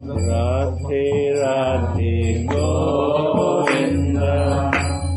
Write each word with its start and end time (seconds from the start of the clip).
Radhe 0.00 1.34
Radhe 1.34 2.46
Govinda. 2.46 4.30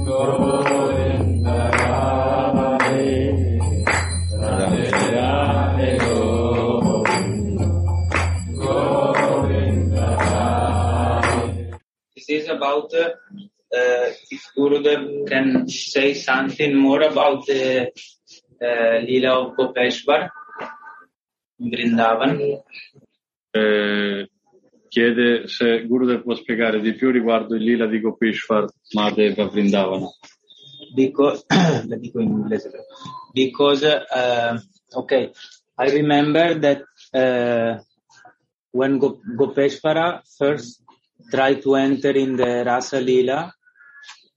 Govinda 0.04 1.58
Radhe. 1.78 3.06
Radhe 4.42 4.90
Radhe 5.14 5.90
Govinda. 6.02 7.68
Govinda 8.58 10.08
This 12.16 12.28
is 12.30 12.50
about 12.50 12.92
uh, 12.96 13.10
uh, 13.72 14.10
if 14.32 14.44
Gurudev 14.58 15.30
can 15.30 15.70
say 15.70 16.16
something 16.16 16.76
more 16.76 17.04
about 17.04 17.46
the 17.46 17.92
uh, 18.60 18.98
Leela 19.06 19.46
of 19.46 19.56
Gopeshwar 19.56 20.32
in 21.60 21.70
Vrindavan. 21.70 22.64
Eh, 23.54 24.26
chiede 24.92 25.48
se 25.48 25.86
Gurudev 25.88 26.22
può 26.22 26.36
spiegare 26.36 26.82
di 26.82 26.94
più 26.94 27.12
riguardo 27.12 27.56
il 27.56 27.64
lila 27.64 27.88
di 27.88 28.02
Gopishwar 28.02 28.68
Madheva 28.94 29.48
Vrindavana. 29.48 30.10
Because, 30.94 31.46
la 31.88 31.96
dico 31.96 32.20
in 32.20 32.28
inglese 32.28 32.70
però. 32.70 32.84
because 33.32 33.86
uh, 33.86 34.60
okay, 34.94 35.32
I 35.78 35.90
remember 35.92 36.60
that 36.60 36.82
uh, 37.14 37.82
when 38.72 38.98
Go- 38.98 39.22
Gopeshwara 39.38 40.22
first 40.38 40.84
tried 41.32 41.62
to 41.62 41.76
enter 41.76 42.12
in 42.12 42.36
the 42.36 42.64
Rasa 42.66 43.00
Leela 43.00 43.50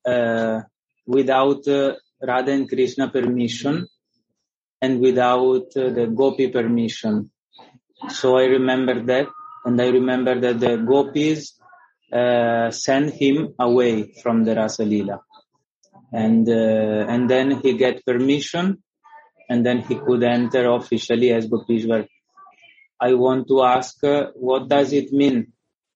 uh, 0.07 0.61
without 1.05 1.67
uh, 1.67 1.95
Radha 2.23 2.53
and 2.53 2.69
Krishna 2.69 3.11
permission 3.11 3.89
and 4.81 5.01
without 5.01 5.77
uh, 5.77 5.91
the 5.91 6.07
Gopi 6.15 6.49
permission. 6.49 7.33
So 8.09 8.37
I 8.37 8.45
remember 8.45 9.03
that, 9.03 9.27
and 9.65 9.81
I 9.81 9.89
remember 9.89 10.39
that 10.41 10.61
the 10.61 10.77
Gopis 10.77 11.59
uh, 12.13 12.71
sent 12.71 13.15
him 13.15 13.55
away 13.59 14.13
from 14.23 14.45
the 14.45 14.55
Rasa 14.55 14.85
Leela 14.85 15.21
and 16.13 16.49
uh, 16.49 17.07
and 17.13 17.29
then 17.29 17.61
he 17.63 17.77
get 17.77 18.05
permission 18.05 18.83
and 19.49 19.65
then 19.67 19.81
he 19.81 19.97
could 19.97 20.23
enter 20.23 20.71
officially 20.71 21.31
as 21.33 21.49
Gopishwar. 21.49 22.07
I 23.01 23.15
want 23.15 23.49
to 23.49 23.63
ask 23.63 24.03
uh, 24.05 24.31
what 24.35 24.69
does 24.69 24.93
it 24.93 25.13
mean 25.13 25.53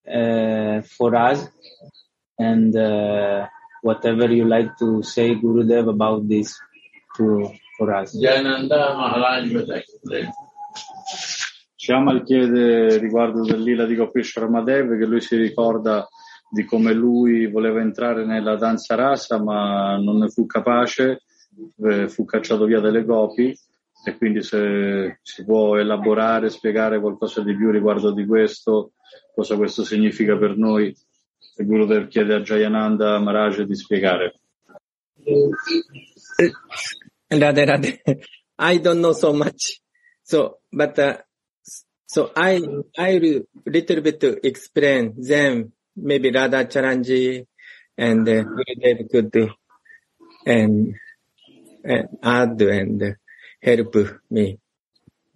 uh, 0.06 0.82
for 0.82 1.14
us 1.14 1.46
and 2.38 2.74
uh, 2.76 3.46
whatever 3.82 4.32
you 4.32 4.44
like 4.44 4.76
to 4.78 5.02
say 5.02 5.34
Gurudev 5.34 5.88
about 5.88 6.28
this 6.28 6.58
to 7.16 7.52
for 7.76 7.94
us. 7.94 8.16
Jananda 8.16 8.96
Maharaj 8.96 9.52
was 9.52 9.70
explained. 9.70 10.32
Shamal 11.88 12.22
chiede 12.22 12.98
riguardo 12.98 13.40
del 13.40 13.62
lila 13.62 13.86
di 13.86 13.94
Gopishwar 13.94 14.50
Madheva 14.50 14.94
che 14.94 15.06
lui 15.06 15.22
si 15.22 15.36
ricorda 15.36 16.06
di 16.50 16.66
come 16.66 16.92
lui 16.92 17.50
voleva 17.50 17.80
entrare 17.80 18.26
nella 18.26 18.56
danza 18.56 18.94
rasa 18.94 19.42
ma 19.42 19.96
non 19.96 20.18
ne 20.18 20.28
fu 20.28 20.44
capace, 20.44 21.22
eh, 21.82 22.08
fu 22.10 22.26
cacciato 22.26 22.66
via 22.66 22.80
dalle 22.80 23.06
gopi 23.06 23.58
e 24.04 24.16
quindi 24.18 24.42
se 24.42 25.20
si 25.22 25.46
può 25.46 25.78
elaborare, 25.78 26.50
spiegare 26.50 27.00
qualcosa 27.00 27.42
di 27.42 27.56
più 27.56 27.70
riguardo 27.70 28.12
di 28.12 28.26
questo, 28.26 28.92
cosa 29.34 29.56
questo 29.56 29.82
significa 29.82 30.36
per 30.36 30.58
noi, 30.58 30.94
il 31.56 31.66
Gurudev 31.66 32.08
chiede 32.08 32.34
a 32.34 32.40
Jayananda 32.40 33.18
Maharaj 33.18 33.62
di 33.62 33.74
spiegare. 33.74 34.40
Radhe 37.28 37.64
Radhe. 37.64 38.02
I 38.58 38.78
don't 38.78 39.00
know 39.00 39.12
so 39.12 39.32
much. 39.32 39.80
So, 40.22 40.60
but, 40.70 40.98
uh, 40.98 41.16
so 42.08 42.32
I, 42.34 42.64
I 42.96 43.18
will 43.18 43.42
little 43.66 44.00
bit 44.00 44.20
to 44.20 44.46
explain 44.46 45.12
them, 45.18 45.72
maybe 45.94 46.30
Radha 46.30 46.64
Charanji 46.64 47.46
and 47.96 48.26
uh, 48.26 48.44
Gurudev 48.44 49.10
could, 49.10 49.50
and, 50.46 50.94
and 51.84 52.08
add 52.22 52.62
and 52.62 53.16
help 53.60 53.94
me. 54.30 54.58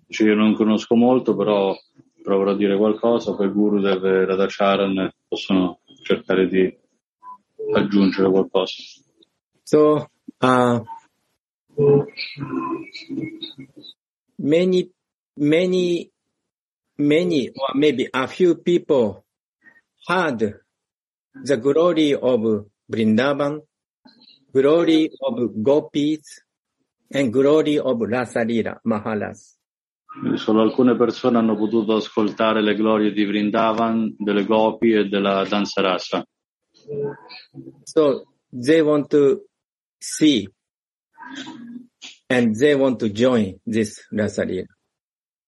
Cioè, 0.08 0.28
io 0.28 0.34
non 0.34 0.54
conosco 0.54 0.94
molto, 0.94 1.36
però 1.36 1.74
proverò 2.22 2.52
a 2.52 2.56
dire 2.56 2.76
qualcosa, 2.76 3.34
poi 3.34 3.48
Gurudev 3.50 4.04
e 4.04 4.24
Radhacharan 4.24 5.12
possono 5.28 5.80
cercare 6.02 6.48
di 6.48 6.74
aggiungere 7.74 8.30
qualcosa. 8.30 8.74
So, 9.62 10.10
uh, 10.38 10.84
many, 14.36 14.90
many, 15.34 16.11
many, 16.98 17.48
or 17.48 17.74
maybe 17.74 18.08
a 18.12 18.26
few 18.26 18.56
people 18.56 19.24
heard 20.06 20.60
the 21.34 21.56
glory 21.56 22.14
of 22.14 22.66
Vrindavan, 22.90 23.60
glory 24.52 25.10
of 25.20 25.62
Gopis, 25.62 26.42
and 27.10 27.32
glory 27.32 27.78
of 27.78 27.96
Rasalila 27.98 28.80
Mahalas. 28.86 29.56
Solo 30.34 30.62
alcune 30.62 30.94
persone 30.94 31.38
hanno 31.38 31.56
potuto 31.56 31.96
ascoltare 31.96 32.62
le 32.62 32.74
glorie 32.74 33.12
di 33.12 33.24
Vrindavan, 33.24 34.14
delle 34.18 34.44
Gopi 34.44 34.92
e 34.92 35.08
della 35.08 35.44
danza 35.48 35.80
rasa. 35.80 36.26
So 37.84 38.26
they 38.50 38.82
want 38.82 39.08
to 39.10 39.46
see 39.98 40.48
and 42.28 42.54
they 42.54 42.74
want 42.74 42.98
to 42.98 43.08
join 43.08 43.58
this 43.64 44.06
Rasalila. 44.12 44.66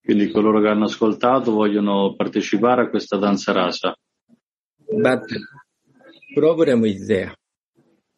Quindi 0.04 0.30
coloro 0.30 0.60
che 0.60 0.68
hanno 0.68 0.84
ascoltato 0.84 1.50
vogliono 1.52 2.14
partecipare 2.14 2.82
a 2.82 2.90
questa 2.90 3.16
danza 3.16 3.52
rasa. 3.52 3.96
But 4.86 5.24
problem 6.34 6.84
is 6.84 7.06
there 7.06 7.34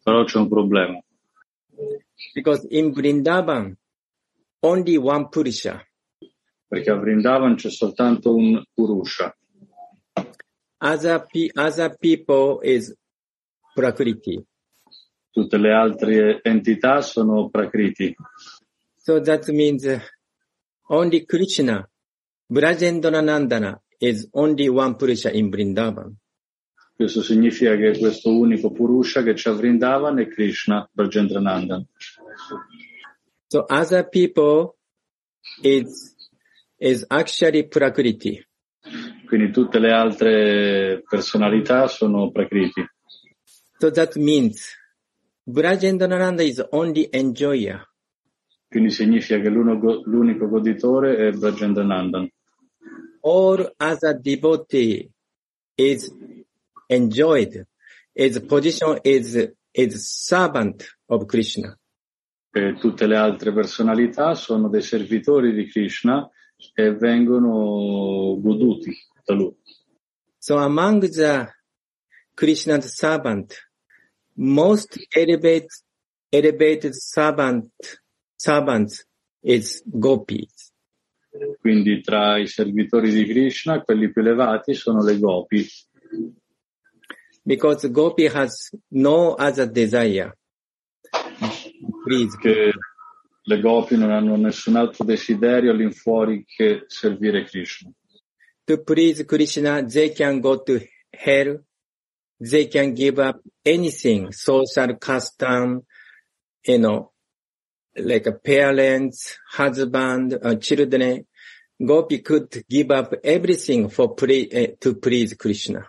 Però 0.03 0.23
c'è 0.25 0.37
un 0.37 0.49
problema, 0.49 0.99
because 2.33 2.65
in 2.71 2.91
Vrindavan, 2.91 3.73
only 4.61 4.97
one 4.97 5.27
Purusha, 5.29 5.81
perché 6.67 6.91
a 6.91 6.95
Vrindavan 6.95 7.55
c'è 7.55 7.69
soltanto 7.69 8.35
un 8.35 8.61
Purusha, 8.73 9.33
other, 10.79 11.25
pe- 11.29 11.51
other 11.55 11.97
people 11.97 12.59
is 12.63 12.93
Prakriti. 13.73 14.43
tutte 15.29 15.57
le 15.57 15.71
altre 15.73 16.39
entità 16.41 17.01
sono 17.01 17.49
Prakriti. 17.49 18.13
So 18.95 19.21
that 19.21 19.47
means 19.49 19.85
only 20.89 21.25
Krishna, 21.25 21.87
Brajendra 22.51 23.21
Nandana 23.21 23.79
is 23.99 24.27
only 24.33 24.69
one 24.69 24.95
Purusha 24.95 25.31
in 25.31 25.49
Vrindavan. 25.49 26.15
Questo 26.95 27.21
significa 27.21 27.75
che 27.75 27.97
questo 27.97 28.29
unico 28.35 28.71
Purusha 28.71 29.21
che 29.21 29.33
c'è 29.33 29.51
a 29.51 29.53
Vrindavan 29.53 30.19
è 30.19 30.27
Krishna, 30.27 30.89
Brajendranandan. 30.91 31.85
So 33.47 33.65
other 33.69 34.09
people 34.09 34.77
is, 35.61 36.15
is 36.77 37.05
actually 37.07 37.67
Prakriti. 37.67 38.43
Quindi 39.27 39.51
tutte 39.51 39.79
le 39.79 39.91
altre 39.91 41.03
personalità 41.07 41.87
sono 41.87 42.31
Prakriti. 42.31 42.83
So 43.77 43.91
that 43.91 44.15
means 44.15 44.75
Brajendra 45.43 46.07
Nanda 46.07 46.41
is 46.41 46.65
only 46.71 47.07
enjoyer. 47.11 47.86
Quindi 48.67 48.91
significa 48.91 49.39
che 49.39 49.49
l'unico, 49.49 50.01
l'unico 50.05 50.47
goditore 50.47 51.15
è 51.15 51.31
Brajendranandan. 51.31 52.29
All 53.21 53.73
other 53.77 54.19
devotee 54.19 55.09
is 55.75 56.13
enjoyed. 56.87 57.65
Its 58.13 58.39
position 58.41 58.99
is, 59.03 59.53
is 59.71 60.25
servant 60.25 60.83
of 61.07 61.25
Krishna. 61.25 61.77
E 62.51 62.75
tutte 62.79 63.05
le 63.05 63.15
altre 63.15 63.53
personalità 63.53 64.33
sono 64.33 64.67
dei 64.69 64.81
servitori 64.81 65.53
di 65.53 65.67
Krishna 65.67 66.29
e 66.73 66.93
vengono 66.95 68.39
goduti 68.39 68.91
da 69.23 69.33
lui. 69.33 69.55
So 70.39 70.57
among 70.57 71.09
the 71.09 71.53
Krishna's 72.33 72.95
servant, 72.95 73.53
most 74.35 74.97
elevated, 75.15 75.69
elevated 76.31 76.93
servant, 76.93 77.71
servants 78.37 79.05
is 79.41 79.83
gopis. 79.85 80.71
Quindi 81.59 82.01
tra 82.01 82.37
i 82.37 82.47
servitori 82.47 83.11
di 83.11 83.25
Krishna, 83.25 83.81
quelli 83.81 84.11
più 84.11 84.21
elevati 84.21 84.73
sono 84.73 85.03
le 85.03 85.19
gopi, 85.19 85.67
Because 87.43 87.89
gopi 87.89 88.25
has 88.25 88.69
no 88.89 89.35
other 89.37 89.69
desire. 89.69 90.37
Please, 92.03 92.37
che 92.37 92.73
le 93.41 93.59
gopi 93.61 93.95
non 93.95 94.11
hanno 94.11 94.35
nessun 94.35 94.75
altro 94.75 95.05
desiderio 95.05 95.71
all'infuori 95.71 96.43
che 96.45 96.83
servire 96.87 97.45
Krishna. 97.45 97.91
to 98.67 98.77
please 98.77 99.23
Krishna, 99.23 99.81
they 99.81 100.09
can 100.09 100.41
go 100.41 100.57
to 100.57 100.81
hell. 101.13 101.59
They 102.39 102.67
can 102.67 102.93
give 102.93 103.17
up 103.17 103.39
anything, 103.65 104.31
social 104.31 104.95
custom, 104.97 105.83
you 106.63 106.77
know, 106.77 107.11
like 107.97 108.27
a 108.27 108.33
parents, 108.33 109.37
husband, 109.51 110.37
uh, 110.41 110.55
children, 110.57 111.25
Gopi 111.79 112.21
could 112.21 112.63
give 112.67 112.91
up 112.91 113.13
everything 113.23 113.89
for 113.89 114.13
pre- 114.13 114.47
eh, 114.49 114.75
to 114.79 114.95
please 114.95 115.35
Krishna. 115.35 115.85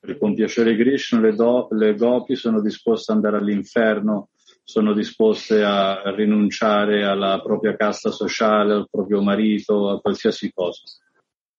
Per 0.00 0.18
compiacere 0.18 0.76
Krishna 0.76 1.20
le, 1.20 1.34
do- 1.34 1.68
le 1.70 1.94
gopi 1.94 2.36
sono 2.36 2.60
disposte 2.60 3.10
ad 3.10 3.18
andare 3.18 3.38
all'inferno, 3.38 4.28
sono 4.62 4.92
disposte 4.92 5.62
a 5.62 6.14
rinunciare 6.14 7.04
alla 7.04 7.40
propria 7.42 7.74
casta 7.76 8.10
sociale, 8.10 8.74
al 8.74 8.88
proprio 8.90 9.22
marito, 9.22 9.88
a 9.88 10.00
qualsiasi 10.00 10.52
cosa. 10.52 10.82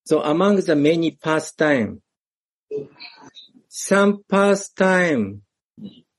So 0.03 0.21
among 0.21 0.63
the 0.63 0.75
many 0.75 1.15
pastime, 1.17 2.01
some 3.67 4.23
pastime 4.27 5.41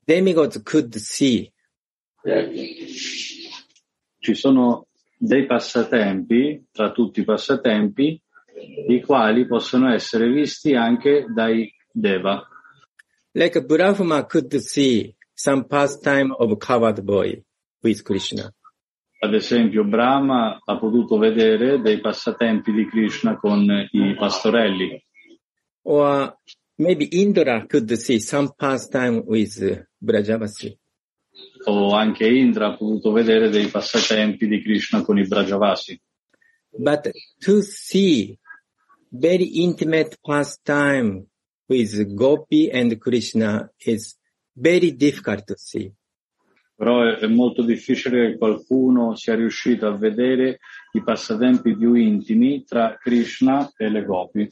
demigods 0.05 0.61
could 0.63 0.95
see. 0.97 1.51
Ci 4.19 4.35
sono 4.35 4.87
dei 5.17 5.47
passatempi, 5.47 6.67
tra 6.71 6.93
tutti 6.93 7.21
i 7.21 7.25
passatempi, 7.25 8.21
i 8.89 9.01
quali 9.03 9.47
possono 9.47 9.93
essere 9.93 10.31
visti 10.31 10.75
anche 10.75 11.27
dai 11.33 11.73
Deva. 11.91 12.47
Like 13.33 13.65
Brahma 13.65 14.27
could 14.27 14.55
see 14.57 15.15
some 15.33 15.65
pastime 15.67 16.35
of 16.37 16.57
coward 16.59 17.01
boy 17.03 17.43
with 17.83 18.03
Krishna. 18.03 18.53
Ad 19.23 19.35
esempio, 19.35 19.85
Brahma 19.85 20.59
ha 20.65 20.79
potuto 20.79 21.19
vedere 21.19 21.81
dei 21.81 22.01
passatempi 22.01 22.73
di 22.73 22.87
Krishna 22.87 23.37
con 23.37 23.63
i 23.91 24.15
pastorelli, 24.19 25.05
Or 25.83 26.37
maybe 26.77 27.09
Indra 27.11 27.67
could 27.67 27.93
see 27.93 28.21
some 28.21 28.53
pastime 28.57 29.23
with 29.27 29.87
Brajavasi. 29.99 30.80
O 31.65 31.95
anche 31.95 32.27
Indra 32.27 32.69
ha 32.69 32.77
potuto 32.77 33.13
vedere 33.13 33.49
dei 33.49 33.67
passatempi 33.67 34.47
di 34.47 34.63
Krishna 34.63 35.03
con 35.03 35.19
i 35.19 35.27
Brajavasi. 35.27 36.01
But 36.71 37.11
to 37.41 37.63
see 37.63 38.39
very 39.11 39.63
intimate 39.63 40.19
pastime 40.23 41.27
with 41.67 42.15
Gopi 42.15 42.71
and 42.71 42.97
Krishna 42.99 43.71
is 43.79 44.17
very 44.53 44.95
difficult 44.97 45.45
to 45.47 45.55
see. 45.57 45.93
Però 46.77 47.03
è, 47.03 47.19
è 47.19 47.27
molto 47.27 47.63
difficile 47.63 48.31
che 48.31 48.39
qualcuno 48.39 49.15
sia 49.15 49.35
riuscito 49.35 49.87
a 49.87 49.97
vedere 49.97 50.61
i 50.93 51.03
passatempi 51.03 51.77
più 51.77 51.95
intimi 51.95 52.65
tra 52.65 52.97
Krishna 52.97 53.71
e 53.77 53.91
le 53.91 54.05
gopi. 54.05 54.51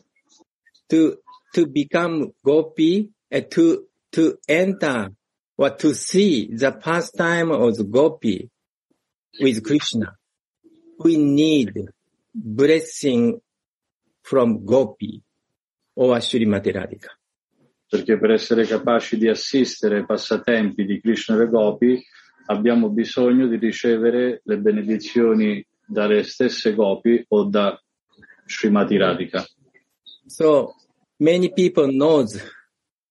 To, 0.89 1.23
to 1.53 1.67
become 1.67 2.33
Gopi 2.43 3.11
and 3.29 3.49
to, 3.49 3.89
to 4.11 4.39
enter 4.47 5.13
or 5.59 5.71
to 5.71 5.93
see 5.93 6.55
the 6.55 6.73
pastime 6.73 7.51
of 7.51 7.77
the 7.77 7.85
Gopi 7.85 8.49
with 9.41 9.63
Krishna, 9.65 10.17
we 10.99 11.17
need 11.17 11.75
blessing 12.33 13.41
from 14.23 14.65
Gopi 14.65 15.23
or 15.97 16.17
Srimati 16.19 16.73
Radhika. 16.73 17.19
perché 17.89 18.19
per 18.19 18.33
essere 18.33 18.67
capaci 18.67 19.17
di 19.17 19.29
assistere 19.29 19.97
ai 19.97 20.05
passatempi 20.05 20.85
di 20.85 21.01
Krishna 21.01 21.43
e 21.43 21.49
Gopi 21.49 22.05
abbiamo 22.47 22.91
bisogno 22.91 23.47
di 23.47 23.57
ricevere 23.57 24.43
le 24.45 24.59
benedizioni 24.59 25.67
dalle 25.87 26.23
stesse 26.23 26.75
Gopi 26.75 27.25
o 27.29 27.45
da 27.45 27.81
Srimati 28.45 28.99
Radhika. 28.99 29.43
So 30.27 30.75
many 31.17 31.51
people 31.51 31.91
knows 31.91 32.39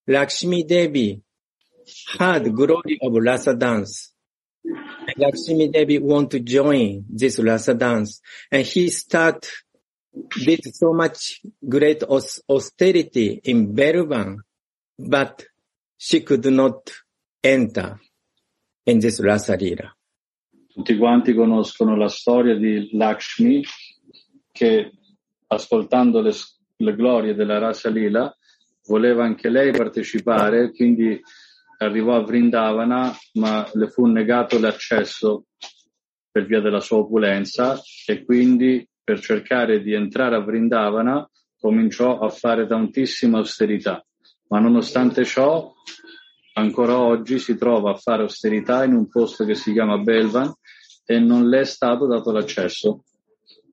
Lakshmi 0.04 0.64
Devi 0.64 1.20
had 2.18 2.54
glory 2.54 3.00
of 3.02 3.14
Rasa 3.14 3.56
dance. 3.56 4.14
Lakshmi 5.16 5.70
Devi 5.70 6.00
want 6.00 6.32
to 6.32 6.40
join 6.40 7.06
this 7.10 7.40
Rasa 7.40 7.74
dance 7.74 8.22
and 8.52 8.66
he 8.66 8.90
start 8.90 9.48
did 10.44 10.62
so 10.76 10.94
much 10.94 11.42
great 11.68 12.04
aus- 12.04 12.42
austerity 12.50 13.40
in 13.44 13.74
Bervan, 13.74 14.38
but 14.98 15.46
she 15.98 16.22
could 16.22 16.46
not 16.46 16.92
enter 17.44 18.00
in 18.86 19.00
this 19.00 19.20
Rasa 19.20 19.56
Lila. 19.56 19.96
Tutti 20.74 20.98
quanti 20.98 21.34
conoscono 21.34 21.96
la 21.96 22.10
storia 22.10 22.56
di 22.56 22.90
Lakshmi 22.96 23.64
che 24.52 24.92
ascoltando 25.48 26.22
le, 26.22 26.34
le 26.78 26.96
glorie 26.96 27.34
della 27.34 27.58
Rasa 27.58 27.90
Lila 27.90 28.36
voleva 28.86 29.24
anche 29.24 29.50
lei 29.50 29.72
partecipare, 29.72 30.72
quindi 30.72 31.20
arrivò 31.78 32.16
a 32.16 32.24
Vrindavana 32.24 33.16
ma 33.34 33.70
le 33.74 33.88
fu 33.90 34.06
negato 34.06 34.60
l'accesso 34.60 35.46
per 36.32 36.46
via 36.46 36.62
della 36.62 36.80
sua 36.80 36.98
opulenza 36.98 37.80
e 38.06 38.24
quindi 38.24 38.88
per 39.04 39.20
cercare 39.20 39.82
di 39.82 39.94
entrare 39.94 40.36
a 40.36 40.40
Vrindavana 40.40 41.30
cominciò 41.60 42.20
a 42.20 42.30
fare 42.30 42.68
tantissima 42.68 43.38
austerità. 43.40 44.06
Ma 44.50 44.60
nonostante 44.60 45.26
ciò, 45.26 45.74
ancora 46.54 47.00
oggi 47.00 47.40
si 47.40 47.58
trova 47.58 47.92
a 47.92 47.96
fare 47.96 48.22
austerità 48.22 48.84
in 48.84 48.94
un 48.94 49.10
posto 49.10 49.46
che 49.46 49.56
si 49.56 49.72
chiama 49.72 49.98
Belvan 49.98 50.54
e 51.06 51.20
non 51.20 51.48
le 51.48 51.62
è 51.62 51.66
stato 51.66 52.06
dato 52.06 52.32
l'accesso 52.32 53.04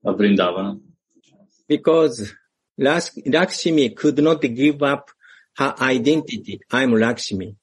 a 0.03 0.13
Vrindavana. 0.13 0.77
because 1.67 2.33
Laks- 2.77 3.21
Lakshmi 3.25 3.93
could 3.93 4.19
not 4.19 4.41
give 4.41 4.81
up 4.83 5.09
her 5.57 5.73
identity. 5.79 6.59
I'm 6.71 6.93
Lakshmi. 6.93 7.55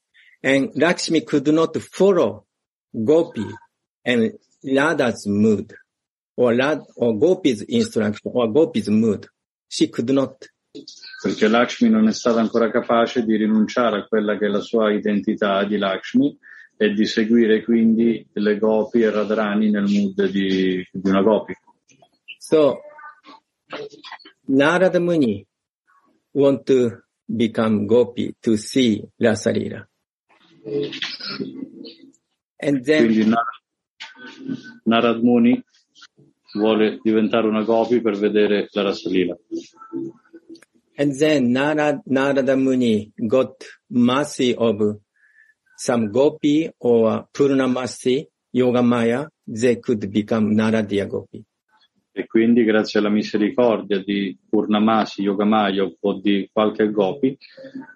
And 0.43 0.71
Lakshmi 0.75 1.23
could 1.23 1.47
not 1.49 1.77
follow 1.79 2.47
Gopi 2.93 3.47
and 4.05 4.33
Radha's 4.65 5.27
mood 5.27 5.73
or, 6.37 6.55
Rad, 6.55 6.83
or 6.97 7.17
Gopi's 7.17 7.62
instruction 7.62 8.33
or 8.35 8.50
Gopi's 8.50 8.89
mood. 8.89 9.29
She 9.69 9.89
could 9.89 10.11
not. 10.11 10.49
perché 11.23 11.49
Lakshmi 11.49 11.91
non 11.91 12.09
è 12.09 12.12
stata 12.12 12.41
ancora 12.41 12.71
capace 12.71 13.25
di 13.25 13.37
rinunciare 13.37 13.99
a 13.99 14.06
quella 14.06 14.39
che 14.39 14.47
è 14.47 14.49
la 14.49 14.61
sua 14.61 14.91
identità 14.91 15.65
di 15.65 15.77
Lakshmi 15.77 16.37
e 16.77 16.93
di 16.94 17.05
seguire 17.05 17.62
quindi 17.62 18.27
le 18.33 18.59
gopi 18.59 19.03
e 19.03 19.11
Radharani 19.11 19.71
nel 19.71 19.85
mood 19.85 20.31
di, 20.31 20.85
di 20.91 21.09
una 21.09 21.23
gopi. 21.23 21.55
So 22.39 22.81
Narada 24.47 24.99
Muni 24.99 25.47
want 26.33 26.65
to 26.65 27.03
become 27.25 27.87
Gopi 27.87 28.35
to 28.41 28.56
see 28.56 29.03
Rasalila. 29.17 29.87
And 32.56 32.85
then 32.85 33.06
Quindi 33.06 33.25
Nar- 33.26 33.62
Narad 34.85 35.20
Muni 35.23 35.61
vuole 36.55 36.99
diventare 37.03 37.49
una 37.49 37.62
gopi 37.62 38.00
per 38.00 38.17
vedere 38.17 38.69
la 38.73 38.82
Rasalila. 38.82 39.37
And 40.94 41.17
then 41.19 41.50
Narad, 41.50 42.03
Narada 42.05 42.55
Muni 42.56 43.11
got 43.17 43.64
mercy 43.88 44.55
of 44.55 45.01
some 45.77 46.10
gopi 46.10 46.70
or 46.79 47.27
Purnamasi, 47.32 48.27
Yogamaya, 48.55 49.27
they 49.46 49.77
could 49.77 50.10
become 50.13 50.55
Naradiya 50.55 51.08
gopi. 51.08 51.44
E 52.15 52.27
quindi 52.27 52.63
grazie 52.65 52.99
alla 52.99 53.09
misericordia 53.09 54.03
di 54.03 54.37
Purnamasi, 54.49 55.23
Yogamaya 55.23 55.91
o 55.99 56.21
di 56.21 56.47
qualche 56.53 56.91
gopi, 56.91 57.37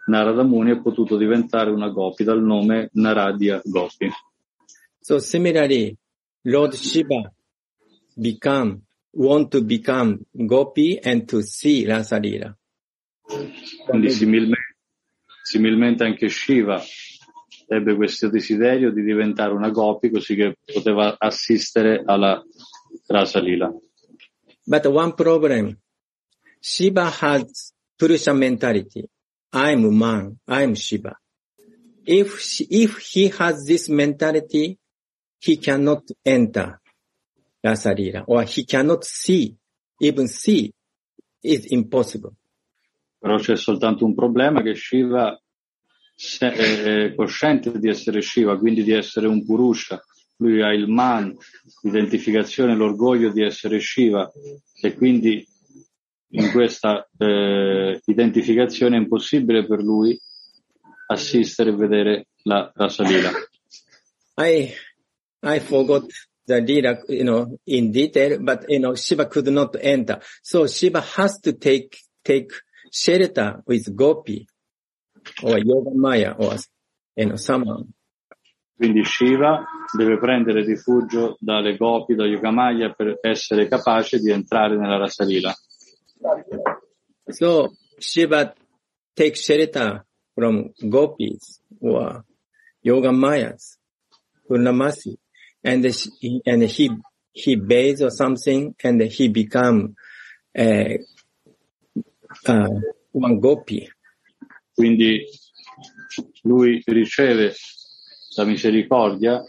Narada 0.07 0.43
Muni 0.43 0.71
è 0.71 0.81
potuto 0.81 1.19
diventare 1.19 1.71
una 1.71 1.91
gopi 1.91 2.25
dal 2.25 2.43
nome 2.43 2.89
Naradia 2.95 3.61
Gopi. 3.63 4.11
So 4.99 5.19
similarly, 5.19 5.95
Lord 6.43 6.73
Shiva 6.75 7.31
become, 8.15 8.81
want 9.11 9.51
to 9.51 9.63
become 9.63 10.19
gopi 10.33 10.99
and 10.99 11.27
to 11.27 11.43
see 11.43 11.85
Rasalila. 11.85 12.57
Quindi 13.87 14.11
similmente, 14.11 14.77
similmente 15.43 16.05
anche 16.05 16.29
Shiva 16.29 16.83
ebbe 17.69 17.95
questo 17.97 18.29
desiderio 18.29 18.93
di 18.93 19.03
diventare 19.03 19.53
una 19.53 19.71
gopi 19.71 20.09
così 20.11 20.35
che 20.35 20.57
poteva 20.65 21.17
assistere 21.19 22.03
alla 22.05 22.43
Rasa 23.07 23.41
Lila. 23.41 23.71
But 24.67 24.87
one 24.87 25.13
problem, 25.13 25.79
Shiva 26.61 27.09
has 27.11 27.73
Purusha 27.97 28.35
mentality. 28.35 29.09
I'm 29.53 29.97
man, 29.97 30.39
I'm 30.49 30.75
Shiva. 30.75 31.17
If, 32.05 32.61
if 32.71 32.99
he 32.99 33.29
has 33.29 33.65
this 33.65 33.89
mentality, 33.89 34.79
he 35.39 35.57
cannot 35.59 36.03
enter 36.25 36.81
Rasalila 37.65 38.25
or 38.27 38.43
he 38.43 38.65
cannot 38.65 39.05
see, 39.05 39.57
even 40.01 40.27
see 40.29 40.73
is 41.43 41.67
impossible. 41.67 42.35
Però 43.19 43.39
c'è 43.39 43.57
soltanto 43.57 44.05
un 44.05 44.15
problema 44.15 44.63
che 44.63 44.75
Shiva 44.75 45.41
se- 46.15 46.53
è 46.53 47.15
cosciente 47.15 47.79
di 47.79 47.89
essere 47.89 48.21
Shiva, 48.21 48.59
quindi 48.59 48.83
di 48.83 48.93
essere 48.93 49.27
un 49.27 49.45
Purusha. 49.45 50.01
Lui 50.39 50.63
ha 50.63 50.73
il 50.73 50.89
man, 50.89 51.35
l'identificazione, 51.83 52.75
l'orgoglio 52.75 53.31
di 53.31 53.43
essere 53.43 53.81
Shiva 53.81 54.31
e 54.81 54.95
quindi 54.95 55.47
in 56.31 56.51
questa 56.51 57.09
eh, 57.17 58.01
identificazione 58.05 58.97
è 58.97 59.01
impossibile 59.01 59.67
per 59.67 59.83
lui 59.83 60.19
assistere 61.07 61.71
e 61.71 61.77
vedere 61.77 62.27
la 62.43 62.71
Rasa 62.75 63.05
Lila. 63.05 63.31
I, 64.39 64.75
I 65.43 65.61
forgot 65.61 66.05
the 66.45 66.61
Lila, 66.61 67.03
you 67.09 67.25
know, 67.25 67.59
in 67.65 67.91
detail, 67.91 68.39
but, 68.41 68.65
you 68.69 68.81
know, 68.81 68.95
Shiva 68.95 69.27
could 69.27 69.49
not 69.49 69.77
enter. 69.81 70.21
So 70.43 70.67
Shiva 70.67 71.01
has 71.01 71.39
to 71.41 71.55
take, 71.55 71.97
take 72.23 72.53
shelter 72.93 73.63
with 73.67 73.95
Gopi 73.95 74.47
or 75.43 75.59
Yoga 75.59 75.91
Maya 75.95 76.35
or, 76.37 76.57
you 77.17 77.27
know, 77.27 77.37
someone. 77.37 77.95
Quindi 78.77 79.03
Shiva 79.05 79.65
deve 79.97 80.19
prendere 80.19 80.63
rifugio 80.63 81.37
dalle 81.41 81.77
gopi, 81.77 82.15
da 82.15 82.27
Yogamaya 82.27 82.93
per 82.93 83.19
essere 83.23 83.69
capace 83.69 84.19
di 84.19 84.31
entrare 84.31 84.77
nella 84.77 84.99
Rasalila. 84.99 85.55
So 87.29 87.73
Shiva 87.99 88.55
takes 89.15 89.43
shelter 89.43 90.05
from 90.35 90.73
Gopis 90.79 91.63
or 91.81 92.23
Yoga 92.81 93.13
Mayas, 93.13 93.79
Purnamasi, 94.47 95.17
and 95.65 95.85
he, 95.87 96.43
and 96.45 96.63
he, 96.63 96.91
he 97.33 97.57
bathes 97.57 98.03
or 98.03 98.11
something 98.11 98.75
and 98.85 99.01
he 99.01 99.29
become, 99.31 99.95
uh, 100.57 100.99
uh, 102.47 102.81
one 103.13 103.39
Gopi. 103.39 103.91
Quindi 104.75 105.25
lui 106.43 106.83
riceve 106.85 107.55
la 108.37 108.45
misericordia 108.45 109.43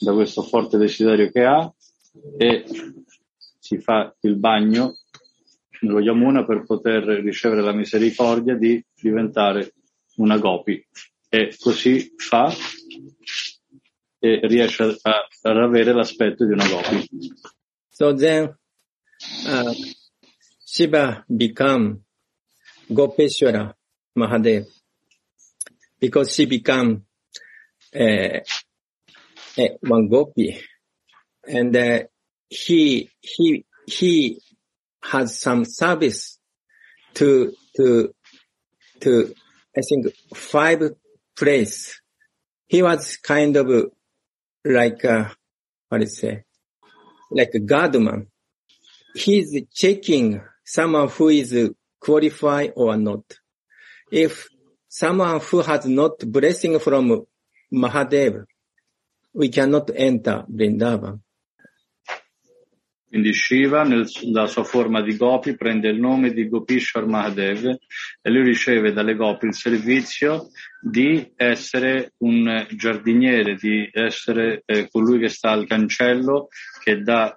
da 0.00 0.12
questo 0.12 0.42
forte 0.42 0.76
desiderio 0.76 1.30
che 1.30 1.44
ha 1.44 1.72
e 2.36 2.64
si 3.58 3.78
fa 3.78 4.14
il 4.20 4.36
bagno 4.36 4.96
nello 5.80 6.00
Yamuna 6.00 6.44
per 6.44 6.64
poter 6.64 7.04
ricevere 7.22 7.62
la 7.62 7.72
misericordia 7.72 8.56
di 8.56 8.84
diventare 9.00 9.74
una 10.16 10.38
gopi 10.38 10.84
e 11.28 11.56
così 11.58 12.12
fa 12.16 12.52
e 14.18 14.40
riesce 14.42 14.82
a, 14.82 15.28
ad 15.42 15.56
avere 15.56 15.92
l'aspetto 15.92 16.44
di 16.44 16.52
una 16.52 16.68
gopi. 16.68 17.08
So 17.88 18.12
then, 18.14 18.54
uh, 19.46 19.72
Shiva 20.64 21.24
become 21.26 22.04
Gopeshwara 22.90 23.74
Mahadev 24.18 24.66
because 25.98 26.34
she 26.34 26.46
become 26.46 27.06
uh, 27.94 28.40
uh, 29.58 29.68
one 29.80 30.08
gopi, 30.08 30.60
and 31.46 31.76
uh, 31.76 32.02
he 32.48 33.10
he 33.20 33.64
he 33.86 34.40
has 35.02 35.38
some 35.38 35.64
service 35.64 36.38
to 37.14 37.52
to 37.76 38.14
to 39.00 39.34
I 39.76 39.80
think 39.82 40.14
five 40.34 40.82
place. 41.36 42.00
He 42.66 42.82
was 42.82 43.16
kind 43.16 43.56
of 43.56 43.90
like 44.64 45.02
a, 45.04 45.32
what 45.88 45.98
do 45.98 46.04
you 46.04 46.10
say, 46.10 46.44
like 47.30 47.50
a 47.54 47.58
guardman. 47.58 48.28
He's 49.14 49.60
checking 49.74 50.40
someone 50.64 51.08
who 51.08 51.30
is 51.30 51.70
qualified 51.98 52.72
or 52.76 52.96
not. 52.96 53.24
If 54.12 54.48
someone 54.88 55.40
who 55.40 55.62
has 55.62 55.86
not 55.86 56.18
blessing 56.20 56.78
from 56.78 57.24
Mahadev, 57.72 58.44
we 59.32 59.48
cannot 59.48 59.90
enter 59.94 60.44
Vrindavan. 60.48 61.20
Quindi 63.10 63.32
Shiva, 63.32 63.82
nella 63.82 64.46
sua 64.46 64.62
forma 64.62 65.02
di 65.02 65.16
Gopi, 65.16 65.56
prende 65.56 65.88
il 65.88 65.98
nome 65.98 66.32
di 66.32 66.48
Gopishwar 66.48 67.06
Mahadev 67.06 67.76
e 68.22 68.30
lui 68.30 68.44
riceve 68.44 68.92
dalle 68.92 69.16
Gopi 69.16 69.46
il 69.46 69.54
servizio 69.54 70.50
di 70.80 71.32
essere 71.34 72.12
un 72.18 72.68
giardiniere, 72.76 73.56
di 73.56 73.88
essere 73.92 74.62
eh, 74.64 74.88
colui 74.88 75.18
che 75.18 75.28
sta 75.28 75.50
al 75.50 75.66
cancello, 75.66 76.46
che 76.84 77.02
dà 77.02 77.36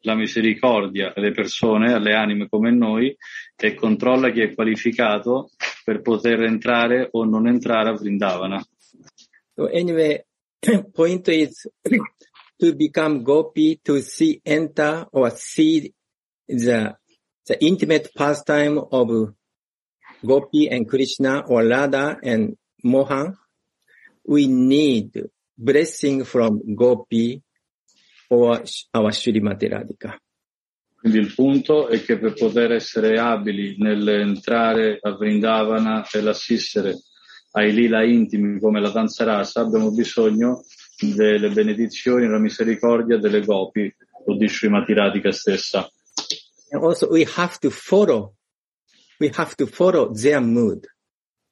la 0.00 0.16
misericordia 0.16 1.12
alle 1.14 1.30
persone, 1.30 1.92
alle 1.92 2.14
anime 2.14 2.48
come 2.48 2.72
noi 2.72 3.16
e 3.56 3.74
controlla 3.74 4.30
chi 4.30 4.40
è 4.40 4.52
qualificato 4.52 5.50
per 5.84 6.00
poter 6.02 6.42
entrare 6.42 7.08
o 7.12 7.24
non 7.24 7.46
entrare 7.46 7.90
a 7.90 7.92
Vrindavana. 7.92 8.60
So 9.56 9.66
anyway, 9.66 10.24
point 10.94 11.28
is 11.28 11.66
to 12.60 12.74
become 12.74 13.22
gopi, 13.22 13.80
to 13.84 14.00
see, 14.02 14.40
enter 14.44 15.06
or 15.12 15.30
see 15.30 15.94
the, 16.48 16.96
the 17.46 17.64
intimate 17.64 18.10
pastime 18.16 18.78
of 18.78 19.34
gopi 20.26 20.68
and 20.70 20.88
Krishna 20.88 21.44
or 21.46 21.64
Radha 21.64 22.18
and 22.22 22.56
Mohan. 22.82 23.36
We 24.26 24.46
need 24.46 25.22
blessing 25.56 26.24
from 26.24 26.74
gopi 26.74 27.42
or 28.30 28.62
our 28.94 29.10
Srimati 29.10 29.68
Radhika. 29.68 30.18
Quindi 30.96 31.18
il 31.18 31.34
punto 31.34 31.88
è 31.88 32.00
che 32.02 32.18
per 32.18 32.32
poter 32.32 32.72
essere 32.72 33.18
abili 33.18 33.76
nell'entrare 33.76 34.98
a 35.02 35.10
Vrindavana 35.10 36.08
e 36.10 36.20
l'assistere 36.22 36.94
ai 37.56 37.72
lila 37.72 38.04
intimi 38.04 38.58
come 38.58 38.80
la 38.80 38.90
danza 38.90 39.24
rasa 39.24 39.60
abbiamo 39.60 39.90
bisogno 39.90 40.64
delle 40.98 41.50
benedizioni 41.50 42.24
e 42.24 42.28
la 42.28 42.38
misericordia 42.38 43.18
delle 43.18 43.44
gopi 43.44 43.92
o 44.26 44.36
di 44.36 44.48
Srimati 44.48 44.92
Radhika 44.92 45.30
stessa. 45.30 45.88
And 46.70 46.82
also 46.82 47.08
we 47.08 47.24
have 47.36 47.58
to 47.60 47.70
follow, 47.70 48.34
we 49.20 49.30
have 49.36 49.54
to 49.56 49.66
follow 49.66 50.12
their 50.12 50.40
mood 50.40 50.86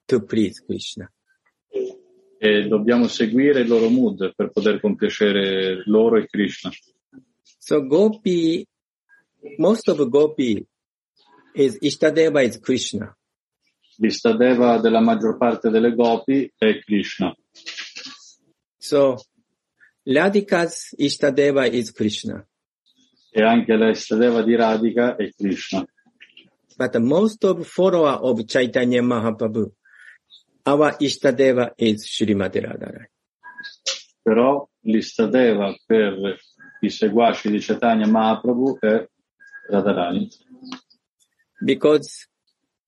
to 0.05 0.23
please 0.23 0.61
Krishna. 0.65 1.09
E 2.37 2.67
dobbiamo 2.67 3.07
seguire 3.07 3.61
il 3.61 3.67
loro 3.69 3.89
mood 3.89 4.33
per 4.35 4.51
poter 4.51 4.81
compiacere 4.81 5.83
loro 5.85 6.17
e 6.17 6.27
Krishna. 6.27 6.71
So 7.59 7.85
Gopi, 7.85 8.67
most 9.57 9.87
of 9.87 10.05
Gopi 10.09 10.65
is 11.53 11.77
Ishtadeva 11.81 12.43
is 12.43 12.59
Krishna. 12.59 13.15
L'Istadeva 13.97 14.79
della 14.79 15.01
maggior 15.01 15.37
parte 15.37 15.69
delle 15.69 15.93
gopi 15.93 16.51
è 16.57 16.79
Krishna. 16.79 17.35
So 18.77 19.17
Radhika's 20.03 20.93
Ishtadeva 20.97 21.65
is 21.65 21.91
Krishna. 21.91 22.45
E 23.31 23.41
anche 23.41 23.75
la 23.75 23.89
Istadeva 23.89 24.41
di 24.43 24.55
Radhika 24.55 25.15
è 25.15 25.29
Krishna. 25.31 25.85
But 26.75 26.97
most 26.97 27.43
of 27.43 27.65
follower 27.67 28.17
of 28.21 28.43
Chaitanya 28.45 29.01
Mahaprabhu, 29.01 29.71
our 30.65 30.95
Ishtadeva 30.99 31.73
is 31.77 32.03
Srimati 32.05 32.59
Radharani. 32.59 33.09
Però 34.21 34.67
l'Istadeva 34.81 35.73
per 35.85 36.37
i 36.81 36.89
seguaci 36.89 37.49
di 37.49 37.59
Chaitanya 37.59 38.07
Mahaprabhu 38.07 38.77
è 38.79 39.07
Radharani. 39.69 40.27
Because, 41.61 42.27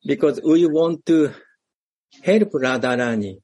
because 0.06 0.40
we 0.44 0.66
want 0.68 1.06
to 1.08 1.34
help 2.22 2.52
Radharani. 2.54 3.38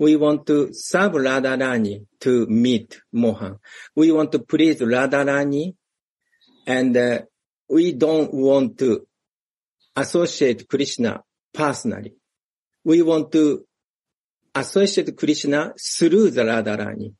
We 0.00 0.16
want 0.16 0.46
to 0.46 0.70
serve 0.72 1.12
Radharani 1.12 2.06
to 2.20 2.46
meet 2.46 3.00
Mohan. 3.12 3.58
We 3.94 4.12
want 4.12 4.32
to 4.32 4.40
please 4.40 4.80
Radharani 4.80 5.74
and 6.66 6.96
uh, 6.96 7.20
we 7.68 7.92
don't 7.92 8.32
want 8.32 8.78
to 8.78 9.06
associate 9.96 10.68
Krishna 10.68 11.22
personally. 11.52 12.14
We 12.84 13.02
want 13.02 13.32
to 13.32 13.64
associate 14.54 15.16
Krishna 15.16 15.74
through 15.76 16.30
the 16.30 16.42
Radharani. 16.42 17.14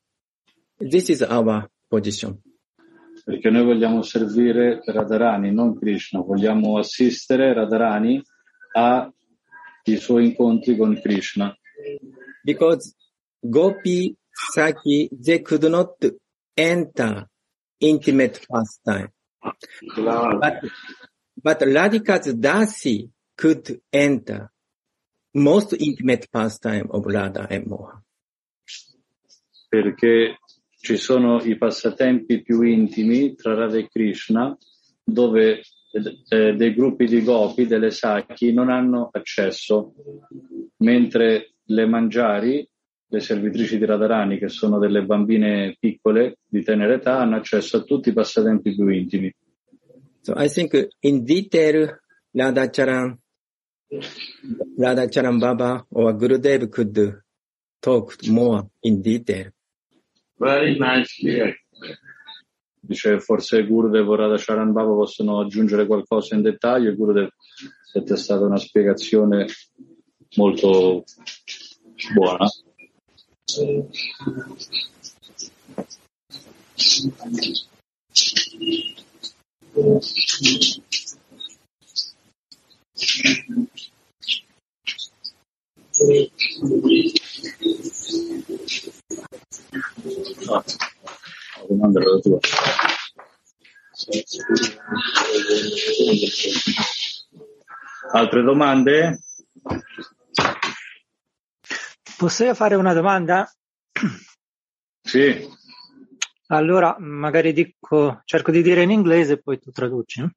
This 0.78 1.10
is 1.10 1.22
our 1.22 1.68
position. 1.88 2.40
Perché 3.24 3.50
noi 3.50 3.64
vogliamo 3.64 4.00
servire 4.02 4.80
Radharani, 4.86 5.52
non 5.52 5.78
Krishna. 5.78 6.20
Vogliamo 6.20 6.78
assistere 6.78 7.52
Radharani 7.52 8.22
ai 8.78 9.96
suoi 9.96 10.26
incontri 10.26 10.76
con 10.76 11.00
Krishna. 11.00 11.56
Because 12.42 12.94
Gopi, 13.40 14.16
Saki, 14.30 15.08
they 15.10 15.40
could 15.42 15.64
not 15.64 15.96
enter 16.54 17.28
intimate 17.78 18.40
pastime. 18.48 19.12
But, 19.96 20.64
but 21.42 21.60
Radhika's 21.60 22.34
Dasi 22.34 23.08
could 23.36 23.80
enter 23.92 24.50
most 25.34 25.72
intimate 25.78 26.28
pastime 26.30 26.88
of 26.90 27.06
Radha 27.06 27.46
and 27.48 27.66
Mohan. 27.66 28.02
perché 29.68 30.38
ci 30.80 30.96
sono 30.96 31.42
i 31.42 31.56
passatempi 31.56 32.42
più 32.42 32.62
intimi 32.62 33.34
tra 33.34 33.54
Radha 33.54 33.76
e 33.76 33.88
Krishna 33.88 34.56
dove 35.04 35.62
eh, 35.90 36.54
dei 36.54 36.74
gruppi 36.74 37.06
di 37.06 37.22
gopi, 37.22 37.66
delle 37.66 37.90
sacchi, 37.90 38.52
non 38.52 38.68
hanno 38.68 39.08
accesso, 39.10 39.94
mentre 40.78 41.54
le 41.64 41.86
mangiari, 41.86 42.68
le 43.10 43.20
servitrici 43.20 43.78
di 43.78 43.86
Radharani, 43.86 44.38
che 44.38 44.48
sono 44.48 44.78
delle 44.78 45.04
bambine 45.04 45.76
piccole 45.78 46.38
di 46.46 46.62
tenera 46.62 46.94
età, 46.94 47.18
hanno 47.18 47.36
accesso 47.36 47.78
a 47.78 47.82
tutti 47.82 48.10
i 48.10 48.12
passatempi 48.12 48.74
più 48.74 48.88
intimi. 48.88 49.34
So 50.20 50.34
I 50.36 50.48
think 50.48 50.88
in 51.00 51.24
detail, 51.24 52.00
Radha 52.32 52.68
Charan, 52.68 53.18
Radha 54.76 55.08
Charan 55.08 55.38
Baba 55.38 55.86
or 55.90 56.14
Gurudev 56.14 56.68
could 56.68 57.22
talk 57.80 58.14
more 58.26 58.68
in 58.80 59.00
detail. 59.00 59.52
Very 60.38 60.78
nicely 60.78 61.40
explained. 61.40 61.98
Dice 62.88 63.20
forse 63.20 63.66
Gurudev 63.66 64.08
o 64.08 64.14
Radhacharan 64.14 64.72
Baba 64.72 64.94
possono 64.94 65.40
aggiungere 65.40 65.86
qualcosa 65.86 66.34
in 66.34 66.42
dettaglio. 66.42 66.94
Gurudev, 66.94 67.28
è 67.92 68.16
stata 68.16 68.46
una 68.46 68.56
spiegazione 68.56 69.46
molto 70.36 71.04
buona. 72.14 72.46
Ah, 90.50 90.64
domanda 91.66 92.00
la 92.00 92.18
tua. 92.20 92.38
Altre 98.12 98.42
domande? 98.42 99.20
Posso 102.16 102.44
io 102.44 102.54
fare 102.54 102.74
una 102.74 102.92
domanda? 102.92 103.50
Sì. 105.02 105.46
Allora, 106.48 106.96
magari 106.98 107.52
dico, 107.52 108.22
cerco 108.24 108.50
di 108.50 108.62
dire 108.62 108.82
in 108.82 108.90
inglese 108.90 109.34
e 109.34 109.42
poi 109.42 109.58
tu 109.58 109.70
traduci. 109.70 110.20
no? 110.20 110.32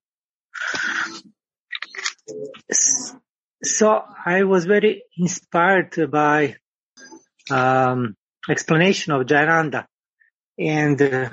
So 3.64 4.04
I 4.26 4.44
was 4.44 4.66
very 4.66 5.04
inspired 5.18 6.10
by 6.10 6.56
um, 7.50 8.16
explanation 8.48 9.14
of 9.14 9.26
Jayananda, 9.26 9.86
and 10.58 11.02
uh, 11.02 11.30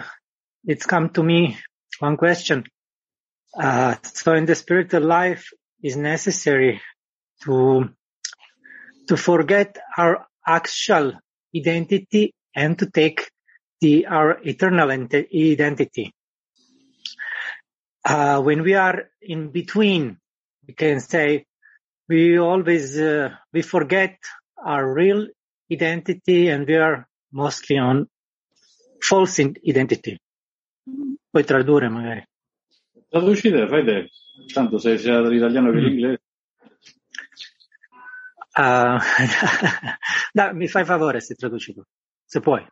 it's 0.65 0.87
come 0.87 1.11
to 1.11 1.23
me 1.23 1.59
one 1.99 2.17
question. 2.17 2.65
Uh, 3.59 3.97
so 4.03 4.35
in 4.35 4.45
the 4.45 4.55
spiritual 4.55 5.03
life, 5.03 5.49
is 5.83 5.97
necessary 5.97 6.81
to 7.43 7.89
to 9.07 9.17
forget 9.17 9.79
our 9.97 10.27
actual 10.47 11.13
identity 11.55 12.35
and 12.55 12.79
to 12.79 12.91
take 12.91 13.31
the 13.81 14.07
our 14.07 14.39
eternal 14.43 14.91
ent- 14.91 15.15
identity. 15.15 16.13
Uh, 18.05 18.41
when 18.43 18.63
we 18.63 18.75
are 18.75 19.05
in 19.23 19.51
between, 19.51 20.19
we 20.67 20.75
can 20.75 21.01
say 21.01 21.47
we 22.09 22.39
always 22.39 22.99
uh, 22.99 23.31
we 23.53 23.63
forget 23.63 24.19
our 24.65 24.93
real 24.93 25.27
identity 25.71 26.49
and 26.49 26.67
we 26.67 26.75
are 26.77 27.07
mostly 27.33 27.79
on 27.79 28.09
false 28.99 29.51
identity. 29.63 30.17
Puoi 31.31 31.45
tradurre 31.45 31.89
magari. 31.89 32.23
Traducite, 33.09 33.67
fai 33.69 33.85
te. 33.85 34.11
Tanto 34.53 34.79
sei 34.79 34.99
sia 34.99 35.21
l'italiano 35.21 35.71
che 35.71 35.79
Mm. 35.79 35.85
l'inglese. 35.85 36.23
Uh, 38.59 38.99
dai, 40.33 40.55
mi 40.55 40.67
fai 40.69 40.85
favore 40.85 41.21
se 41.21 41.35
traduci 41.35 41.75
tu, 41.75 41.83
se 42.25 42.41
puoi. 42.41 42.67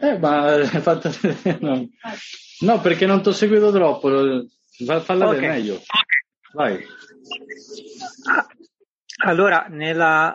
Eh, 0.00 0.18
ma 0.18 0.54
hai 0.54 0.66
fatto... 0.80 1.08
no. 1.60 1.88
No, 2.60 2.80
perché 2.80 3.06
non 3.06 3.22
ti 3.22 3.28
ho 3.28 3.32
seguito 3.32 3.70
troppo. 3.70 4.44
Fa- 4.84 5.00
Falla 5.00 5.28
Ok. 5.28 5.34
te 5.38 5.40
meglio. 5.46 5.80
Vai. 6.52 6.84
Allora, 9.24 9.66
nella, 9.68 10.34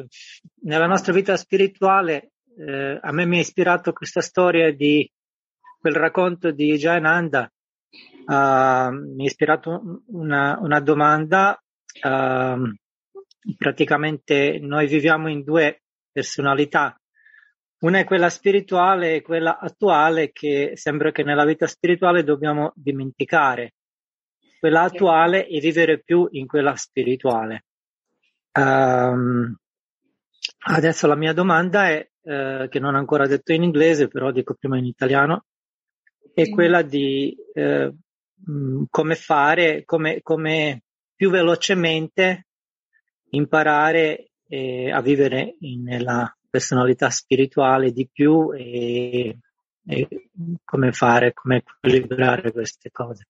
eh, 0.00 0.06
nella 0.62 0.86
nostra 0.86 1.12
vita 1.12 1.36
spirituale, 1.36 2.32
eh, 2.56 2.98
a 3.00 3.12
me 3.12 3.26
mi 3.26 3.38
ha 3.38 3.40
ispirato 3.40 3.92
questa 3.92 4.20
storia 4.20 4.72
di 4.72 5.10
quel 5.78 5.94
racconto 5.94 6.50
di 6.50 6.76
Jayananda. 6.76 7.50
Ah, 8.26 8.90
mi 8.90 9.24
ha 9.24 9.26
ispirato 9.26 10.02
una, 10.06 10.58
una 10.60 10.80
domanda. 10.80 11.60
ehm, 12.02 12.74
praticamente 13.58 14.58
noi 14.60 14.86
viviamo 14.86 15.28
in 15.28 15.42
due 15.42 15.82
personalità. 16.10 16.98
Una 17.80 17.98
è 17.98 18.04
quella 18.04 18.30
spirituale 18.30 19.16
e 19.16 19.22
quella 19.22 19.58
attuale 19.58 20.32
che 20.32 20.72
sembra 20.74 21.12
che 21.12 21.22
nella 21.22 21.44
vita 21.44 21.66
spirituale 21.66 22.24
dobbiamo 22.24 22.72
dimenticare. 22.74 23.74
Quella 24.58 24.82
attuale 24.82 25.46
e 25.46 25.60
vivere 25.60 26.00
più 26.02 26.26
in 26.30 26.46
quella 26.46 26.74
spirituale. 26.76 27.66
Ehm, 28.52 29.54
adesso 30.66 31.06
la 31.06 31.16
mia 31.16 31.32
domanda 31.32 31.88
è, 31.88 32.08
eh, 32.22 32.66
che 32.70 32.78
non 32.78 32.94
ho 32.94 32.98
ancora 32.98 33.26
detto 33.26 33.52
in 33.52 33.62
inglese, 33.62 34.08
però 34.08 34.30
dico 34.30 34.54
prima 34.54 34.78
in 34.78 34.86
italiano, 34.86 35.46
è 36.32 36.48
quella 36.48 36.82
di 36.82 37.36
eh, 37.54 37.92
mh, 38.34 38.84
come 38.90 39.14
fare, 39.14 39.84
come, 39.84 40.20
come 40.22 40.82
più 41.14 41.30
velocemente 41.30 42.46
imparare 43.30 44.30
eh, 44.48 44.90
a 44.90 45.00
vivere 45.00 45.56
nella 45.60 46.36
personalità 46.48 47.10
spirituale 47.10 47.92
di 47.92 48.08
più 48.10 48.52
e, 48.52 49.38
e 49.86 50.30
come 50.64 50.92
fare, 50.92 51.32
come 51.32 51.56
equilibrare 51.56 52.52
queste 52.52 52.90
cose. 52.90 53.26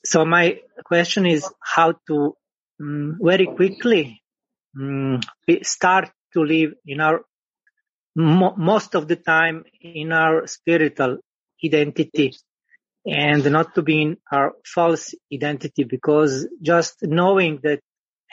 So 0.00 0.24
my 0.24 0.62
question 0.82 1.26
is 1.26 1.44
how 1.76 1.98
to 2.04 2.36
mm, 2.82 3.16
very 3.20 3.46
quickly 3.46 4.22
we 4.78 5.62
start 5.62 6.10
to 6.34 6.44
live 6.44 6.74
in 6.86 7.00
our 7.00 7.22
mo- 8.14 8.54
most 8.56 8.94
of 8.94 9.08
the 9.08 9.16
time 9.16 9.64
in 9.80 10.12
our 10.12 10.46
spiritual 10.46 11.18
identity. 11.64 12.34
And 13.06 13.50
not 13.50 13.74
to 13.74 13.82
be 13.82 14.02
in 14.02 14.16
our 14.30 14.52
false 14.64 15.14
identity 15.32 15.84
because 15.84 16.46
just 16.60 16.96
knowing 17.02 17.60
that 17.62 17.80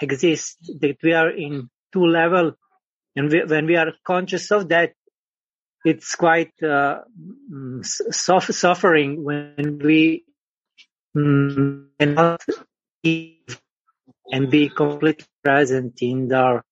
exists 0.01 0.57
that 0.81 0.97
we 1.01 1.13
are 1.13 1.29
in 1.29 1.69
two 1.93 2.05
level 2.05 2.53
and 3.15 3.31
we, 3.31 3.43
when 3.45 3.65
we 3.67 3.77
are 3.77 3.93
conscious 4.05 4.51
of 4.51 4.67
that 4.69 4.91
it's 5.85 6.15
quite 6.15 6.51
uh, 6.63 7.01
mm, 7.49 7.85
suff- 7.85 8.51
suffering 8.53 9.23
when 9.23 9.79
we 9.81 10.25
mm, 11.15 11.85
cannot 11.99 12.41
and 14.31 14.49
be 14.49 14.69
completely 14.69 15.25
present 15.43 16.01
in 16.01 16.31
our 16.33 16.63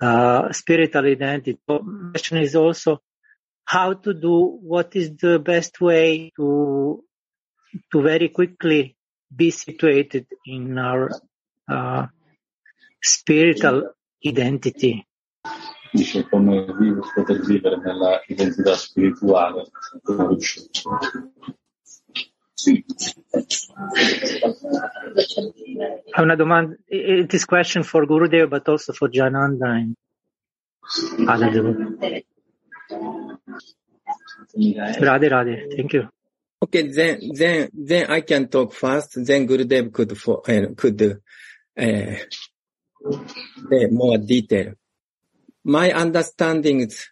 uh, 0.00 0.52
spiritual 0.52 1.06
identity. 1.06 1.58
So 1.68 1.84
question 2.12 2.38
is 2.38 2.54
also 2.54 3.00
how 3.64 3.94
to 3.94 4.14
do 4.14 4.58
what 4.62 4.94
is 4.96 5.16
the 5.16 5.38
best 5.38 5.80
way 5.80 6.32
to 6.36 7.04
to 7.92 8.02
very 8.02 8.28
quickly 8.30 8.96
be 9.34 9.50
situated 9.50 10.26
in 10.46 10.78
our 10.78 11.10
uh, 11.68 12.06
spiritual 13.02 13.92
identity. 14.26 15.06
Dice 15.92 16.26
come 16.28 16.66
poter 17.14 17.40
vivere 17.40 17.76
nella 17.76 18.22
identità 18.26 18.74
spirituale. 18.74 19.70
Una 26.18 26.76
it 26.88 27.34
is 27.34 27.44
question 27.44 27.82
for 27.82 28.06
Gurudev 28.06 28.50
but 28.50 28.68
also 28.68 28.92
for 28.92 29.08
Jananda 29.08 29.68
and 29.80 29.96
other. 31.28 31.50
Radhe 34.56 35.28
Radhe, 35.30 35.76
thank 35.76 35.92
you. 35.92 36.08
Okay, 36.60 36.88
then, 36.88 37.20
then, 37.34 37.68
then 37.72 38.10
I 38.10 38.22
can 38.22 38.48
talk 38.48 38.72
first, 38.72 39.24
then 39.24 39.46
Gurudev 39.46 39.92
could, 39.92 40.18
for, 40.18 40.42
uh, 40.50 40.74
could, 40.76 41.20
uh, 41.78 42.14
more 43.90 44.18
detail. 44.18 44.74
My 45.64 45.92
understanding 45.92 46.80
is, 46.80 47.08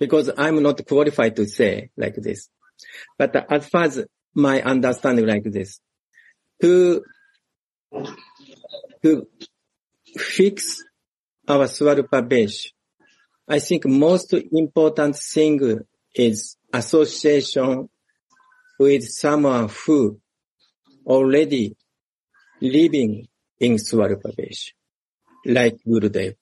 because 0.00 0.30
I'm 0.36 0.60
not 0.62 0.84
qualified 0.86 1.36
to 1.36 1.46
say 1.46 1.90
like 1.96 2.16
this, 2.16 2.48
but 3.16 3.36
as 3.50 3.68
far 3.68 3.84
as 3.84 4.04
my 4.34 4.62
understanding 4.62 5.26
like 5.26 5.44
this, 5.44 5.80
to, 6.60 7.02
to 9.02 9.26
fix 10.16 10.82
our 11.48 11.66
Swarupa 11.66 12.26
base, 12.28 12.72
I 13.48 13.58
think 13.58 13.86
most 13.86 14.32
important 14.32 15.16
thing 15.16 15.80
is 16.14 16.56
association 16.72 17.88
with 18.78 19.04
someone 19.04 19.68
who 19.68 20.18
already 21.06 21.76
living 22.60 23.28
in 23.60 23.74
Swarupa 23.76 24.34
base, 24.36 24.72
like 25.44 25.76
Gurudev. 25.86 26.36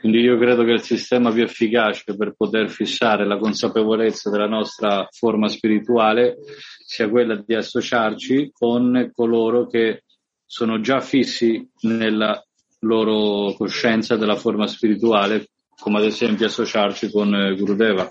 Quindi 0.00 0.20
io 0.20 0.38
credo 0.38 0.64
che 0.64 0.72
il 0.72 0.82
sistema 0.82 1.30
più 1.30 1.42
efficace 1.42 2.16
per 2.16 2.32
poter 2.34 2.70
fissare 2.70 3.26
la 3.26 3.36
consapevolezza 3.36 4.30
della 4.30 4.48
nostra 4.48 5.06
forma 5.10 5.46
spirituale 5.48 6.38
sia 6.86 7.10
quella 7.10 7.36
di 7.36 7.54
associarci 7.54 8.50
con 8.50 9.10
coloro 9.12 9.66
che 9.66 10.04
sono 10.46 10.80
già 10.80 11.00
fissi 11.02 11.68
nella 11.82 12.42
loro 12.80 13.52
coscienza 13.52 14.16
della 14.16 14.36
forma 14.36 14.66
spirituale, 14.66 15.48
come 15.78 15.98
ad 15.98 16.06
esempio 16.06 16.46
associarci 16.46 17.10
con 17.10 17.34
eh, 17.34 17.54
Gurudeva. 17.54 18.10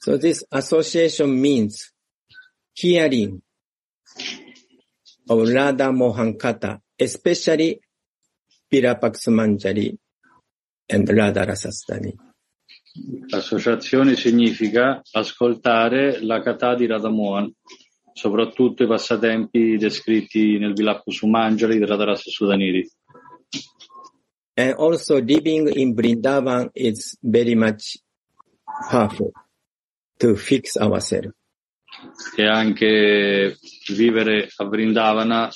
So 0.00 0.18
this 0.18 0.44
association 0.50 1.30
means 1.30 1.94
hearing 2.74 3.40
of 5.28 5.48
Radha 5.48 5.90
Mohan 5.90 6.36
Katha, 6.36 6.78
especially 6.96 7.80
Pirapax 8.70 9.28
Manjari 10.90 10.94
and 10.94 11.08
Radha 11.08 11.44
Rasastani. 11.44 12.14
Associazione 13.30 14.16
significa 14.16 15.00
ascoltare 15.12 16.20
la 16.22 16.42
Katha 16.42 16.74
di 16.74 16.86
Radhamohan, 16.86 17.52
soprattutto 18.12 18.82
i 18.82 18.86
passatempi 18.86 19.76
descritti 19.76 20.58
nel 20.58 20.72
Vilappu 20.74 21.12
Sumanjali 21.12 21.78
di 21.78 21.84
Radharasa 21.84 22.30
Sudaniri. 22.30 22.90
And 24.54 24.74
also 24.76 25.20
living 25.20 25.70
in 25.74 25.94
Vrindavan 25.94 26.70
is 26.74 27.16
very 27.20 27.54
much 27.54 27.98
powerful 28.90 29.30
to 30.18 30.34
fix 30.34 30.76
ourselves. 30.76 31.34
E 32.36 32.46
anche 32.46 33.56
vivere 33.88 34.48
a 34.56 34.64
Vrindavana 34.64 35.48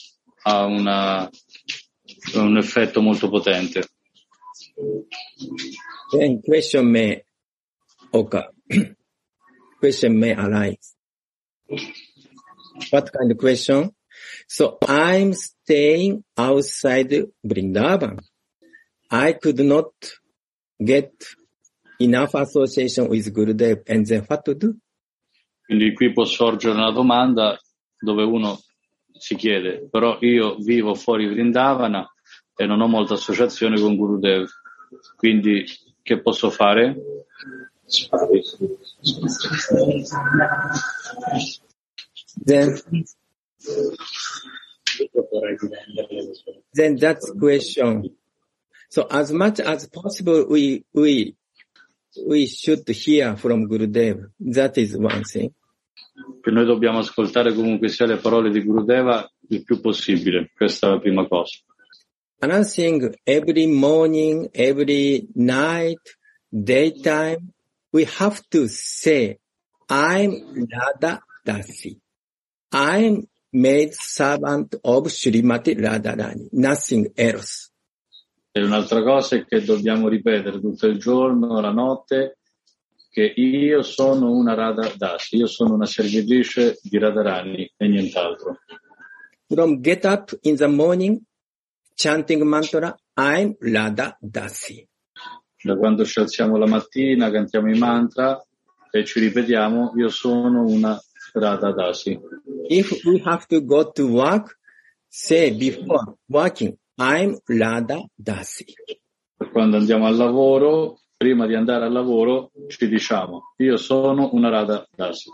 ha 0.42 0.64
una- 0.64 1.28
un 2.34 2.56
effetto 2.56 3.02
molto 3.02 3.28
potente. 3.28 3.88
Then 6.12 6.42
question 6.42 6.90
may 6.90 7.22
occur. 8.12 8.48
question 9.78 10.18
may 10.18 10.34
arise. 10.34 10.94
What 12.90 13.12
kind 13.12 13.30
of 13.30 13.38
question? 13.38 13.90
So 14.46 14.78
I'm 14.86 15.32
staying 15.32 16.24
outside 16.36 17.14
Vrindavan. 17.44 18.20
I 19.10 19.32
could 19.34 19.60
not 19.60 19.92
get 20.82 21.12
enough 22.00 22.34
association 22.34 23.08
with 23.08 23.32
Gurudev 23.32 23.82
and 23.88 24.06
then 24.06 24.24
what 24.28 24.44
to 24.44 24.54
do? 24.54 24.76
Quindi 25.66 25.94
qui 25.94 26.12
può 26.12 26.24
sorgere 26.24 26.74
una 26.74 26.90
domanda 26.90 27.58
dove 27.98 28.22
uno 28.22 28.60
si 29.12 29.34
chiede, 29.36 29.88
però 29.88 30.18
io 30.20 30.56
vivo 30.56 30.94
fuori 30.94 31.26
Vrindavana 31.26 32.06
e 32.54 32.66
non 32.66 32.80
ho 32.80 32.86
molta 32.86 33.14
associazione 33.14 33.80
con 33.80 33.96
Gurudev, 33.96 34.46
quindi 35.16 35.64
che 36.02 36.20
posso 36.20 36.50
fare? 36.50 36.96
Then, 42.44 42.76
then 46.72 46.96
that's 46.96 47.32
question. 47.32 48.16
So 48.88 49.06
as 49.10 49.32
much 49.32 49.60
as 49.60 49.88
possible, 49.88 50.46
we, 50.48 50.84
we, 50.92 51.34
we 52.26 52.46
should 52.46 52.88
hear 52.88 53.36
from 53.36 53.68
Gurudev. 53.68 54.30
That 54.40 54.78
is 54.78 54.96
one 54.96 55.22
thing. 55.24 55.52
Che 56.40 56.50
noi 56.50 56.64
dobbiamo 56.64 56.98
ascoltare 56.98 57.52
comunque 57.52 57.88
sia 57.88 58.06
le 58.06 58.18
parole 58.18 58.50
di 58.50 58.62
Gurudeva 58.62 59.28
il 59.48 59.64
più 59.64 59.80
possibile, 59.80 60.50
questa 60.54 60.86
è 60.86 60.90
la 60.90 61.00
prima 61.00 61.26
cosa. 61.26 61.58
Thing, 62.44 63.14
every 63.26 63.66
morning, 63.66 64.50
every 64.54 65.26
night, 65.34 66.00
daytime, 66.52 67.54
we 67.90 68.04
have 68.04 68.42
to 68.50 68.68
say, 68.68 69.38
I'm 69.88 70.66
Radha 70.70 71.22
Dasi. 71.46 71.98
I'm 72.70 73.26
made 73.52 73.94
servant 73.94 74.74
of 74.82 75.04
Srimati 75.06 75.74
Radharani. 75.74 76.48
Nothing 76.52 77.12
else. 77.14 77.70
E 78.52 78.62
un'altra 78.62 79.02
cosa 79.02 79.36
è 79.36 79.46
che 79.46 79.64
dobbiamo 79.64 80.08
ripetere 80.08 80.60
tutto 80.60 80.86
il 80.86 80.98
giorno, 80.98 81.60
la 81.60 81.72
notte, 81.72 82.38
che 83.10 83.32
io 83.36 83.82
sono 83.82 84.32
una 84.32 84.54
Radha 84.54 84.92
Dasi, 84.96 85.36
io 85.36 85.46
sono 85.46 85.74
una 85.74 85.86
servitrice 85.86 86.78
di 86.82 86.98
Radharani 86.98 87.72
e 87.76 87.88
nient'altro. 87.88 88.58
From 89.46 89.80
get 89.80 90.04
up 90.04 90.36
in 90.42 90.56
the 90.56 90.66
morning, 90.66 91.22
chanting 91.94 92.42
mantra, 92.42 92.94
I'm 93.16 93.56
Radha 93.60 94.16
Dasi. 94.20 94.86
Da 95.62 95.76
quando 95.76 96.04
ci 96.04 96.18
alziamo 96.18 96.58
la 96.58 96.66
mattina, 96.66 97.30
cantiamo 97.30 97.70
i 97.70 97.78
mantra 97.78 98.44
e 98.90 99.04
ci 99.04 99.20
ripetiamo, 99.20 99.94
io 99.96 100.08
sono 100.08 100.64
una 100.64 101.00
Radha 101.32 101.72
Dasi. 101.72 102.18
If 102.68 103.04
we 103.04 103.22
have 103.24 103.46
to 103.46 103.64
go 103.64 103.90
to 103.90 104.06
work, 104.06 104.58
say 105.08 105.56
before 105.56 106.16
working, 106.26 106.76
I'm 106.98 107.38
Radha 107.46 108.04
Dasi. 108.14 108.66
Quando 109.50 109.78
andiamo 109.78 110.06
al 110.06 110.16
lavoro, 110.16 111.00
prima 111.16 111.46
di 111.46 111.54
andare 111.54 111.86
al 111.86 111.92
lavoro, 111.92 112.50
ci 112.68 112.86
diciamo, 112.88 113.54
io 113.56 113.76
sono 113.76 114.30
una 114.32 114.50
Radha 114.50 114.86
Dasi. 114.94 115.30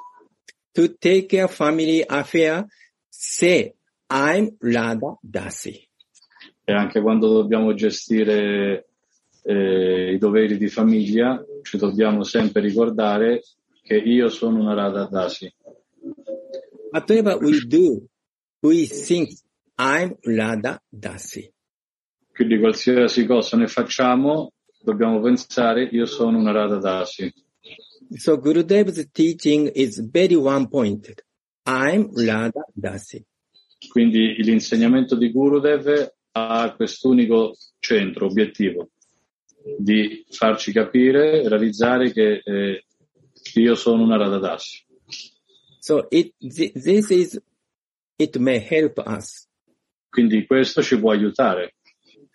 To 0.73 0.97
take 0.99 1.27
care 1.27 1.49
family 1.49 2.05
affair, 2.07 2.65
say, 3.09 3.75
I'm 4.09 4.57
Radha 4.61 5.19
Dasi. 5.21 5.90
E 6.71 6.73
anche 6.73 7.01
quando 7.01 7.33
dobbiamo 7.33 7.75
gestire 7.75 8.87
eh, 9.43 10.13
i 10.13 10.19
doveri 10.19 10.57
di 10.57 10.69
famiglia, 10.69 11.45
ci 11.63 11.79
dobbiamo 11.79 12.23
sempre 12.23 12.61
ricordare 12.61 13.43
che 13.83 13.97
io 13.97 14.29
sono 14.29 14.61
una 14.61 14.75
Radha 14.75 15.09
Dasi. 15.11 15.53
Whatever 16.93 17.43
we 17.43 17.59
do, 17.67 18.07
we 18.61 18.87
think, 18.87 19.31
I'm 19.79 20.17
Radha 20.21 20.81
Dasi. 20.89 21.53
Quindi 22.33 22.61
qualsiasi 22.61 23.27
cosa 23.27 23.57
ne 23.57 23.67
facciamo, 23.67 24.53
dobbiamo 24.81 25.21
pensare 25.21 25.89
io 25.91 26.07
sono 26.07 26.39
una 26.39 26.53
Radha 26.53 26.79
Dasi. 26.79 27.35
So 28.15 28.39
Gurudev's 28.39 29.09
teaching 29.11 29.73
is 29.75 30.01
very 30.09 30.37
one 30.37 30.69
pointed. 30.69 31.21
I'm 31.67 32.13
Radha 32.15 32.65
Dasi. 32.73 33.27
Quindi 33.89 34.37
l'insegnamento 34.45 35.17
di 35.17 35.33
Gurudev 35.33 36.19
ha 36.33 36.75
quest'unico 36.77 37.57
centro, 37.79 38.27
obiettivo, 38.27 38.91
di 39.79 40.25
farci 40.29 40.73
capire, 40.73 41.49
realizzare 41.49 42.13
che 42.13 42.41
eh, 42.45 42.85
io 43.55 43.75
sono 43.75 44.03
una 44.03 44.17
Radha 44.17 44.39
Dasi. 44.39 44.85
So 45.81 46.07
it, 46.11 46.35
thi- 46.39 46.73
this 46.73 47.11
is, 47.11 47.43
it 48.17 48.37
may 48.37 48.59
help 48.69 49.03
us. 49.07 49.49
Quindi 50.09 50.47
questo 50.47 50.83
ci 50.83 50.99
può 50.99 51.13
aiutare. 51.13 51.77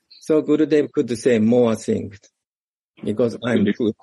So 0.08 0.42
Gurudev 0.42 0.90
could 0.90 1.12
say 1.14 1.38
more 1.40 1.76
things 1.76 2.20
because 3.02 3.38
I'm 3.42 3.62
Quindi 3.64 3.72
good. 3.74 3.96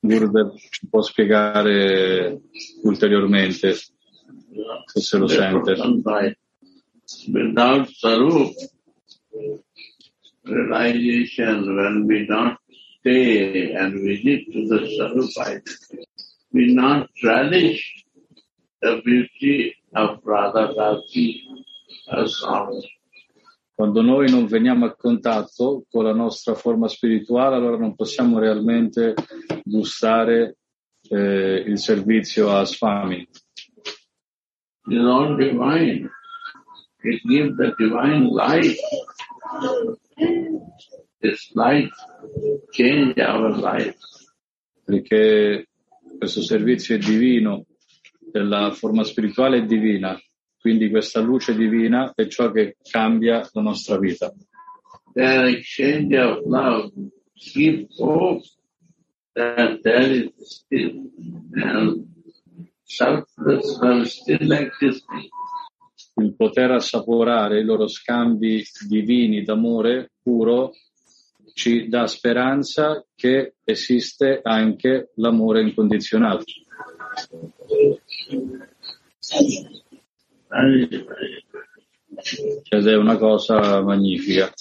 Gurudev 0.00 0.56
ci 0.70 0.88
può 0.88 1.02
spiegare 1.02 2.40
ulteriormente 2.82 3.74
se 3.74 3.92
se 5.00 5.18
lo 5.18 5.26
sente. 5.28 5.76
Without 7.32 7.88
Sarup, 7.88 8.54
realization, 10.44 11.76
when 11.76 12.06
we 12.06 12.26
not 12.26 12.58
stay 13.00 13.72
and 13.72 13.94
visit 14.00 14.52
to 14.52 14.66
the 14.68 14.78
identity, 15.30 16.04
we 16.52 16.74
not 16.74 17.08
relish 17.22 18.04
the 18.80 19.00
beauty 19.04 19.74
of 19.94 20.20
Radha 20.24 20.72
our 22.10 22.28
Quando 23.74 24.02
noi 24.02 24.28
non 24.28 24.46
veniamo 24.46 24.86
a 24.86 24.94
contatto 24.96 25.84
con 25.88 26.04
la 26.04 26.12
nostra 26.12 26.54
forma 26.54 26.88
spirituale, 26.88 27.54
allora 27.54 27.76
non 27.76 27.94
possiamo 27.94 28.40
realmente 28.40 29.14
gustare 29.62 30.56
eh, 31.10 31.62
il 31.64 31.78
servizio 31.78 32.50
a 32.50 32.64
Swami. 32.64 33.28
is 34.90 35.04
all 35.04 35.36
divine. 35.36 36.10
It 37.04 37.20
gives 37.26 37.56
the 37.56 37.74
divine 37.78 38.28
life. 38.30 38.76
Perché 44.84 45.68
questo 46.16 46.42
servizio 46.42 46.94
è 46.94 46.98
divino, 46.98 47.66
la 48.32 48.70
forma 48.72 49.04
spirituale 49.04 49.58
è 49.58 49.64
divina, 49.64 50.18
quindi 50.58 50.88
questa 50.90 51.20
luce 51.20 51.54
divina 51.54 52.12
è 52.14 52.26
ciò 52.26 52.50
che 52.50 52.76
cambia 52.82 53.46
la 53.52 53.60
nostra 53.60 53.98
vita. 53.98 54.32
Il 66.20 66.34
poter 66.34 66.72
assaporare 66.72 67.60
i 67.60 67.64
loro 67.64 67.86
scambi 67.86 68.64
divini 68.88 69.44
d'amore 69.44 70.10
puro 70.20 70.72
ci 71.54 71.88
dà 71.88 72.06
speranza 72.06 73.04
che 73.14 73.54
esiste 73.64 74.40
anche 74.42 75.10
l'amore 75.16 75.62
incondizionato. 75.62 76.44
Ed 82.68 82.86
è 82.86 82.96
una 82.96 83.16
cosa 83.16 83.80
magnifica. 83.82 84.52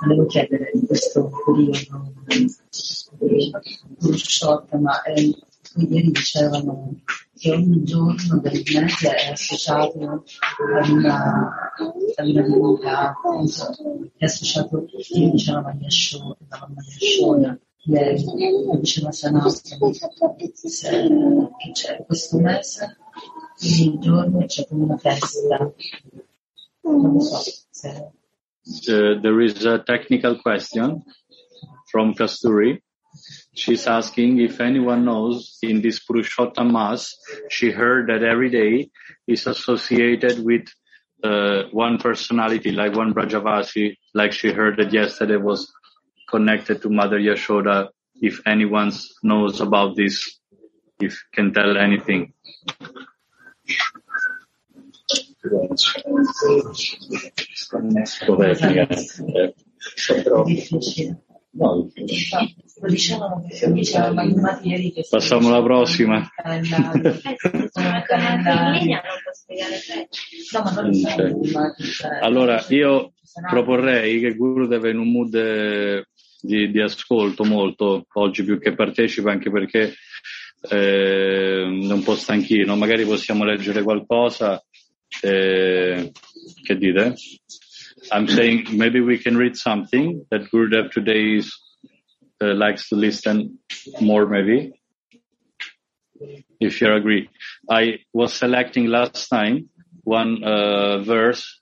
Volevo 0.00 0.26
chiedere 0.26 0.70
in 0.74 0.86
questo 0.86 1.30
periodo 1.44 2.12
Purushottam, 3.98 4.86
eh, 5.06 5.34
ieri 5.76 6.10
dicevano 6.10 7.00
che 7.36 7.50
ogni 7.52 7.82
giorno 7.84 8.38
del 8.40 8.62
mese 8.72 9.14
è 9.14 9.30
associato 9.32 10.24
ad 10.78 10.88
una, 10.88 11.72
ad 11.76 12.26
una 12.26 12.42
divinità, 12.42 13.14
è 14.16 14.24
associato, 14.24 14.86
ieri 15.08 15.30
diceva 15.30 15.74
Yashoda, 15.78 16.36
la 16.48 16.58
mamma 16.60 16.82
Yashoda, 16.82 17.58
c'è 21.72 22.04
questo 22.04 22.38
mese, 22.38 22.96
ogni 23.62 23.98
giorno 23.98 24.44
c'è 24.44 24.66
come 24.66 24.84
una 24.84 24.98
festa, 24.98 25.72
non 26.82 27.20
so 27.20 27.38
se... 27.70 28.12
Uh, 28.86 29.18
there 29.20 29.40
is 29.40 29.64
a 29.64 29.78
technical 29.78 30.38
question 30.42 31.02
from 31.90 32.14
Kasturi. 32.14 32.82
She's 33.54 33.86
asking 33.86 34.38
if 34.40 34.60
anyone 34.60 35.04
knows 35.04 35.58
in 35.62 35.80
this 35.80 36.04
Purushottam 36.04 36.70
Mass, 36.70 37.16
she 37.48 37.70
heard 37.70 38.08
that 38.08 38.22
every 38.22 38.50
day 38.50 38.90
is 39.26 39.46
associated 39.46 40.44
with 40.44 40.68
uh, 41.24 41.64
one 41.72 41.98
personality, 41.98 42.70
like 42.70 42.94
one 42.94 43.12
Brajavasi, 43.14 43.96
like 44.14 44.32
she 44.32 44.52
heard 44.52 44.76
that 44.76 44.92
yesterday 44.92 45.36
was 45.36 45.72
connected 46.30 46.80
to 46.82 46.88
Mother 46.90 47.18
Yashoda. 47.18 47.88
If 48.20 48.40
anyone 48.46 48.92
knows 49.22 49.60
about 49.60 49.96
this, 49.96 50.40
if 51.00 51.24
can 51.32 51.52
tell 51.52 51.76
anything. 51.76 52.32
No, 61.52 61.90
Passiamo 65.10 65.48
alla 65.48 65.62
prossima. 65.62 66.28
Allora, 72.20 72.64
io 72.68 73.12
proporrei 73.48 74.20
che 74.20 74.34
Gurudev 74.34 74.84
in 74.84 74.98
un 74.98 75.10
mood 75.10 75.34
eh, 75.34 76.06
di, 76.40 76.70
di 76.70 76.80
ascolto 76.80 77.44
molto, 77.44 78.06
oggi 78.14 78.44
più 78.44 78.58
che 78.58 78.74
partecipa, 78.74 79.30
anche 79.30 79.50
perché 79.50 79.94
eh, 80.68 81.62
un 81.62 82.02
po' 82.02 82.14
stanchino. 82.14 82.76
Magari 82.76 83.04
possiamo 83.04 83.44
leggere 83.44 83.82
qualcosa. 83.82 84.62
eh, 85.22 86.12
che 86.62 86.76
dite? 86.76 87.14
I'm 88.12 88.26
saying 88.26 88.70
maybe 88.72 89.00
we 89.00 89.18
can 89.18 89.36
read 89.36 89.56
something 89.56 90.26
that 90.30 90.50
Gurudev 90.50 90.90
today 90.90 91.36
is, 91.36 91.52
uh, 92.40 92.54
likes 92.54 92.88
to 92.88 92.96
listen 92.96 93.58
more 94.00 94.26
maybe. 94.26 94.72
If 96.58 96.80
you 96.80 96.92
agree. 96.92 97.28
I 97.68 98.00
was 98.12 98.34
selecting 98.34 98.86
last 98.86 99.28
time 99.28 99.70
one 100.04 100.42
uh, 100.44 100.98
verse 101.02 101.60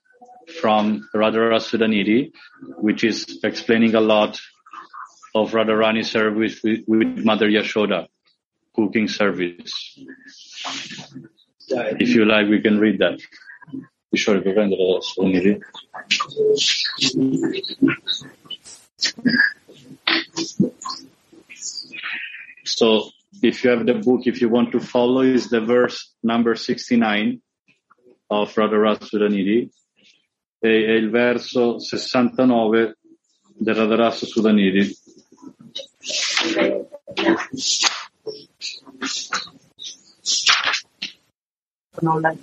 from 0.59 1.07
Radhara 1.13 1.59
Sudanidhi, 1.59 2.31
which 2.79 3.03
is 3.03 3.39
explaining 3.43 3.95
a 3.95 4.01
lot 4.01 4.39
of 5.41 5.51
Radharani 5.51 6.05
service 6.05 6.61
with, 6.63 6.83
with 6.87 7.23
Mother 7.23 7.47
Yashoda, 7.47 8.07
cooking 8.75 9.07
service. 9.07 9.97
If 11.69 12.09
you 12.09 12.25
like, 12.25 12.47
we 12.47 12.61
can 12.61 12.79
read 12.79 12.99
that. 12.99 13.19
Kishore, 14.13 14.41
puoi 14.41 14.53
prendere? 14.53 15.61
So 22.63 23.09
if 23.41 23.63
you 23.63 23.69
have 23.69 23.85
the 23.85 23.93
book, 23.93 24.25
if 24.25 24.41
you 24.41 24.49
want 24.49 24.71
to 24.71 24.79
follow, 24.79 25.21
is 25.21 25.49
the 25.49 25.61
verse 25.61 26.13
number 26.23 26.55
69 26.55 27.39
of. 28.29 28.57
È, 30.61 30.67
è 30.67 30.91
il 30.91 31.09
verso 31.09 31.79
69 31.79 32.97
del 33.59 33.75
Radharasa 33.75 34.25
Sudanidhi. 34.25 34.93
Non 42.01 42.21
la- 42.21 42.35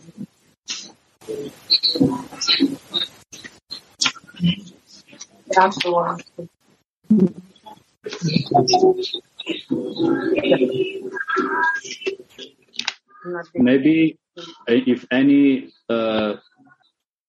Grazie. 13.23 13.61
Maybe 13.61 14.19
uh, 14.39 14.43
if 14.69 15.07
any 15.11 15.71
uh, 15.89 16.35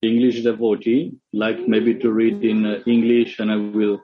English 0.07 0.43
devotee 0.43 1.11
like 1.33 1.59
maybe 1.67 1.93
to 1.95 2.11
read 2.11 2.43
in 2.43 2.65
uh, 2.65 2.79
English 2.85 3.39
and 3.39 3.51
I 3.51 3.57
will 3.57 3.99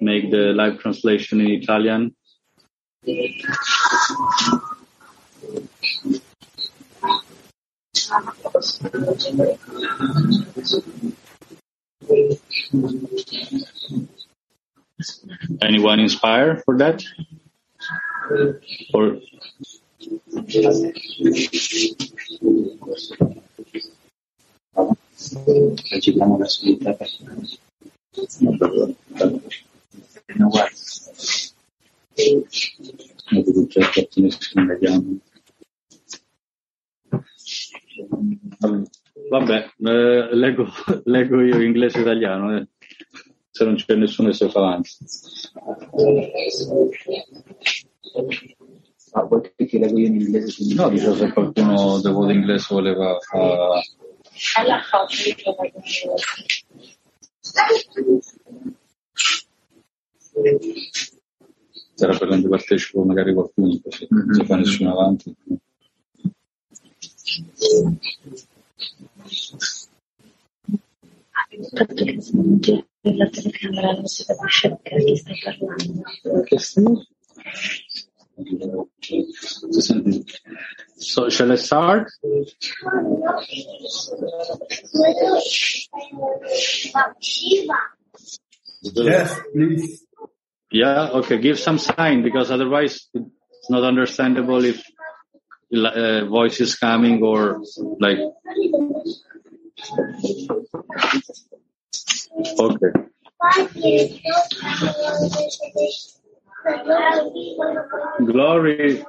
make 0.00 0.30
the 0.30 0.52
live 0.60 0.78
translation 0.80 1.40
in 1.40 1.50
Italian. 1.50 2.14
Anyone 15.62 16.00
inspired 16.00 16.62
for 16.64 16.78
that? 16.78 17.02
Or 18.94 19.20
Recitiamo 25.90 26.38
la 26.38 26.46
solita 26.46 26.92
per 26.94 27.08
No, 30.36 30.48
guarda. 30.48 30.70
come 33.28 33.42
tutte 33.44 33.80
le 33.80 33.90
persone 33.94 34.28
che 34.28 34.36
si 34.38 34.64
vediamo. 34.66 35.18
Vabbè, 39.30 39.70
eh, 39.78 40.34
leggo, 40.34 40.66
leggo 41.04 41.40
io 41.40 41.60
inglese 41.60 41.98
e 41.98 42.00
italiano, 42.02 42.56
eh, 42.56 42.68
se 43.50 43.64
non 43.64 43.76
c'è 43.76 43.94
nessuno 43.94 44.28
che 44.28 44.34
si 44.34 44.48
fa 44.48 44.58
avanti. 44.58 44.90
Ma 49.12 49.22
vuoi 49.22 49.52
che 49.54 49.78
leggo 49.78 49.98
io 49.98 50.06
in 50.06 50.20
inglese? 50.20 50.74
No, 50.74 50.88
dicevo 50.88 51.14
se 51.14 51.32
qualcuno 51.32 52.00
devo 52.00 52.26
d'inglese 52.26 52.74
voleva 52.74 53.16
fa- 53.20 53.80
Alla 54.56 54.82
se 61.94 62.04
era 62.06 62.18
per 62.18 62.28
rendere 62.28 62.48
partecipo 62.48 63.04
magari 63.04 63.32
qualcuno, 63.32 63.78
così 63.82 64.06
non 64.10 64.34
si 64.34 64.44
fa 64.44 64.56
nessuno 64.56 64.90
avanti. 64.90 65.36
Il 71.50 71.68
fatto 71.72 72.04
che 72.04 72.20
se 72.20 72.32
giri 72.34 72.84
la 73.16 73.28
telecamera 73.28 73.92
non 73.92 74.06
si 74.06 74.24
capisce 74.24 74.76
perché 74.82 75.04
chi 75.04 75.16
stai 75.16 75.38
parlando. 75.44 76.42
Che 76.42 76.58
stai? 76.58 77.08
Sente? 79.78 80.24
So, 81.04 81.28
shall 81.28 81.52
I 81.52 81.56
start? 81.56 82.10
Yes, 88.82 89.40
please. 89.52 90.04
Yeah, 90.70 91.08
okay, 91.20 91.38
give 91.38 91.58
some 91.58 91.78
sign 91.78 92.22
because 92.22 92.50
otherwise 92.50 93.06
it's 93.14 93.70
not 93.70 93.84
understandable 93.84 94.64
if 94.64 94.82
uh, 95.74 96.24
voice 96.24 96.60
is 96.60 96.74
coming 96.76 97.22
or 97.22 97.62
like. 98.00 98.18
Okay. 102.58 102.92
Glory 108.26 109.04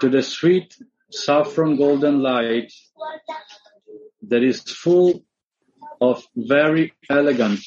to 0.00 0.08
the 0.08 0.22
sweet 0.22 0.76
saffron 1.14 1.76
golden 1.76 2.20
light 2.20 2.72
that 4.22 4.42
is 4.42 4.62
full 4.62 5.24
of 6.00 6.26
very 6.34 6.92
elegant, 7.08 7.60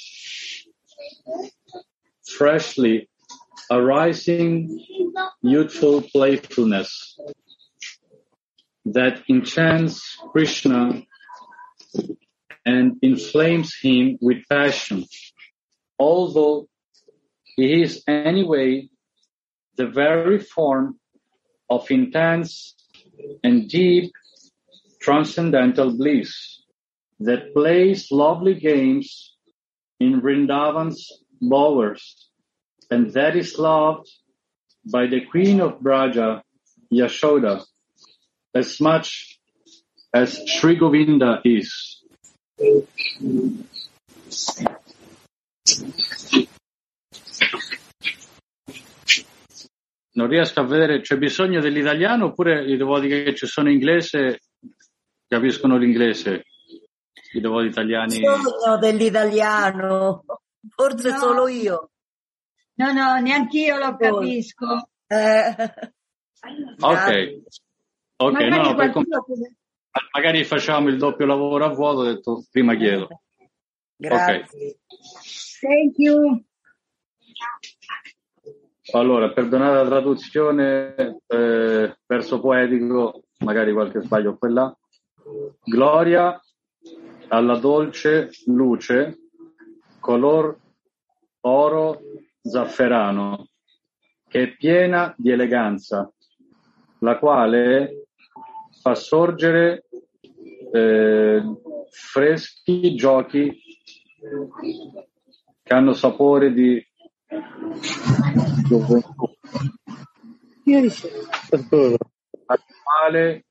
freshly 2.25 3.09
arising 3.71 4.85
youthful 5.41 6.01
playfulness 6.01 7.17
that 8.85 9.23
enchants 9.29 10.17
Krishna 10.31 11.03
and 12.65 12.97
inflames 13.01 13.75
him 13.81 14.17
with 14.21 14.43
passion, 14.49 15.05
although 15.97 16.67
he 17.55 17.81
is 17.81 18.03
anyway 18.07 18.89
the 19.77 19.87
very 19.87 20.39
form 20.39 20.99
of 21.69 21.89
intense 21.91 22.75
and 23.43 23.69
deep 23.69 24.11
transcendental 25.01 25.95
bliss 25.95 26.61
that 27.19 27.53
plays 27.53 28.11
lovely 28.11 28.55
games 28.55 29.35
in 29.99 30.21
Vrindavan's 30.21 31.11
bowers 31.41 32.27
and 32.89 33.11
that 33.13 33.35
is 33.35 33.57
loved 33.57 34.09
by 34.89 35.07
the 35.07 35.21
queen 35.25 35.59
of 35.59 35.79
Braja, 35.81 36.41
Yashoda, 36.93 37.63
as 38.53 38.79
much 38.79 39.39
as 40.13 40.39
Sri 40.47 40.75
Govinda 40.75 41.41
is. 41.43 42.01
Non 50.17 50.27
riesco 50.27 50.59
a 50.61 50.63
vedere, 50.65 51.01
c'è 51.01 51.15
bisogno 51.17 51.61
dell'italiano 51.61 52.25
oppure 52.27 52.63
i 52.65 52.75
devoti 52.75 53.07
che 53.07 53.35
ci 53.35 53.45
sono 53.45 53.67
in 53.69 53.75
inglese 53.75 54.41
capiscono 55.27 55.77
l'inglese? 55.77 56.43
I 57.33 57.39
devoti 57.39 57.67
italiani. 57.67 58.17
Bisogno 58.17 58.77
dell'italiano, 58.79 60.23
forse 60.75 61.11
No. 61.11 61.17
solo 61.17 61.47
io. 61.47 61.91
No, 62.75 62.91
no, 62.93 63.15
neanche 63.19 63.59
io 63.59 63.77
lo 63.77 63.95
capisco. 63.95 64.89
Eh, 65.05 65.55
Ok. 66.79 67.41
Ok, 68.19 68.31
Magari 68.31 68.49
no, 68.49 68.63
per 68.75 68.91
qualcuno 68.91 69.23
può- 69.23 69.35
magari 70.13 70.43
facciamo 70.45 70.89
il 70.89 70.97
doppio 70.97 71.25
lavoro 71.27 71.65
a 71.65 71.69
vuoto, 71.73 71.99
ho 71.99 72.03
detto 72.05 72.43
prima 72.49 72.75
chiedo. 72.75 73.21
Grazie. 73.95 74.79
Thank 75.61 75.95
you. 75.97 76.43
Allora, 78.93 79.31
perdonate 79.31 79.75
la 79.75 79.85
traduzione, 79.85 81.19
eh, 81.27 81.97
verso 82.05 82.39
poetico, 82.39 83.23
magari 83.39 83.73
qualche 83.73 84.01
sbaglio 84.01 84.37
qua 84.37 84.49
là. 84.49 84.77
Gloria 85.63 86.41
alla 87.27 87.57
dolce 87.57 88.29
luce, 88.45 89.17
color 89.99 90.57
oro 91.41 92.01
zafferano, 92.41 93.49
che 94.25 94.43
è 94.43 94.55
piena 94.55 95.13
di 95.17 95.31
eleganza, 95.31 96.09
la 96.99 97.17
quale 97.19 98.07
fa 98.81 98.95
sorgere 98.95 99.83
eh, 100.71 101.43
freschi 101.89 102.95
giochi 102.95 103.61
che 105.63 105.73
hanno 105.73 105.93
sapore 105.93 106.53
di 106.53 106.86
gioventù, 108.67 109.25
al 112.45 112.59
quale 112.83 113.45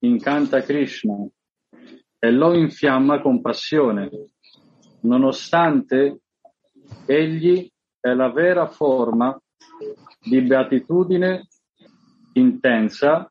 incanta 0.00 0.62
Krishna 0.62 1.26
e 2.18 2.30
lo 2.30 2.54
infiamma 2.54 3.20
con 3.20 3.40
passione, 3.40 4.10
nonostante 5.02 6.20
egli 7.06 7.70
è 8.00 8.12
la 8.12 8.30
vera 8.30 8.66
forma 8.66 9.40
di 10.20 10.40
beatitudine 10.40 11.46
intensa, 12.32 13.30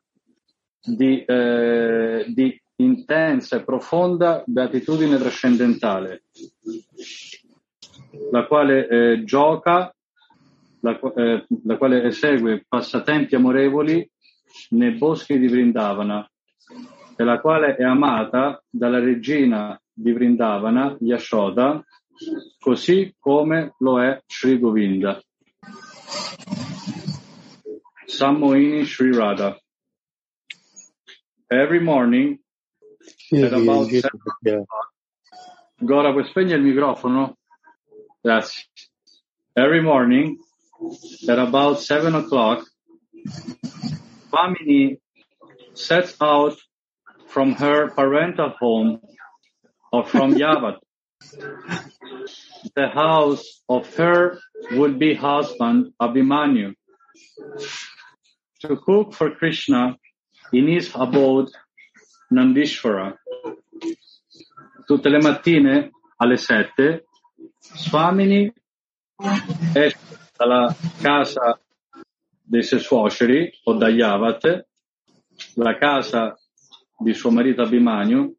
di, 0.80 1.24
eh, 1.24 2.24
di 2.28 2.60
intensa 2.76 3.56
e 3.56 3.64
profonda 3.64 4.42
beatitudine 4.46 5.18
trascendentale, 5.18 6.24
la 8.30 8.46
quale 8.46 8.88
eh, 8.88 9.24
gioca, 9.24 9.94
la, 10.80 11.00
eh, 11.16 11.46
la 11.64 11.76
quale 11.76 12.04
esegue 12.04 12.64
passatempi 12.66 13.34
amorevoli 13.34 14.08
nei 14.70 14.92
boschi 14.92 15.38
di 15.38 15.48
Vrindavana 15.48 16.28
e 17.16 17.24
la 17.24 17.40
quale 17.40 17.76
è 17.76 17.82
amata 17.82 18.62
dalla 18.68 19.00
regina 19.00 19.80
di 19.92 20.12
Vrindavana, 20.12 20.96
Yashoda, 21.00 21.84
così 22.58 23.14
come 23.18 23.74
lo 23.78 24.02
è 24.02 24.22
Sri 24.26 24.58
Govinda. 24.58 25.20
Sammohini 28.06 28.84
Sri 28.84 29.12
Radha. 29.12 29.58
Every 31.48 31.80
morning, 31.80 32.38
at 33.32 33.52
about 33.52 33.88
seven 33.88 34.20
o'clock, 34.42 34.66
Gora, 35.80 36.10
puoi 36.10 36.24
spegnere 36.24 36.58
il 36.58 36.64
microfono? 36.64 37.37
Grazie. 38.28 38.64
Every 39.56 39.80
morning, 39.80 40.36
at 41.30 41.38
about 41.38 41.80
seven 41.80 42.14
o'clock, 42.14 42.62
Famini 44.30 45.00
sets 45.72 46.14
out 46.20 46.52
from 47.28 47.52
her 47.52 47.88
parental 47.88 48.50
home 48.50 49.00
or 49.90 50.04
from 50.04 50.34
Yavat, 50.42 50.76
the 52.76 52.88
house 52.92 53.62
of 53.66 53.88
her 53.96 54.38
would-be 54.72 55.14
husband 55.14 55.94
Abhimanyu, 55.98 56.74
to 58.60 58.76
cook 58.76 59.14
for 59.14 59.30
Krishna 59.30 59.96
in 60.52 60.68
his 60.68 60.90
abode 60.94 61.48
Nandishvara. 62.30 63.16
Tutte 64.86 65.06
le 65.06 65.22
mattine 65.22 65.90
alle 66.20 66.36
sette, 66.36 67.07
Swamini 67.58 68.52
esce 69.72 69.98
dalla 70.36 70.74
casa 71.00 71.60
dei 72.42 72.62
suoi 72.62 72.80
suoceri 72.80 73.52
o 73.64 73.74
da 73.74 73.88
Yavat, 73.88 74.66
la 75.54 75.76
casa 75.76 76.38
di 76.98 77.14
suo 77.14 77.30
marito 77.30 77.62
Abhimanyu, 77.62 78.34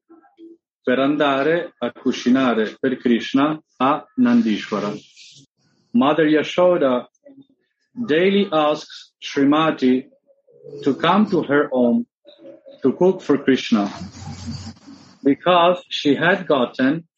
per 0.81 0.99
andare 0.99 1.73
a 1.77 1.91
cucinare 1.91 2.75
per 2.79 2.97
Krishna 2.97 3.62
a 3.77 4.05
Nandishvara. 4.15 4.91
Mother 5.91 6.25
Yashoda 6.25 7.07
daily 7.93 8.47
asks 8.51 9.13
Srimati 9.21 10.09
to 10.83 10.95
come 10.95 11.29
to 11.29 11.43
her 11.43 11.69
home 11.71 12.05
to 12.81 12.93
cook 12.93 13.21
for 13.21 13.38
Krishna 13.43 13.89
because 15.23 15.83
she 15.89 16.15
had 16.15 16.47
gotten 16.47 17.09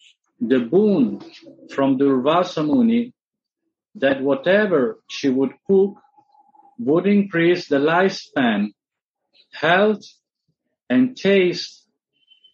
the 0.42 0.60
boon 0.60 1.22
from 1.70 1.98
Durvasa 1.98 2.66
Muni 2.66 3.14
that 3.96 4.22
whatever 4.22 5.00
she 5.08 5.30
would 5.30 5.52
cook 5.68 5.98
would 6.80 7.06
increase 7.06 7.68
the 7.68 7.78
lifespan, 7.78 8.74
health, 9.54 10.04
and 10.90 11.16
taste 11.16 11.88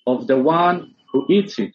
of 0.06 0.28
the 0.28 0.38
one 0.38 0.96
who 1.12 1.26
eats 1.30 1.60
it. 1.60 1.74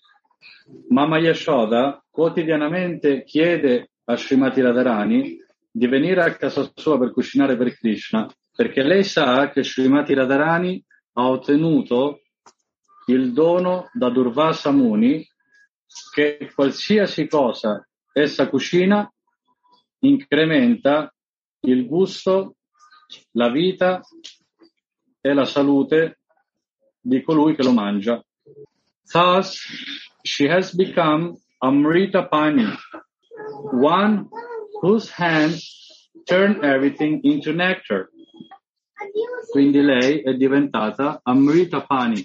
Mama 0.91 1.17
Yashoda 1.17 2.01
quotidianamente 2.11 3.25
chiede 3.25 3.89
a 4.05 4.17
Srimati 4.17 4.61
Radharani 4.61 5.39
di 5.71 5.87
venire 5.87 6.23
a 6.23 6.35
casa 6.35 6.71
sua 6.75 6.99
per 6.99 7.13
cucinare 7.13 7.57
per 7.57 7.77
Krishna, 7.79 8.29
perché 8.55 8.83
lei 8.83 9.05
sa 9.05 9.51
che 9.51 9.65
Srimati 9.65 10.13
Radharani 10.13 10.85
ha 11.15 11.29
ottenuto 11.29 12.21
il 13.07 13.33
dono 13.33 13.89
da 13.93 14.11
Durvasa 14.11 14.71
Muni 14.71 15.27
che 16.13 16.51
qualsiasi 16.55 17.27
cosa 17.27 17.87
essa 18.13 18.49
cucina 18.49 19.11
incrementa 20.01 21.13
il 21.61 21.87
gusto, 21.87 22.57
la 23.33 23.51
vita 23.51 24.01
e 25.21 25.33
la 25.33 25.45
salute 25.45 26.19
di 27.01 27.23
colui 27.23 27.55
che 27.55 27.63
lo 27.63 27.73
mangia. 27.73 28.23
Thus, 29.11 29.59
she 30.23 30.49
has 30.49 30.75
become 30.75 31.37
Amrita 31.59 32.27
Pani, 32.27 32.67
one 33.73 34.29
whose 34.81 35.11
hands 35.11 36.11
turn 36.25 36.65
everything 36.65 37.21
into 37.23 37.53
nectar. 37.53 38.11
Quindi 39.51 39.83
lei 39.83 40.23
è 40.23 40.35
diventata 40.35 41.21
Amrita 41.23 41.85
Pani, 41.85 42.25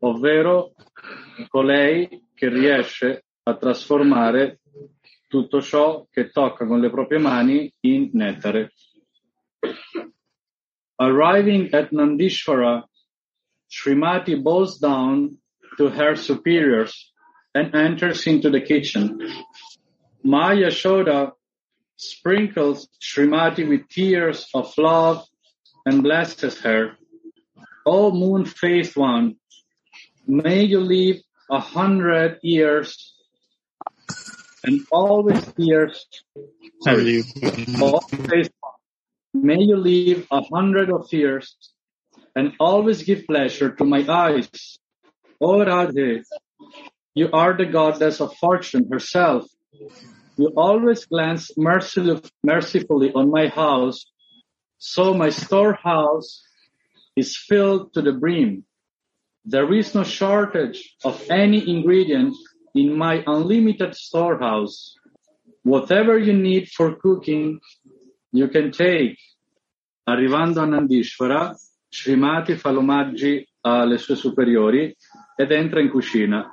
ovvero 0.00 0.72
colei 1.48 2.21
che 2.42 2.48
riesce 2.48 3.26
a 3.44 3.54
trasformare 3.54 4.58
tutto 5.28 5.62
ciò 5.62 6.04
che 6.10 6.30
tocca 6.30 6.66
con 6.66 6.80
le 6.80 6.90
proprie 6.90 7.20
mani 7.20 7.72
in 7.82 8.10
nettare. 8.14 8.72
Arriving 10.96 11.72
at 11.72 11.92
Nandishvara, 11.92 12.82
Srimati 13.68 14.42
bows 14.42 14.78
down 14.80 15.38
to 15.76 15.88
her 15.88 16.16
superiors 16.16 17.12
and 17.54 17.72
enters 17.76 18.26
into 18.26 18.50
the 18.50 18.60
kitchen. 18.60 19.18
Maya 20.24 20.66
Yashoda 20.66 21.30
sprinkles 21.94 22.88
Srimati 23.00 23.68
with 23.68 23.86
tears 23.88 24.48
of 24.52 24.76
love 24.78 25.24
and 25.86 26.02
blesses 26.02 26.60
her. 26.62 26.96
O 27.86 28.10
moon-faced 28.10 28.96
one, 28.96 29.36
may 30.26 30.64
you 30.64 30.80
live 30.80 31.22
a 31.52 31.60
hundred 31.60 32.38
years 32.42 33.14
and 34.64 34.80
always 34.90 35.44
years. 35.58 36.06
Sorry, 36.80 37.22
always, 37.80 38.48
may 39.34 39.60
you 39.60 39.76
live 39.76 40.26
a 40.30 40.42
hundred 40.42 40.90
of 40.90 41.12
years 41.12 41.54
and 42.34 42.54
always 42.58 43.02
give 43.02 43.26
pleasure 43.26 43.70
to 43.70 43.84
my 43.84 44.02
eyes. 44.08 44.48
O 45.42 45.58
Radhe, 45.58 46.24
you 47.14 47.28
are 47.32 47.54
the 47.54 47.66
goddess 47.66 48.22
of 48.22 48.34
fortune 48.36 48.88
herself. 48.90 49.44
You 50.38 50.52
always 50.56 51.04
glance 51.04 51.50
mercifully 51.58 53.12
on 53.12 53.30
my 53.30 53.48
house, 53.48 54.06
so 54.78 55.12
my 55.12 55.28
storehouse 55.28 56.42
is 57.14 57.36
filled 57.36 57.92
to 57.92 58.00
the 58.00 58.12
brim. 58.12 58.64
There 59.44 59.72
is 59.74 59.94
no 59.94 60.04
shortage 60.04 60.96
of 61.04 61.20
any 61.28 61.68
ingredient 61.68 62.34
in 62.74 62.96
my 62.96 63.24
unlimited 63.26 63.94
storehouse. 63.94 64.94
Whatever 65.64 66.18
you 66.18 66.32
need 66.32 66.68
for 66.68 66.96
cooking, 66.96 67.58
you 68.30 68.48
can 68.48 68.70
take. 68.70 69.18
Arrivando 70.08 70.62
a 70.62 70.66
Nandishvara, 70.66 71.54
Srimati 71.88 72.56
fa 72.56 72.70
l'omaggi 72.70 73.46
alle 73.60 73.98
sue 73.98 74.16
superiori 74.16 74.96
ed 75.36 75.52
entra 75.52 75.80
in 75.80 75.90
cucina. 75.90 76.50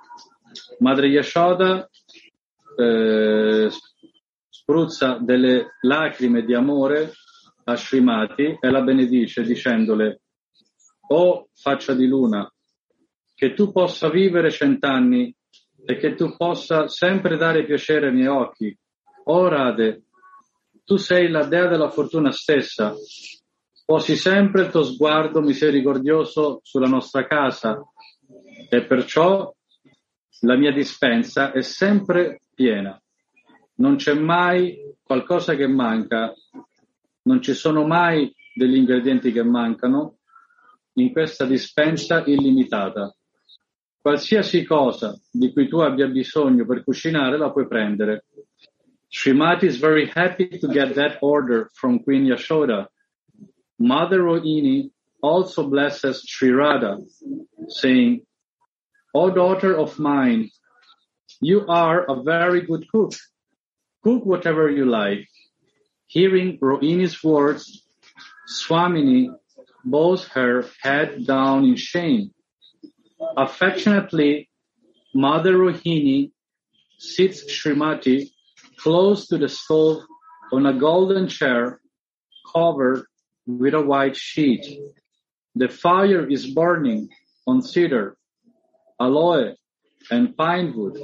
Madre 0.80 1.08
Yashoda 1.08 1.88
eh, 2.78 3.72
spruzza 4.50 5.18
delle 5.22 5.78
lacrime 5.82 6.44
di 6.44 6.54
amore 6.54 7.14
a 7.64 7.76
Srimati 7.76 8.58
e 8.60 8.70
la 8.70 8.82
benedice 8.82 9.44
dicendole 9.44 10.22
O 11.12 11.50
faccia 11.54 11.94
di 11.94 12.06
luna, 12.06 12.52
che 13.40 13.54
tu 13.54 13.72
possa 13.72 14.10
vivere 14.10 14.52
cent'anni 14.52 15.34
e 15.86 15.96
che 15.96 16.14
tu 16.14 16.36
possa 16.36 16.90
sempre 16.90 17.38
dare 17.38 17.64
piacere 17.64 18.08
ai 18.08 18.14
miei 18.14 18.28
occhi. 18.28 18.78
O 19.24 19.48
Rade, 19.48 20.04
tu 20.84 20.98
sei 20.98 21.30
la 21.30 21.46
dea 21.46 21.70
della 21.70 21.90
fortuna 21.90 22.32
stessa, 22.32 22.94
posi 23.86 24.18
sempre 24.18 24.64
il 24.64 24.72
tuo 24.72 24.84
sguardo 24.84 25.40
misericordioso 25.40 26.60
sulla 26.64 26.90
nostra 26.90 27.26
casa 27.28 27.82
e 28.70 28.86
perciò 28.86 29.50
la 30.42 30.58
mia 30.58 30.74
dispensa 30.74 31.54
è 31.54 31.62
sempre 31.62 32.42
piena. 32.54 33.02
Non 33.76 33.96
c'è 33.96 34.16
mai 34.16 34.98
qualcosa 35.02 35.56
che 35.56 35.68
manca, 35.68 36.34
non 37.22 37.42
ci 37.42 37.54
sono 37.54 37.88
mai 37.88 38.30
degli 38.54 38.76
ingredienti 38.76 39.32
che 39.32 39.44
mancano 39.44 40.18
in 40.96 41.14
questa 41.14 41.46
dispensa 41.46 42.22
illimitata. 42.26 43.14
Qualsiasi 44.02 44.66
cosa 44.66 45.20
di 45.30 45.52
cui 45.52 45.68
tu 45.68 45.78
abbia 45.80 46.08
bisogno 46.08 46.66
per 46.66 46.84
cucinare 46.84 47.38
la 47.38 47.52
puoi 47.52 47.68
prendere. 47.68 48.26
Srimati 49.10 49.66
is 49.66 49.78
very 49.78 50.10
happy 50.14 50.48
to 50.60 50.68
get 50.68 50.94
that 50.94 51.18
order 51.22 51.70
from 51.74 52.04
Queen 52.04 52.26
Yashoda. 52.26 52.88
Mother 53.78 54.22
Rohini 54.22 54.92
also 55.22 55.68
blesses 55.68 56.24
Sri 56.26 56.52
Radha, 56.52 56.98
saying, 57.68 58.22
O 59.14 59.32
daughter 59.32 59.76
of 59.76 59.98
mine, 59.98 60.50
you 61.42 61.66
are 61.68 62.06
a 62.08 62.22
very 62.22 62.62
good 62.62 62.86
cook. 62.92 63.14
Cook 64.04 64.26
whatever 64.26 64.70
you 64.70 64.86
like. 64.86 65.28
Hearing 66.06 66.58
Rohini's 66.60 67.22
words, 67.24 67.88
Swamini 68.48 69.30
bows 69.84 70.28
her 70.30 70.66
head 70.82 71.26
down 71.26 71.66
in 71.66 71.76
shame. 71.76 72.32
Affectionately, 73.38 74.50
Mother 75.14 75.56
Rohini 75.58 76.32
sits 76.98 77.44
Srimati 77.52 78.32
close 78.78 79.28
to 79.28 79.38
the 79.38 79.50
stove 79.50 80.04
on 80.54 80.66
a 80.66 80.74
golden 80.74 81.28
chair 81.28 81.82
covered 82.54 83.06
with 83.46 83.74
a 83.74 83.82
white 83.82 84.16
sheet. 84.16 84.66
The 85.56 85.68
fire 85.68 86.30
is 86.30 86.48
burning 86.48 87.10
on 87.46 87.62
cedar, 87.62 88.18
aloe, 89.00 89.56
and 90.12 90.36
pine 90.38 90.74
wood, 90.76 90.98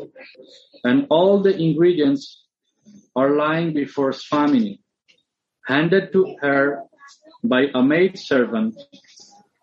and 0.84 1.08
all 1.10 1.42
the 1.42 1.56
ingredients 1.58 2.44
are 3.16 3.36
lying 3.36 3.74
before 3.74 4.12
Swamini, 4.12 4.80
handed 5.66 6.14
to 6.14 6.36
her 6.42 6.84
by 7.44 7.66
a 7.74 7.82
maid 7.84 8.18
servant 8.18 8.80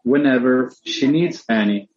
whenever 0.05 0.73
she 0.85 1.07
needs 1.07 1.45
any. 1.49 1.89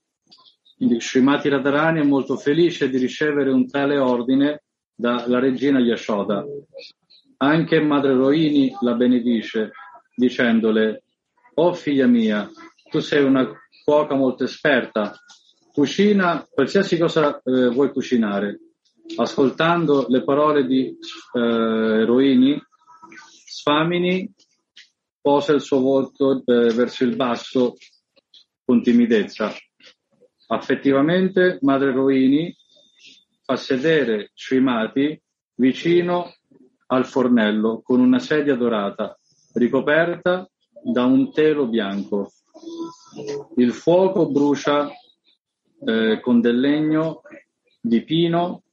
Quindi 0.76 1.00
Srimati 1.00 1.48
Radharani 1.48 2.02
è 2.02 2.04
molto 2.04 2.36
felice 2.36 2.90
di 2.90 2.98
ricevere 2.98 3.52
un 3.52 3.68
tale 3.70 3.98
ordine 3.98 4.64
dalla 4.94 5.40
regina 5.40 5.80
Yashoda. 5.80 6.44
Anche 7.38 7.80
Madre 7.82 8.14
Roini 8.14 8.76
la 8.82 8.94
benedice 8.94 9.72
dicendole, 10.16 11.04
oh 11.56 11.74
figlia 11.74 12.08
mia, 12.08 12.50
tu 12.90 13.00
sei 13.00 13.24
una 13.24 13.50
cuoca 13.84 14.16
molto 14.16 14.44
esperta, 14.44 15.14
cucina 15.72 16.46
qualsiasi 16.50 16.98
cosa 16.98 17.42
eh, 17.44 17.68
vuoi 17.70 17.92
cucinare. 17.92 18.60
Ascoltando 19.18 20.08
le 20.10 20.24
parole 20.24 20.66
di 20.66 20.88
eh, 20.88 22.06
Roini, 22.06 22.62
Sfamini 23.46 24.34
posa 25.22 25.54
il 25.54 25.62
suo 25.62 25.80
volto 25.80 26.44
eh, 26.46 26.74
verso 26.74 27.04
il 27.04 27.16
basso 27.16 27.76
con 28.64 28.82
timidezza. 28.82 29.54
Affettivamente 30.48 31.58
Madre 31.62 31.92
Roini 31.92 32.56
fa 33.44 33.56
sedere 33.56 34.32
Srimati 34.34 35.20
vicino 35.56 36.34
al 36.88 37.06
fornello 37.06 37.82
con 37.82 38.00
una 38.00 38.20
sedia 38.20 38.56
dorata 38.56 39.18
ricoperta 39.54 40.48
da 40.84 41.06
un 41.06 41.32
telo 41.32 41.68
bianco. 41.68 42.32
Il 43.56 43.72
fuoco 43.72 44.30
brucia 44.30 44.90
eh, 45.84 46.20
con 46.22 46.42
del 46.42 46.60
legno 46.60 47.22
di 47.82 48.04
pino, 48.04 48.64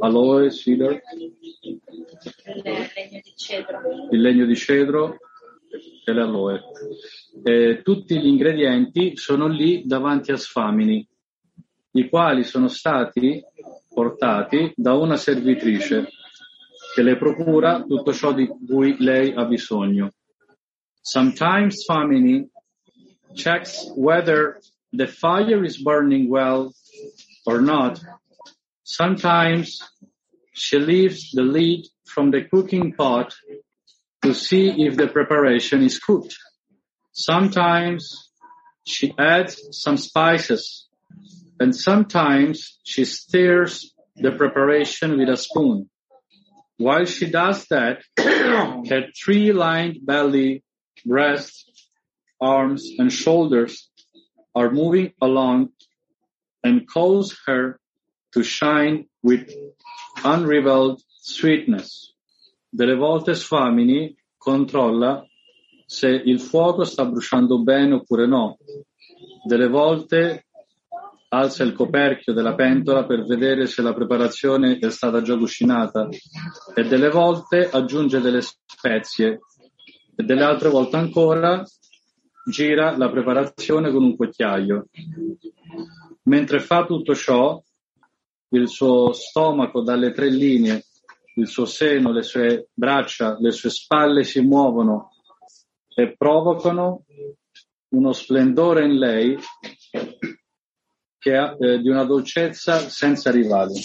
aloe, 0.00 0.50
cedar, 0.50 1.00
cedro. 3.36 3.80
il 4.10 4.20
legno 4.20 4.46
di 4.46 4.56
cedro 4.56 5.18
e 6.04 6.12
l'aloe. 6.12 6.62
Eh, 7.44 7.80
tutti 7.82 8.18
gli 8.18 8.26
ingredienti 8.26 9.16
sono 9.16 9.46
lì 9.48 9.84
davanti 9.86 10.32
a 10.32 10.36
Sfamini, 10.36 11.06
i 11.92 12.08
quali 12.08 12.44
sono 12.44 12.68
stati 12.68 13.42
portati 13.92 14.72
da 14.76 14.94
una 14.94 15.16
servitrice 15.16 16.08
che 16.94 17.02
le 17.02 17.16
procura 17.16 17.82
tutto 17.82 18.12
ciò 18.12 18.32
di 18.32 18.46
cui 18.46 18.96
lei 18.98 19.32
ha 19.34 19.44
bisogno. 19.44 20.12
Sometimes 21.00 21.82
Sfamini 21.82 22.48
checks 23.34 23.92
whether 23.96 24.58
the 24.92 25.06
fire 25.06 25.64
is 25.64 25.80
burning 25.80 26.28
well 26.28 26.72
or 27.44 27.60
not. 27.60 28.00
Sometimes 28.82 29.78
she 30.52 30.78
lifts 30.78 31.32
the 31.32 31.42
lid 31.42 31.86
from 32.04 32.30
the 32.30 32.48
cooking 32.48 32.94
pot 32.94 33.34
to 34.26 34.34
see 34.34 34.84
if 34.84 34.96
the 34.96 35.06
preparation 35.06 35.84
is 35.84 36.00
cooked. 36.00 36.36
Sometimes 37.12 38.28
she 38.84 39.14
adds 39.16 39.68
some 39.70 39.96
spices 39.96 40.88
and 41.60 41.74
sometimes 41.74 42.80
she 42.82 43.04
stirs 43.04 43.94
the 44.16 44.32
preparation 44.32 45.16
with 45.16 45.28
a 45.28 45.36
spoon. 45.36 45.88
While 46.76 47.04
she 47.04 47.30
does 47.30 47.66
that, 47.66 48.02
her 48.18 49.04
tree-lined 49.14 50.04
belly, 50.04 50.64
breast, 51.04 51.70
arms, 52.40 52.90
and 52.98 53.12
shoulders 53.12 53.88
are 54.56 54.72
moving 54.72 55.12
along 55.22 55.68
and 56.64 56.88
cause 56.88 57.38
her 57.46 57.78
to 58.32 58.42
shine 58.42 59.06
with 59.22 59.48
unrivaled 60.24 61.00
sweetness. 61.20 62.12
Delle 62.76 62.94
volte 62.94 63.32
Sfamini 63.32 64.14
controlla 64.36 65.26
se 65.86 66.08
il 66.08 66.38
fuoco 66.38 66.84
sta 66.84 67.06
bruciando 67.06 67.62
bene 67.62 67.94
oppure 67.94 68.26
no. 68.26 68.58
Delle 69.46 69.66
volte 69.66 70.48
alza 71.30 71.62
il 71.62 71.72
coperchio 71.72 72.34
della 72.34 72.54
pentola 72.54 73.06
per 73.06 73.24
vedere 73.24 73.64
se 73.64 73.80
la 73.80 73.94
preparazione 73.94 74.76
è 74.76 74.90
stata 74.90 75.22
già 75.22 75.38
cucinata 75.38 76.06
e 76.74 76.84
delle 76.84 77.08
volte 77.08 77.66
aggiunge 77.66 78.20
delle 78.20 78.42
spezie 78.42 79.40
e 80.14 80.22
delle 80.22 80.42
altre 80.42 80.68
volte 80.68 80.96
ancora 80.96 81.64
gira 82.44 82.94
la 82.94 83.08
preparazione 83.08 83.90
con 83.90 84.04
un 84.04 84.16
cucchiaio. 84.16 84.88
Mentre 86.24 86.60
fa 86.60 86.84
tutto 86.84 87.14
ciò, 87.14 87.58
il 88.50 88.68
suo 88.68 89.14
stomaco 89.14 89.80
dalle 89.80 90.12
tre 90.12 90.28
linee 90.28 90.84
il 91.38 91.48
suo 91.48 91.66
seno, 91.66 92.12
le 92.12 92.22
sue 92.22 92.68
braccia, 92.72 93.36
le 93.38 93.52
sue 93.52 93.70
spalle 93.70 94.24
si 94.24 94.40
muovono 94.40 95.10
e 95.94 96.14
provocano 96.16 97.04
uno 97.88 98.12
splendore 98.12 98.84
in 98.84 98.96
lei 98.96 99.38
che 101.18 101.36
ha 101.36 101.56
eh, 101.58 101.80
di 101.80 101.88
una 101.88 102.04
dolcezza 102.04 102.88
senza 102.88 103.30
rivali. 103.30 103.80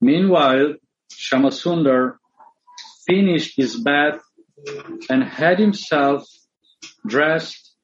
Meanwhile, 0.00 0.80
Shamasundar 1.08 2.18
finished 3.04 3.54
his 3.56 3.76
bath 3.76 4.31
and 5.08 5.22
had 5.22 5.58
himself 5.58 6.26
dressed, 7.06 7.74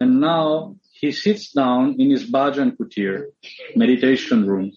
and 0.00 0.20
now 0.20 0.76
he 0.92 1.12
sits 1.12 1.52
down 1.52 1.96
in 1.98 2.10
his 2.10 2.30
bhajan 2.30 2.76
kutir, 2.76 3.26
meditation 3.74 4.46
room, 4.46 4.72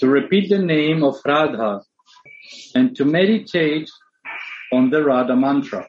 to 0.00 0.06
repeat 0.06 0.48
the 0.48 0.58
name 0.58 1.02
of 1.02 1.16
Radha 1.24 1.82
and 2.74 2.94
to 2.96 3.04
meditate 3.04 3.90
on 4.72 4.90
the 4.90 5.02
Radha 5.02 5.36
mantra. 5.36 5.88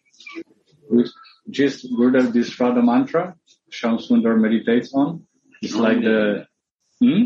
Which 0.90 1.10
just 1.50 1.86
Gurudev, 1.92 2.34
this 2.34 2.60
Radha 2.60 2.82
mantra, 2.82 3.36
Shamsundar 3.72 4.40
meditates 4.40 4.94
on. 4.94 5.24
It's 5.62 5.76
like 5.76 6.02
the, 6.02 6.46
hmm? 7.00 7.24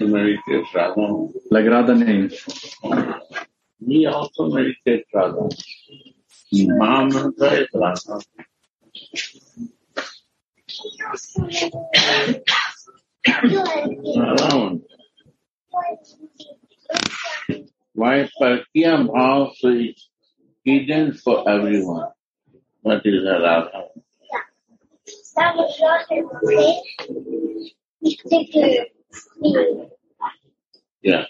Only 0.00 0.36
that. 0.36 0.40
He 0.46 0.50
meditates 0.52 0.74
Radha. 0.74 1.28
like 1.50 1.66
Radha 1.66 1.94
name. 1.94 2.30
He 3.86 4.06
also 4.06 4.48
meditates 4.48 5.08
Radha. 5.14 5.48
Mahamantra 6.54 7.62
is 7.62 7.68
Radha. 7.74 8.20
Around. 14.16 14.82
Why 17.94 18.28
Parkya 18.40 19.06
Bhav 19.06 19.52
is 19.62 20.08
hidden 20.64 21.12
for 21.14 21.48
everyone. 21.48 22.08
What 22.82 23.04
is 23.04 23.24
a 23.24 23.40
Radha? 23.40 23.84
Yeah. 31.00 31.24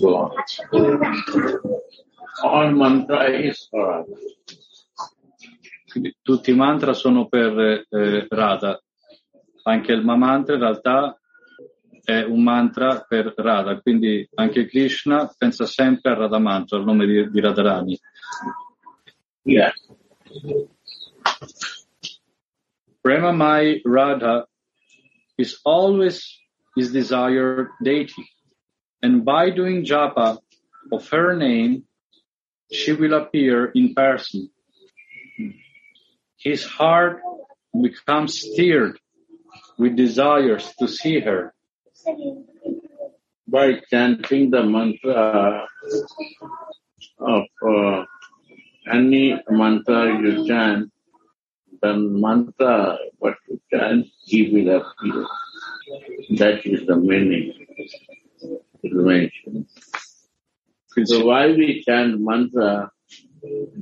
Go 0.00 0.16
on. 0.16 0.30
All 2.42 2.70
mantra 2.74 3.28
is 3.28 3.66
for 3.70 4.04
tutti 6.22 6.50
i 6.50 6.54
mantra 6.54 6.92
sono 6.92 7.26
per 7.26 7.86
eh, 7.88 8.26
Radha. 8.28 8.80
Anche 9.62 9.92
il 9.92 10.04
Mamantra 10.04 10.54
in 10.54 10.60
realtà 10.60 11.18
è 12.04 12.22
un 12.22 12.42
mantra 12.42 13.04
per 13.06 13.32
Radha, 13.36 13.80
quindi 13.80 14.28
anche 14.34 14.66
Krishna 14.66 15.32
pensa 15.36 15.66
sempre 15.66 16.12
a 16.12 16.14
Radha 16.14 16.38
Mantra, 16.38 16.78
al 16.78 16.84
nome 16.84 17.06
di, 17.06 17.30
di 17.30 17.40
Radharani. 17.40 17.98
Yeah. 19.42 19.72
Premamai 23.00 23.80
Radha 23.84 24.48
is 25.38 25.60
always 25.64 26.38
his 26.76 26.92
desired 26.92 27.70
deity, 27.82 28.28
and 29.02 29.24
by 29.24 29.50
doing 29.50 29.84
japa 29.84 30.38
of 30.92 31.08
her 31.08 31.36
name, 31.36 31.84
she 32.72 32.92
will 32.92 33.14
appear 33.14 33.66
in 33.66 33.94
person. 33.94 34.50
His 36.38 36.64
heart 36.64 37.20
becomes 37.72 38.40
stirred 38.40 38.98
with 39.78 39.96
desires 39.96 40.72
to 40.78 40.88
see 40.88 41.20
her. 41.20 41.54
By 43.48 43.80
chanting 43.90 44.50
the 44.50 44.64
mantra 44.64 45.66
of 47.18 47.44
uh, 47.62 48.04
any 48.92 49.38
mantra 49.48 50.18
you 50.20 50.46
chant, 50.46 50.90
mantra 51.94 52.98
what 53.18 53.36
you 53.48 53.60
chant, 53.70 54.06
he 54.24 54.50
will 54.50 54.76
appear. 54.76 55.26
That 56.38 56.64
is 56.66 56.86
the 56.86 56.96
meaning. 56.96 57.52
Mentioned. 58.82 59.66
So 61.04 61.26
why 61.26 61.48
we 61.48 61.82
chant 61.84 62.20
mantra, 62.20 62.90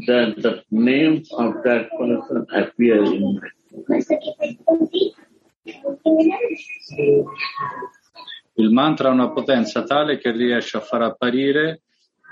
that 0.06 0.34
the 0.38 0.62
name 0.70 1.22
of 1.32 1.62
that 1.64 1.90
person 1.98 2.46
appear 2.52 3.04
in 3.04 3.40
Il 8.56 8.70
mantra 8.70 9.08
ha 9.08 9.12
una 9.12 9.32
potenza 9.32 9.82
tale 9.84 10.18
che 10.18 10.30
riesce 10.30 10.76
a 10.76 10.80
far 10.80 11.02
apparire 11.02 11.82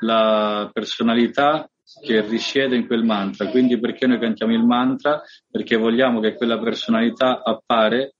la 0.02 0.70
personalità 0.72 1.68
che 2.00 2.20
risiede 2.22 2.76
in 2.76 2.86
quel 2.86 3.04
mantra. 3.04 3.48
Quindi 3.48 3.78
perché 3.78 4.06
noi 4.06 4.18
cantiamo 4.18 4.52
il 4.52 4.64
mantra? 4.64 5.22
Perché 5.50 5.76
vogliamo 5.76 6.20
che 6.20 6.34
quella 6.34 6.58
personalità 6.58 7.42
appare 7.42 8.14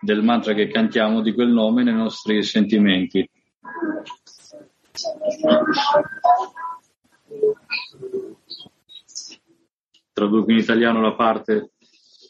del 0.00 0.22
mantra 0.22 0.52
che 0.52 0.68
cantiamo 0.68 1.20
di 1.22 1.32
quel 1.32 1.48
nome 1.48 1.82
nei 1.82 1.94
nostri 1.94 2.42
sentimenti. 2.42 3.28
Traduco 10.12 10.50
in 10.50 10.58
italiano 10.58 11.00
la 11.00 11.14
parte. 11.14 11.70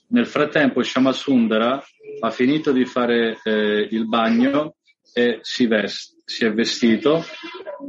Nel 0.09 0.27
frattempo 0.27 0.83
Shamasundara 0.83 1.83
ha 2.21 2.31
finito 2.31 2.73
di 2.73 2.85
fare 2.85 3.39
eh, 3.43 3.89
il 3.91 4.07
bagno 4.07 4.77
e 5.13 5.39
si, 5.43 5.67
vest- 5.67 6.14
si 6.25 6.45
è 6.45 6.53
vestito 6.53 7.23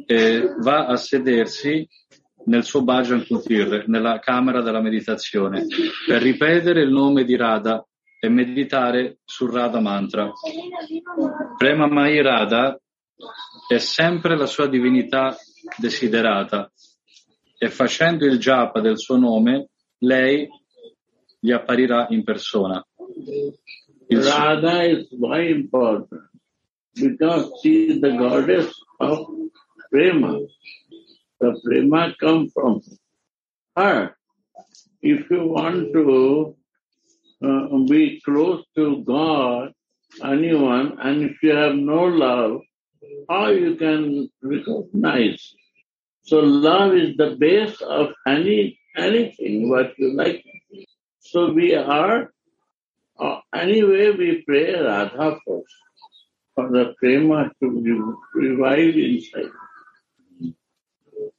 e 0.05 0.53
va 0.59 0.87
a 0.87 0.97
sedersi 0.97 1.87
nel 2.45 2.63
suo 2.63 2.83
Bhajan 2.83 3.25
Kutir, 3.25 3.87
nella 3.87 4.19
camera 4.19 4.61
della 4.61 4.81
meditazione, 4.81 5.65
per 6.05 6.21
ripetere 6.21 6.81
il 6.81 6.91
nome 6.91 7.23
di 7.23 7.35
Radha 7.35 7.83
e 8.19 8.29
meditare 8.29 9.19
sul 9.23 9.51
Radha 9.51 9.79
Mantra. 9.79 10.31
Prema 11.57 11.87
Mai 11.87 12.21
Radha 12.21 12.79
è 13.67 13.77
sempre 13.77 14.37
la 14.37 14.45
sua 14.45 14.67
divinità 14.67 15.35
desiderata 15.77 16.71
e 17.57 17.69
facendo 17.69 18.25
il 18.25 18.37
japa 18.37 18.79
del 18.79 18.99
suo 18.99 19.17
nome, 19.17 19.69
lei 19.99 20.47
gli 21.39 21.51
apparirà 21.51 22.07
in 22.09 22.23
persona. 22.23 22.85
Il 24.07 24.21
suo- 24.21 24.37
Radha 24.37 24.83
is 24.83 25.07
very 25.17 25.51
important 25.51 26.07
because 26.95 27.51
she 27.61 27.87
is 27.87 28.01
the 28.01 28.11
goddess 28.11 28.73
of 28.99 29.27
prema. 29.91 30.39
The 31.39 31.59
prema 31.63 32.15
comes 32.19 32.53
from 32.53 32.81
her. 33.75 34.15
If 35.01 35.29
you 35.29 35.47
want 35.47 35.93
to 35.93 36.55
uh, 37.43 37.77
be 37.87 38.21
close 38.23 38.65
to 38.75 39.03
God, 39.03 39.73
anyone, 40.23 40.97
and 40.99 41.23
if 41.23 41.43
you 41.43 41.55
have 41.55 41.75
no 41.75 42.05
love, 42.05 42.61
how 43.29 43.49
you 43.49 43.75
can 43.75 44.29
recognize? 44.41 45.53
So 46.23 46.39
love 46.39 46.93
is 46.93 47.17
the 47.17 47.35
base 47.39 47.81
of 47.81 48.07
any 48.25 48.79
anything 48.97 49.69
what 49.69 49.93
you 49.97 50.15
like. 50.15 50.43
So 51.19 51.51
we 51.51 51.75
are 51.75 52.31
uh, 53.19 53.39
anyway, 53.53 54.11
we 54.11 54.43
pray 54.45 54.73
Radha 54.73 55.37
first 55.45 55.75
for 56.55 56.69
the 56.71 56.93
prema 56.97 57.51
to 57.59 57.69
re- 57.69 58.47
revive 58.47 58.95
inside. 58.95 59.51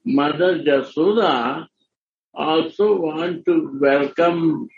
Mother 0.05 0.59
Jasoda 0.63 1.67
also 2.35 2.97
want 3.01 3.45
to 3.47 3.79
welcome 3.81 4.69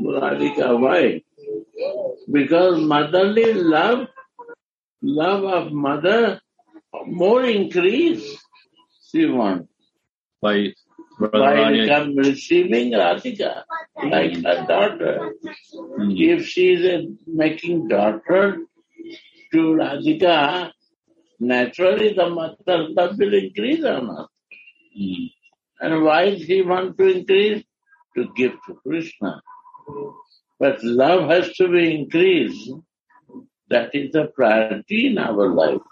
Radhika. 0.00 0.78
Why? 0.78 1.22
Because 2.30 2.80
motherly 2.80 3.54
love, 3.54 4.06
love 5.02 5.44
of 5.44 5.72
mother, 5.72 6.40
more 7.06 7.44
increase 7.44 8.36
she 9.10 9.26
wants 9.26 9.72
by 10.42 10.72
Radharani 11.20 11.88
come 11.88 12.16
receiving 12.16 12.92
Radhika 12.92 13.62
like 14.04 14.36
a 14.38 14.66
daughter. 14.66 15.32
Hmm. 15.96 16.10
If 16.10 16.46
she 16.46 16.74
is 16.74 16.84
a 16.84 17.08
making 17.26 17.88
daughter 17.88 18.58
to 19.52 19.58
Radhika, 19.78 20.70
naturally 21.40 22.14
the 22.14 22.28
mother 22.28 22.88
love 22.88 23.18
will 23.18 23.34
increase 23.34 23.84
or 23.84 24.02
not. 24.02 24.30
Mm. 24.98 25.30
And 25.80 26.02
why 26.02 26.36
she 26.36 26.62
want 26.62 26.98
to 26.98 27.06
increase? 27.06 27.64
To 28.16 28.26
give 28.34 28.52
to 28.66 28.74
Krishna. 28.82 29.40
But 30.58 30.82
love 30.82 31.30
has 31.30 31.52
to 31.56 31.68
be 31.68 31.94
increased. 31.94 32.72
That 33.68 33.94
is 33.94 34.10
the 34.12 34.26
priority 34.34 35.06
in 35.08 35.18
our 35.18 35.48
life. 35.48 35.82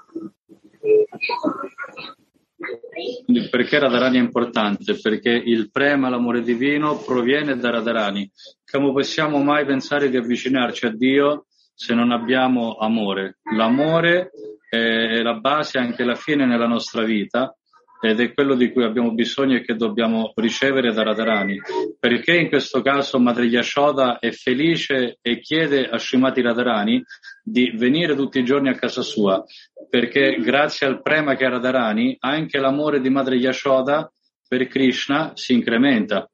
Perché 3.51 3.79
Radharani 3.79 4.17
è 4.17 4.21
importante? 4.21 4.97
Perché 5.01 5.31
il 5.31 5.71
prema, 5.71 6.09
l'amore 6.09 6.43
divino, 6.43 6.97
proviene 6.97 7.57
da 7.57 7.71
Radharani. 7.71 8.29
Come 8.71 8.93
possiamo 8.93 9.43
mai 9.43 9.65
pensare 9.67 10.09
di 10.09 10.17
avvicinarci 10.17 10.87
a 10.87 10.91
Dio 10.91 11.47
se 11.77 11.95
non 11.95 12.11
abbiamo 12.11 12.77
amore? 12.77 13.37
L'amore 13.55 14.31
è 14.69 15.21
la 15.21 15.35
base, 15.35 15.79
anche 15.79 16.05
la 16.05 16.15
fine 16.15 16.47
nella 16.47 16.67
nostra 16.67 17.05
vita 17.05 17.55
ed 18.01 18.21
è 18.21 18.33
quello 18.33 18.55
di 18.55 18.73
cui 18.73 18.85
abbiamo 18.85 19.13
bisogno 19.13 19.57
e 19.57 19.63
che 19.63 19.75
dobbiamo 19.75 20.33
ricevere 20.37 20.93
da 20.93 21.03
Radharani. 21.03 21.61
Perché 21.99 22.37
in 22.37 22.49
questo 22.49 22.81
caso 22.81 23.19
Madre 23.19 23.45
Yashoda 23.45 24.19
è 24.19 24.31
felice 24.31 25.19
e 25.21 25.41
chiede 25.41 25.87
a 25.87 25.99
Srimati 25.99 26.41
Radharani 26.41 27.03
di 27.43 27.73
venire 27.75 28.15
tutti 28.15 28.39
i 28.39 28.45
giorni 28.45 28.69
a 28.71 28.75
casa 28.75 29.03
sua, 29.03 29.45
perché 29.89 30.37
grazie 30.41 30.87
al 30.87 31.03
prema 31.03 31.37
che 31.37 31.45
ha 31.45 31.51
Radharani 31.51 32.17
anche 32.21 32.59
l'amore 32.59 33.01
di 33.01 33.11
Madre 33.11 33.37
Yashoda 33.37 34.11
per 34.49 34.67
Krishna 34.67 35.33
si 35.35 35.53
incrementa. 35.53 36.29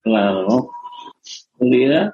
Claro. 0.00 0.70
Lira? 1.58 2.12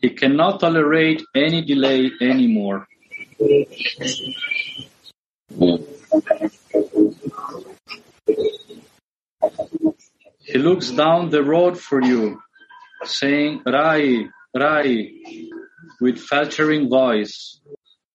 He 0.00 0.10
cannot 0.16 0.60
tolerate 0.60 1.22
any 1.34 1.62
delay 1.62 2.10
anymore. 2.20 2.86
He 3.38 3.66
looks 10.58 10.90
down 10.90 11.28
the 11.28 11.44
road 11.44 11.78
for 11.78 12.02
you, 12.02 12.40
saying, 13.04 13.62
Rai, 13.66 14.26
Rai, 14.56 15.12
with 16.00 16.18
faltering 16.18 16.88
voice. 16.88 17.60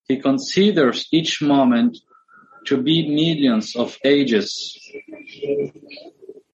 He 0.08 0.20
considers 0.20 1.08
each 1.12 1.42
moment 1.42 1.98
to 2.66 2.82
be 2.82 3.08
millions 3.08 3.76
of 3.76 3.98
ages. 4.04 4.80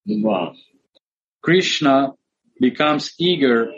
Wow. 0.05 0.53
Krishna 1.41 2.13
becomes 2.59 3.13
eager 3.17 3.71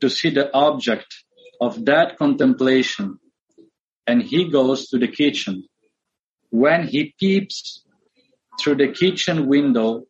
to 0.00 0.08
see 0.08 0.30
the 0.30 0.52
object 0.54 1.24
of 1.60 1.84
that 1.86 2.16
contemplation 2.16 3.18
and 4.06 4.22
he 4.22 4.48
goes 4.48 4.88
to 4.88 4.98
the 4.98 5.08
kitchen. 5.08 5.64
When 6.50 6.88
he 6.88 7.14
peeps 7.20 7.84
through 8.58 8.76
the 8.76 8.88
kitchen 8.88 9.48
window, 9.48 10.04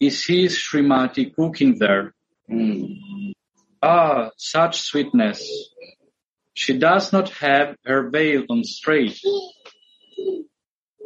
he 0.00 0.10
sees 0.10 0.58
Srimati 0.58 1.32
cooking 1.32 1.78
there. 1.78 2.12
Ah, 3.80 4.30
such 4.36 4.80
sweetness. 4.80 5.40
She 6.54 6.76
does 6.78 7.12
not 7.12 7.28
have 7.44 7.76
her 7.84 8.10
veil 8.10 8.44
on 8.50 8.64
straight, 8.64 9.20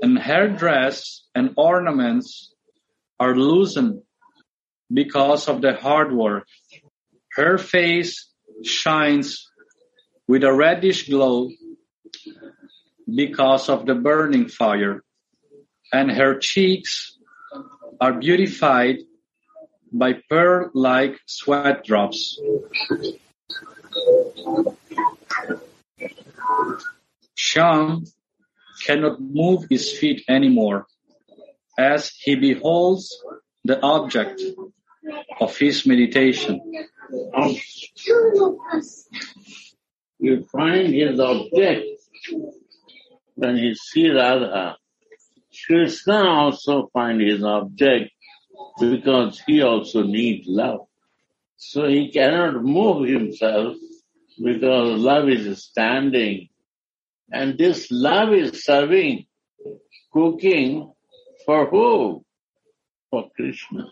and 0.00 0.18
her 0.18 0.48
dress 0.48 1.24
and 1.34 1.52
ornaments 1.56 2.54
are 3.20 3.36
loosened 3.36 4.02
because 4.92 5.48
of 5.48 5.60
the 5.60 5.74
hard 5.74 6.12
work. 6.12 6.46
Her 7.32 7.58
face 7.58 8.30
shines 8.64 9.48
with 10.26 10.44
a 10.44 10.52
reddish 10.52 11.08
glow 11.08 11.50
because 13.06 13.68
of 13.68 13.86
the 13.86 13.94
burning 13.94 14.48
fire, 14.48 15.02
and 15.92 16.10
her 16.10 16.38
cheeks 16.38 17.16
are 18.00 18.12
beautified 18.12 18.98
by 19.92 20.14
pearl-like 20.28 21.18
sweat 21.26 21.84
drops. 21.84 22.38
Shyam 27.36 28.10
cannot 28.84 29.20
move 29.20 29.66
his 29.70 29.90
feet 29.90 30.24
anymore 30.28 30.86
as 31.78 32.10
he 32.10 32.34
beholds 32.34 33.16
the 33.64 33.80
object 33.80 34.42
of 35.40 35.56
his 35.56 35.86
meditation. 35.86 36.60
You 40.18 40.44
find 40.50 40.94
his 40.94 41.20
object 41.20 41.86
when 43.34 43.56
he 43.56 43.74
sees 43.74 44.14
Radha. 44.14 44.76
Krishna 45.66 46.24
also 46.24 46.88
find 46.92 47.20
his 47.20 47.42
object 47.42 48.10
because 48.80 49.40
he 49.46 49.62
also 49.62 50.02
needs 50.02 50.46
love. 50.48 50.86
So 51.56 51.86
he 51.88 52.10
cannot 52.12 52.62
move 52.62 53.08
himself 53.08 53.76
because 54.42 55.00
love 55.00 55.28
is 55.28 55.64
standing. 55.64 56.48
And 57.30 57.58
this 57.58 57.88
love 57.90 58.32
is 58.32 58.64
serving, 58.64 59.26
cooking 60.12 60.92
for 61.44 61.66
who? 61.66 62.24
For 63.10 63.30
Krishna. 63.36 63.86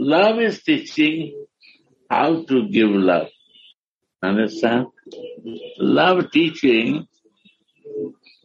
Love 0.00 0.38
is 0.38 0.62
teaching 0.62 1.44
how 2.08 2.44
to 2.44 2.68
give 2.68 2.88
love. 2.88 3.26
Understand? 4.22 4.86
Love 5.76 6.30
teaching, 6.30 7.08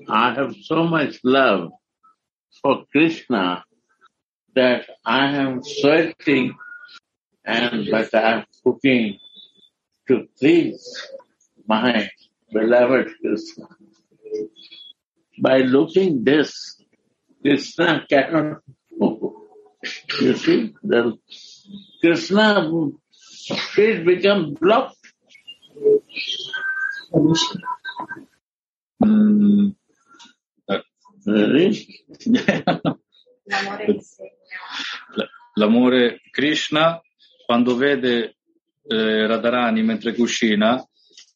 I 0.09 0.33
have 0.33 0.55
so 0.63 0.83
much 0.83 1.19
love 1.23 1.69
for 2.59 2.85
Krishna 2.91 3.63
that 4.55 4.89
I 5.05 5.27
am 5.35 5.61
sweating 5.63 6.55
and 7.45 7.87
but 7.91 8.11
I 8.15 8.33
am 8.33 8.45
cooking 8.63 9.19
to 10.07 10.27
please 10.39 10.83
my 11.67 12.09
beloved 12.51 13.11
Krishna. 13.21 13.67
By 15.39 15.59
looking 15.59 16.23
this, 16.23 16.81
Krishna 17.43 18.05
cannot 18.09 18.61
move. 18.91 19.42
You 20.21 20.35
see, 20.35 20.73
the 20.81 21.17
Krishna 21.99 22.69
feet 23.73 24.05
become 24.05 24.53
blocked. 24.53 24.97
Mm? 29.03 29.71
L'amore 35.55 36.21
Krishna, 36.31 37.01
quando 37.45 37.75
vede 37.75 38.37
eh, 38.87 39.27
Radharani 39.27 39.83
mentre 39.83 40.13
cucina, 40.13 40.81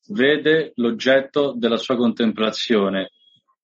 vede 0.10 0.72
l'oggetto 0.76 1.54
della 1.58 1.78
sua 1.78 1.98
contemplazione 1.98 3.12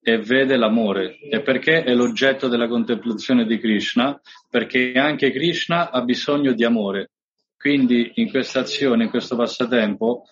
e 0.06 0.18
vede 0.18 0.56
l'amore. 0.56 1.18
E 1.18 1.40
perché 1.40 1.82
è 1.82 1.94
l'oggetto 1.94 2.46
della 2.46 2.68
contemplazione 2.68 3.46
di 3.46 3.58
Krishna? 3.58 4.20
Perché 4.50 4.92
anche 4.92 5.32
Krishna 5.32 5.90
ha 5.90 6.02
bisogno 6.02 6.52
di 6.52 6.62
amore. 6.62 7.12
Quindi 7.56 8.12
in 8.16 8.28
questa 8.28 8.60
azione, 8.60 9.04
in 9.04 9.10
questo 9.10 9.34
passatempo, 9.34 10.24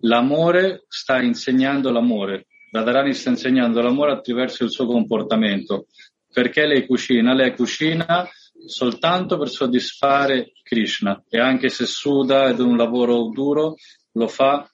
l'amore 0.00 0.84
sta 0.88 1.22
insegnando 1.22 1.92
l'amore. 1.92 2.48
Radharani 2.72 3.14
sta 3.14 3.30
insegnando 3.30 3.80
l'amore 3.80 4.10
attraverso 4.10 4.64
il 4.64 4.70
suo 4.70 4.86
comportamento. 4.86 5.86
Perché 6.32 6.66
lei 6.66 6.84
cucina? 6.84 7.32
Lei 7.32 7.54
cucina 7.54 8.28
soltanto 8.66 9.38
per 9.38 9.48
soddisfare 9.48 10.52
Krishna 10.62 11.22
e 11.28 11.38
anche 11.38 11.68
se 11.68 11.86
suda 11.86 12.48
ed 12.48 12.58
è 12.58 12.62
un 12.62 12.76
lavoro 12.76 13.28
duro, 13.28 13.76
lo 14.12 14.26
fa 14.26 14.68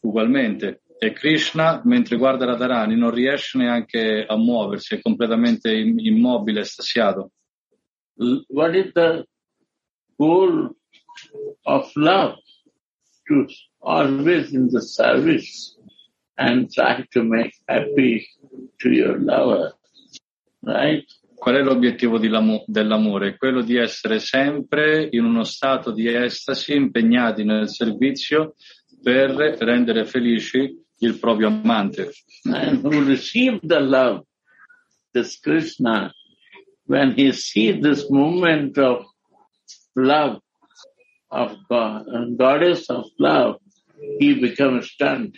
ugualmente. 0.00 0.82
E 1.02 1.12
Krishna, 1.14 1.80
mentre 1.86 2.18
guarda 2.18 2.44
Radharani, 2.44 2.94
non 2.94 3.10
riesce 3.10 3.56
neanche 3.56 4.26
a 4.28 4.36
muoversi, 4.36 4.96
è 4.96 5.00
completamente 5.00 5.72
immobile, 5.72 6.60
estasiato. 6.60 7.30
What 8.48 8.74
is 8.74 8.92
the 8.92 9.26
goal 10.16 10.76
of 11.62 11.90
love? 11.94 12.36
To 13.28 13.46
always 13.78 14.52
in 14.52 14.68
the 14.68 14.82
service 14.82 15.74
and 16.36 16.70
try 16.70 17.06
to 17.12 17.22
make 17.22 17.54
happy 17.64 18.26
to 18.76 18.90
your 18.90 19.18
lover. 19.18 19.78
Right? 20.60 21.06
Qual 21.34 21.54
è 21.54 21.62
l'obiettivo 21.62 22.18
dell'amore? 22.18 23.38
Quello 23.38 23.62
di 23.62 23.76
essere 23.76 24.18
sempre 24.18 25.08
in 25.10 25.24
uno 25.24 25.44
stato 25.44 25.92
di 25.92 26.12
estasi, 26.12 26.74
impegnati 26.74 27.42
nel 27.42 27.70
servizio 27.70 28.54
per 29.02 29.30
rendere 29.30 30.04
felici 30.04 30.76
il 31.00 31.18
proprio 31.18 31.48
amante. 31.48 32.12
And 32.44 32.82
who 32.82 33.04
received 33.04 33.68
the 33.68 33.80
love, 33.80 34.24
this 35.12 35.38
Krishna, 35.38 36.12
when 36.86 37.12
he 37.12 37.32
sees 37.32 37.82
this 37.82 38.08
moment 38.10 38.78
of 38.78 39.06
love, 39.96 40.40
of 41.30 41.56
God, 41.68 42.06
and 42.06 42.38
goddess 42.38 42.88
of 42.90 43.06
love, 43.18 43.56
he 44.18 44.34
becomes 44.34 44.90
stunned. 44.90 45.36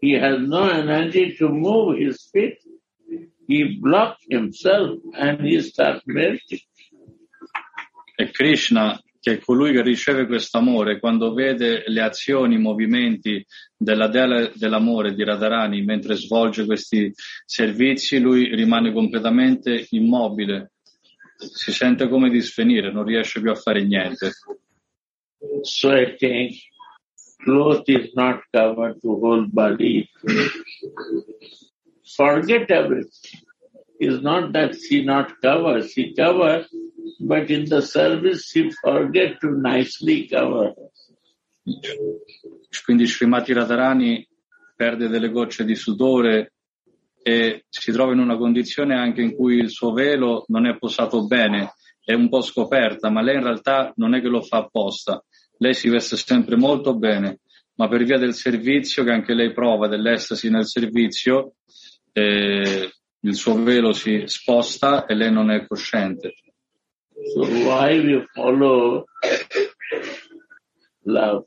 He 0.00 0.12
has 0.12 0.40
no 0.40 0.68
energy 0.68 1.36
to 1.38 1.48
move 1.48 1.98
his 1.98 2.28
feet. 2.32 2.58
He 3.46 3.78
blocks 3.80 4.22
himself 4.28 4.98
and 5.16 5.40
he 5.40 5.60
starts 5.62 6.02
melting. 6.06 6.60
Krishna, 8.34 9.00
che 9.28 9.40
colui 9.44 9.72
che 9.72 9.82
riceve 9.82 10.26
questo 10.26 10.58
amore, 10.58 10.98
quando 10.98 11.34
vede 11.34 11.84
le 11.86 12.00
azioni, 12.00 12.54
i 12.54 12.60
movimenti 12.60 13.44
della 13.76 14.08
dea 14.08 14.50
dell'amore 14.54 15.14
di 15.14 15.24
Radharani 15.24 15.82
mentre 15.82 16.16
svolge 16.16 16.64
questi 16.64 17.12
servizi, 17.44 18.18
lui 18.18 18.54
rimane 18.54 18.92
completamente 18.92 19.86
immobile, 19.90 20.72
si 21.36 21.72
sente 21.72 22.08
come 22.08 22.30
di 22.30 22.40
svenire, 22.40 22.90
non 22.90 23.04
riesce 23.04 23.40
più 23.40 23.50
a 23.50 23.54
fare 23.54 23.84
niente. 23.84 24.32
Sweating, 25.62 26.50
cloth 27.36 27.88
is 27.88 28.12
not 28.14 28.40
covered 28.50 28.98
to 29.00 29.18
whole 29.20 29.46
body. 29.46 30.08
Forget 32.16 32.70
everything. 32.70 33.46
It's 33.98 34.22
not 34.22 34.52
that 34.52 34.76
she 34.76 35.02
not 35.02 35.40
cover, 35.40 35.82
she 35.82 36.12
cover, 36.14 36.64
but 37.18 37.50
in 37.50 37.64
the 37.64 37.82
service 37.82 38.46
she 38.46 38.70
forget 38.70 39.40
to 39.40 39.58
nicely 39.60 40.28
cover. 40.28 40.72
Quindi 42.84 43.06
Srimati 43.06 43.52
Radharani 43.52 44.26
perde 44.76 45.08
delle 45.08 45.30
gocce 45.30 45.64
di 45.64 45.74
sudore 45.74 46.52
e 47.20 47.64
si 47.68 47.90
trova 47.90 48.12
in 48.12 48.20
una 48.20 48.36
condizione 48.36 48.94
anche 48.94 49.20
in 49.20 49.34
cui 49.34 49.56
il 49.56 49.70
suo 49.70 49.92
velo 49.92 50.44
non 50.48 50.66
è 50.66 50.78
posato 50.78 51.26
bene, 51.26 51.72
è 52.02 52.14
un 52.14 52.28
po' 52.28 52.40
scoperta, 52.40 53.10
ma 53.10 53.20
lei 53.20 53.34
in 53.34 53.42
realtà 53.42 53.92
non 53.96 54.14
è 54.14 54.20
che 54.20 54.28
lo 54.28 54.40
fa 54.40 54.58
apposta. 54.58 55.22
Lei 55.58 55.74
si 55.74 55.88
veste 55.88 56.16
sempre 56.16 56.56
molto 56.56 56.96
bene, 56.96 57.40
ma 57.74 57.88
per 57.88 58.04
via 58.04 58.16
del 58.16 58.34
servizio 58.34 59.02
che 59.02 59.10
anche 59.10 59.34
lei 59.34 59.52
prova, 59.52 59.88
dell'estasi 59.88 60.48
nel 60.48 60.66
servizio, 60.66 61.54
eh, 62.12 62.90
il 63.20 63.34
suo 63.34 63.54
velo 63.54 63.92
si 63.92 64.22
sposta 64.26 65.06
e 65.06 65.14
lei 65.14 65.32
non 65.32 65.50
è 65.50 65.66
cosciente. 65.66 66.34
So 67.34 67.42
why 67.42 67.98
we 67.98 68.26
follow 68.32 69.04
love? 71.02 71.46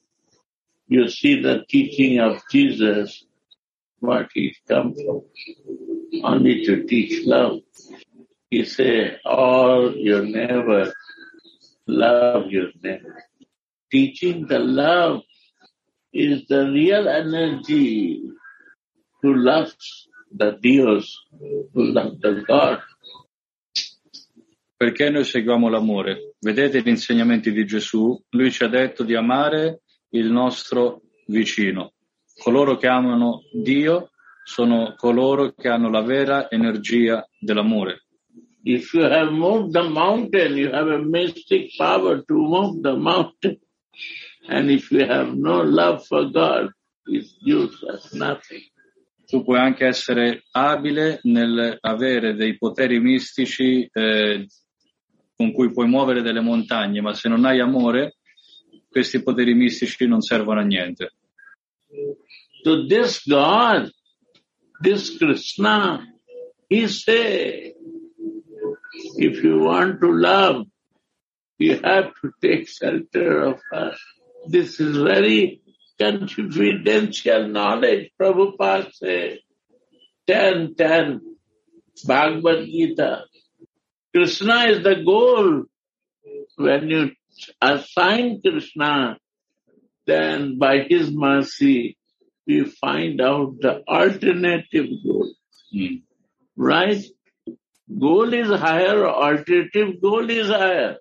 You 0.88 1.08
see 1.08 1.42
the 1.42 1.64
teaching 1.66 2.20
of 2.20 2.42
Jesus, 2.50 3.26
what 4.00 4.28
he 4.34 4.54
come 4.68 4.94
from, 4.94 5.22
only 6.24 6.66
to 6.66 6.84
teach 6.84 7.26
love. 7.26 7.62
He 8.50 8.66
say, 8.66 9.18
all 9.24 9.96
your 9.96 10.26
neighbor, 10.26 10.92
love 11.88 12.48
your 12.52 12.72
neighbor. 12.84 13.24
Teaching 13.90 14.48
the 14.48 14.60
love 14.60 15.22
is 16.12 16.46
the 16.48 16.70
real 16.70 17.08
energy 17.08 18.22
to 19.22 19.34
love 19.34 19.72
Dios, 20.60 21.28
to 21.74 21.82
love 21.82 22.18
the 22.20 22.44
God. 22.46 22.80
Perché 24.76 25.10
noi 25.10 25.26
seguiamo 25.26 25.70
l'amore? 25.70 26.34
Vedete 26.40 26.82
gli 26.82 26.88
insegnamenti 26.88 27.52
di 27.52 27.66
Gesù? 27.66 28.20
Lui 28.30 28.52
ci 28.52 28.64
ha 28.64 28.68
detto 28.68 29.04
di 29.04 29.16
amare 29.16 29.82
il 30.10 30.32
nostro 30.32 31.02
vicino. 31.28 31.94
Coloro 32.42 32.78
che 32.78 32.88
amano 32.88 33.44
Dio 33.54 34.10
sono 34.44 34.96
coloro 34.98 35.54
che 35.54 35.68
hanno 35.68 35.90
la 35.90 36.02
vera 36.02 36.50
energia 36.50 37.24
dell'amore. 37.40 38.06
If 38.64 38.94
you 38.94 39.04
have 39.04 39.32
moved 39.32 39.74
the 39.74 39.88
mountain, 39.88 40.58
you 40.58 40.72
have 40.72 40.90
a 40.92 41.00
mystic 41.00 41.76
power 41.78 42.24
to 42.24 42.34
move 42.34 42.82
the 42.82 42.96
mountain. 42.96 43.60
And 44.48 44.70
if 44.72 44.92
you 44.92 45.06
have 45.06 45.36
no 45.36 45.62
love 45.62 46.06
for 46.06 46.30
God, 46.32 46.72
it's 47.06 47.36
useless, 47.42 48.14
nothing. 48.14 48.62
Tu 49.32 49.46
puoi 49.46 49.60
anche 49.60 49.86
essere 49.86 50.44
abile 50.52 51.22
nel 51.24 51.78
avere 51.80 52.36
dei 52.36 52.58
poteri 52.58 53.00
mistici 53.00 53.88
eh, 53.90 54.46
con 55.38 55.54
cui 55.54 55.72
puoi 55.72 55.88
muovere 55.88 56.22
delle 56.22 56.42
montagne, 56.42 57.00
ma 57.00 57.14
se 57.14 57.30
non 57.30 57.46
hai 57.46 57.62
amore, 57.62 58.18
questi 58.90 59.24
poteri 59.24 59.54
mistici 59.54 60.06
non 60.06 60.20
servono 60.20 60.60
a 60.60 60.64
niente. 60.64 61.14
So 62.62 62.86
this 62.88 63.26
God, 63.26 63.90
this 64.82 65.18
Krishna, 65.18 66.06
he 66.68 66.90
say, 66.90 67.74
if 69.16 69.42
you 69.42 69.64
want 69.64 70.02
to 70.02 70.12
love, 70.12 70.66
you 71.58 71.80
have 71.82 72.12
to 72.22 72.34
take 72.42 72.68
shelter 72.68 73.44
of 73.44 73.62
us. 73.72 73.98
This 74.46 74.82
is 74.82 74.98
very 74.98 75.61
confidential 76.02 77.48
knowledge. 77.48 78.10
Prabhupada 78.20 78.92
say, 78.94 79.40
10, 80.28 80.76
10, 80.76 81.22
Bhagavad 82.06 82.66
Gita. 82.66 83.26
Krishna 84.14 84.56
is 84.66 84.84
the 84.84 85.04
goal. 85.06 85.66
When 86.58 86.90
you 86.90 87.12
assign 87.62 88.42
Krishna, 88.42 89.18
then 90.06 90.58
by 90.58 90.80
his 90.80 91.12
mercy, 91.12 91.98
we 92.48 92.66
find 92.66 93.22
out 93.22 93.56
the 93.60 93.84
alternative 93.88 94.88
goal. 95.06 95.34
Mm. 95.74 96.02
Right? 96.58 97.04
Goal 98.00 98.34
is 98.34 98.48
higher, 98.48 99.08
alternative 99.08 100.02
goal 100.02 100.30
is 100.30 100.48
higher. 100.48 100.98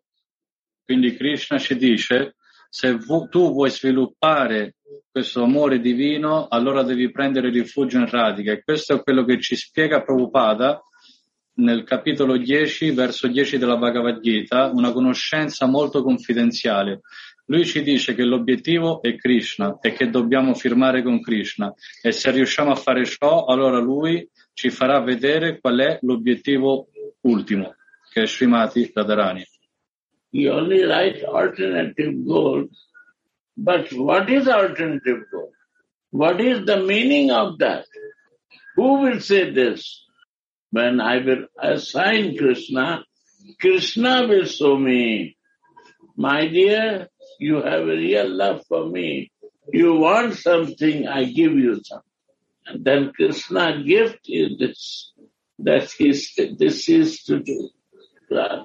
Quindi 0.89 1.17
Krishna 1.17 1.59
ci 1.59 1.75
dice, 1.75 2.33
se 2.71 2.95
vu- 2.95 3.29
tu 3.29 3.53
vuoi 3.53 3.69
sviluppare 3.71 4.77
questo 5.11 5.43
amore 5.43 5.81
divino, 5.81 6.47
allora 6.49 6.85
devi 6.85 7.11
prendere 7.11 7.51
rifugio 7.51 7.99
in 7.99 8.09
Radhika. 8.09 8.53
E 8.53 8.63
questo 8.63 8.95
è 8.95 9.03
quello 9.03 9.25
che 9.25 9.41
ci 9.41 9.57
spiega 9.57 10.03
Prabhupada 10.03 10.81
nel 11.55 11.83
capitolo 11.83 12.37
10, 12.37 12.93
verso 12.93 13.27
10 13.27 13.59
della 13.59 13.77
Bhagavad 13.77 14.21
Gita, 14.21 14.71
una 14.73 14.93
conoscenza 14.93 15.67
molto 15.67 16.03
confidenziale. 16.03 17.01
Lui 17.47 17.67
ci 17.67 17.83
dice 17.83 18.15
che 18.15 18.23
l'obiettivo 18.23 19.03
è 19.03 19.17
Krishna 19.17 19.79
e 19.81 19.93
che 19.93 20.09
dobbiamo 20.09 20.55
firmare 20.55 21.03
con 21.03 21.21
Krishna 21.21 21.75
e 22.01 22.13
se 22.13 22.31
riusciamo 22.31 22.71
a 22.71 22.77
fare 22.77 23.05
ciò, 23.05 23.47
allora 23.47 23.81
lui 23.81 24.27
ci 24.53 24.71
farà 24.71 25.01
vedere 25.01 25.59
qual 25.59 25.79
è 25.81 25.99
l'obiettivo 26.03 26.87
ultimo, 27.23 27.75
che 28.13 28.23
è 28.23 28.27
Srimati 28.27 28.93
Radharani. 28.95 29.45
He 30.33 30.49
only 30.49 30.85
writes 30.85 31.23
alternative 31.25 32.27
goals, 32.27 32.71
But 33.57 33.93
what 33.93 34.31
is 34.31 34.49
alternative 34.49 35.25
goal? 35.31 35.53
What 36.11 36.41
is 36.41 36.65
the 36.67 36.83
meaning 36.83 37.31
of 37.31 37.59
that? 37.59 37.87
Who 38.77 39.01
will 39.03 39.21
say 39.21 39.51
this? 39.51 40.07
When 40.71 41.01
I 41.01 41.19
will 41.19 41.47
assign 41.61 42.37
Krishna, 42.37 43.05
Krishna 43.61 44.27
will 44.29 44.45
show 44.45 44.77
me, 44.77 45.37
my 46.17 46.47
dear, 46.47 47.09
you 47.39 47.57
have 47.57 47.83
a 47.83 47.87
real 47.87 48.29
love 48.29 48.65
for 48.69 48.89
me. 48.89 49.33
You 49.73 49.95
want 49.95 50.35
something, 50.35 51.09
I 51.09 51.25
give 51.25 51.53
you 51.53 51.81
something. 51.83 52.07
And 52.67 52.85
then 52.85 53.13
Krishna 53.13 53.83
gift 53.83 54.21
is 54.29 54.59
this, 54.59 55.13
that 55.59 55.91
is, 55.99 56.33
this 56.59 56.89
is 56.89 57.25
to 57.25 57.41
do. 57.41 57.71
Radha. 58.31 58.65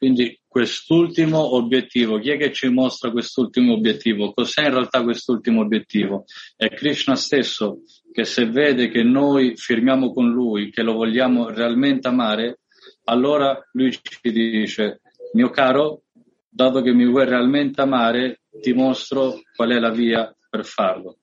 Quindi 0.00 0.38
quest'ultimo 0.48 1.54
obiettivo, 1.54 2.18
chi 2.18 2.30
è 2.30 2.38
che 2.38 2.52
ci 2.52 2.68
mostra 2.68 3.10
quest'ultimo 3.10 3.74
obiettivo? 3.74 4.32
Cos'è 4.32 4.62
in 4.62 4.70
realtà 4.70 5.02
quest'ultimo 5.02 5.60
obiettivo? 5.60 6.24
È 6.56 6.68
Krishna 6.68 7.14
stesso 7.14 7.82
che 8.10 8.24
se 8.24 8.46
vede 8.46 8.88
che 8.88 9.02
noi 9.02 9.56
firmiamo 9.56 10.12
con 10.12 10.30
lui, 10.30 10.70
che 10.70 10.82
lo 10.82 10.94
vogliamo 10.94 11.50
realmente 11.50 12.08
amare, 12.08 12.60
allora 13.04 13.56
lui 13.72 13.92
ci 13.92 14.30
dice, 14.32 15.02
mio 15.34 15.50
caro, 15.50 16.04
dato 16.48 16.80
che 16.80 16.92
mi 16.92 17.06
vuoi 17.06 17.26
realmente 17.26 17.82
amare, 17.82 18.40
ti 18.60 18.72
mostro 18.72 19.40
qual 19.54 19.70
è 19.70 19.78
la 19.78 19.90
via 19.90 20.34
per 20.48 20.64
farlo. 20.64 21.18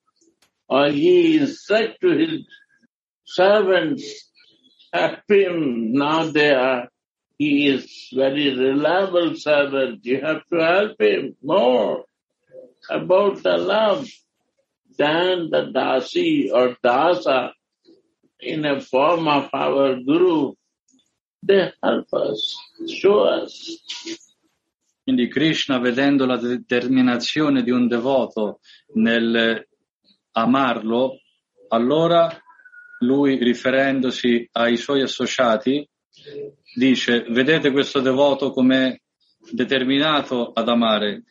Or 0.67 0.87
he 0.87 1.37
to 1.37 2.09
his 2.09 2.45
servants, 3.23 4.31
him, 5.27 5.91
now 5.91 6.31
they 6.31 6.51
are 6.51 6.89
he 7.37 7.67
is 7.67 8.09
very 8.13 8.55
reliable 8.55 9.35
servant. 9.35 10.05
You 10.05 10.21
have 10.21 10.45
to 10.51 10.57
help 10.57 10.99
him 10.99 11.35
more 11.43 12.05
about 12.89 13.43
the 13.43 13.57
love 13.57 14.07
than 14.97 15.49
the 15.49 15.71
dasi 15.73 16.49
or 16.51 16.77
dasa 16.83 17.51
in 18.39 18.65
a 18.65 18.79
form 18.79 19.27
of 19.27 19.49
our 19.53 19.95
guru. 20.01 20.53
They 21.43 21.71
help 21.83 22.13
us, 22.13 22.55
show 22.87 23.23
us. 23.23 23.79
Quindi 25.03 25.27
Krishna, 25.27 25.77
vedendo 25.77 26.25
la 26.25 26.37
determinazione 26.37 27.61
di 27.61 27.69
un 27.69 27.87
devoto 27.87 28.59
nel 28.93 29.67
amarlo, 30.31 31.19
allora 31.67 32.27
lui, 32.99 33.37
riferendosi 33.37 34.49
ai 34.53 34.77
suoi 34.77 35.01
associati, 35.01 35.87
dice, 36.75 37.25
vedete 37.29 37.71
questo 37.71 37.99
devoto 37.99 38.51
come 38.51 39.01
determinato 39.51 40.51
ad 40.51 40.69
amare, 40.69 41.23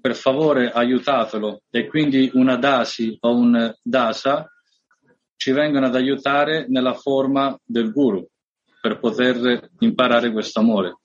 per 0.00 0.14
favore 0.16 0.70
aiutatelo. 0.70 1.62
E 1.70 1.86
quindi 1.86 2.30
una 2.34 2.56
dasi 2.56 3.16
o 3.20 3.34
un 3.34 3.74
dasa 3.82 4.50
ci 5.36 5.52
vengono 5.52 5.86
ad 5.86 5.94
aiutare 5.94 6.66
nella 6.68 6.94
forma 6.94 7.58
del 7.64 7.92
guru 7.92 8.26
per 8.80 8.98
poter 8.98 9.70
imparare 9.80 10.32
questo 10.32 10.60
amore. 10.60 10.98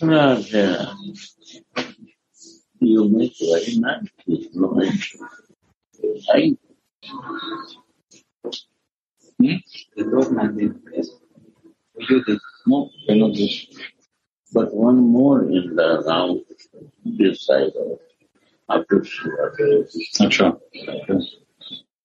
Raja, 0.00 0.94
you 2.80 3.08
make 3.08 3.36
very 3.38 3.78
nice 9.38 9.86
diplomacy. 9.96 10.68
Right? 10.68 11.06
Hmm? 11.96 12.04
You 12.08 12.24
did. 12.24 12.38
No, 12.66 12.90
cannot 13.06 13.34
do. 13.34 13.48
But 14.52 14.74
one 14.74 14.98
more 14.98 15.42
in 15.42 15.74
the 15.74 16.02
round 16.06 16.40
this 17.04 17.44
side 17.46 17.72
of 17.76 17.98
after 18.68 19.04
Shiva. 19.04 19.50
Accia. 20.20 20.58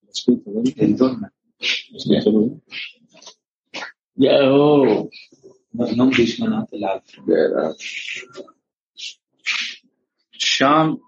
Scritto, 0.09 0.51
vedi 0.51 0.73
che 0.73 0.85
ritorna. 0.85 1.31
Scritto 1.59 2.29
lui. 2.31 2.59
Yeah, 4.15 4.49
oh, 4.49 5.09
No, 5.73 5.91
non 5.93 6.09
Vishwanatha 6.09 6.75
l'altro. 6.79 7.23
there 7.27 7.59
are 7.59 7.75
Sham 10.31 10.99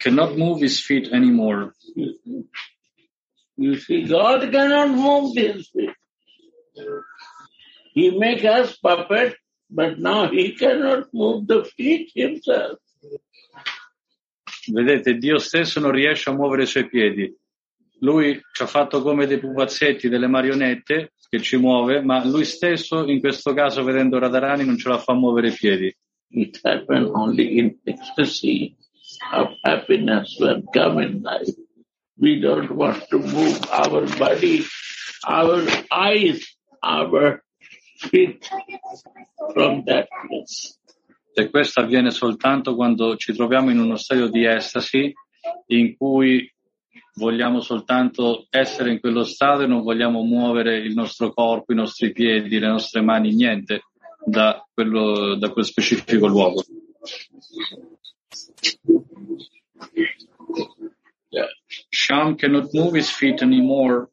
cannot 0.00 0.36
move 0.36 0.60
his 0.60 0.80
feet 0.80 1.12
anymore. 1.12 1.72
You 3.56 3.76
see, 3.76 4.04
God 4.04 4.50
cannot 4.50 4.90
move 4.90 5.34
his 5.34 5.68
feet. 5.68 5.94
He 7.94 8.10
make 8.10 8.44
us 8.44 8.76
puppet, 8.76 9.36
but 9.70 9.98
now 9.98 10.28
he 10.28 10.52
cannot 10.52 11.08
move 11.12 11.46
the 11.46 11.64
feet 11.64 12.10
himself. 12.14 12.78
Vedete, 14.68 15.16
Dio 15.16 15.38
stesso 15.38 15.80
non 15.80 15.92
riesce 15.92 16.28
a 16.28 16.34
muovere 16.34 16.64
i 16.64 16.66
suoi 16.66 16.88
piedi. 16.88 17.34
Lui 18.00 18.38
ci 18.52 18.62
ha 18.62 18.66
fatto 18.66 19.00
come 19.00 19.26
dei 19.26 19.38
pupazzetti, 19.38 20.08
delle 20.08 20.26
marionette 20.26 21.12
che 21.28 21.40
ci 21.40 21.56
muove, 21.56 22.02
ma 22.02 22.24
lui 22.26 22.44
stesso, 22.44 23.06
in 23.06 23.20
questo 23.20 23.54
caso, 23.54 23.82
vedendo 23.82 24.18
Radharani, 24.18 24.64
non 24.64 24.76
ce 24.76 24.88
la 24.88 24.98
fa 24.98 25.14
muovere 25.14 25.48
i 25.48 25.52
piedi. 25.52 25.96
It 26.28 26.60
happen 26.62 27.10
only 27.14 27.58
in 27.58 27.78
ecstasy 27.84 28.76
of 29.32 29.56
happiness 29.62 30.38
when 30.38 30.64
come 30.72 31.02
in 31.02 31.22
life. 31.22 31.65
We 32.18 32.40
don't 32.40 32.70
want 32.70 33.08
to 33.10 33.18
move 33.18 33.60
our 33.70 34.06
body, 34.16 34.64
our 35.26 35.62
eyes, 35.90 36.56
our 36.82 37.42
feet 37.98 38.48
from 39.52 39.84
that 39.84 40.08
place. 40.26 40.78
E 41.34 41.50
questo 41.50 41.80
avviene 41.80 42.10
soltanto 42.10 42.74
quando 42.74 43.16
ci 43.16 43.34
troviamo 43.34 43.70
in 43.70 43.78
uno 43.78 43.96
stadio 43.96 44.28
di 44.28 44.46
estasi 44.46 45.12
in 45.66 45.94
cui 45.94 46.50
vogliamo 47.16 47.60
soltanto 47.60 48.46
essere 48.48 48.92
in 48.92 49.00
quello 49.00 49.22
stato 49.22 49.62
e 49.62 49.66
non 49.66 49.82
vogliamo 49.82 50.22
muovere 50.22 50.78
il 50.78 50.94
nostro 50.94 51.34
corpo, 51.34 51.72
i 51.72 51.76
nostri 51.76 52.12
piedi, 52.12 52.58
le 52.58 52.68
nostre 52.68 53.02
mani, 53.02 53.34
niente 53.34 53.82
da, 54.24 54.66
quello, 54.72 55.34
da 55.34 55.50
quel 55.50 55.66
specifico 55.66 56.26
luogo. 56.26 56.64
Yeah. 61.30 61.48
Sham 61.96 62.36
cannot 62.36 62.74
move 62.74 62.94
his 62.94 63.10
feet 63.10 63.42
anymore 63.42 64.10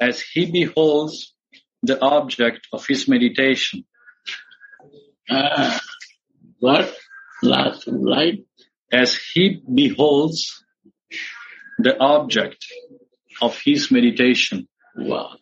as 0.00 0.20
he 0.20 0.50
beholds 0.50 1.34
the 1.82 2.00
object 2.00 2.68
of 2.72 2.86
his 2.86 3.06
meditation. 3.06 3.84
Ah, 5.28 5.78
what? 6.58 6.94
Last 7.42 7.86
line? 7.86 8.44
As 8.90 9.14
he 9.14 9.60
beholds 9.82 10.64
the 11.78 11.98
object 12.00 12.64
of 13.42 13.60
his 13.62 13.90
meditation. 13.90 14.66
Wow. 14.96 15.36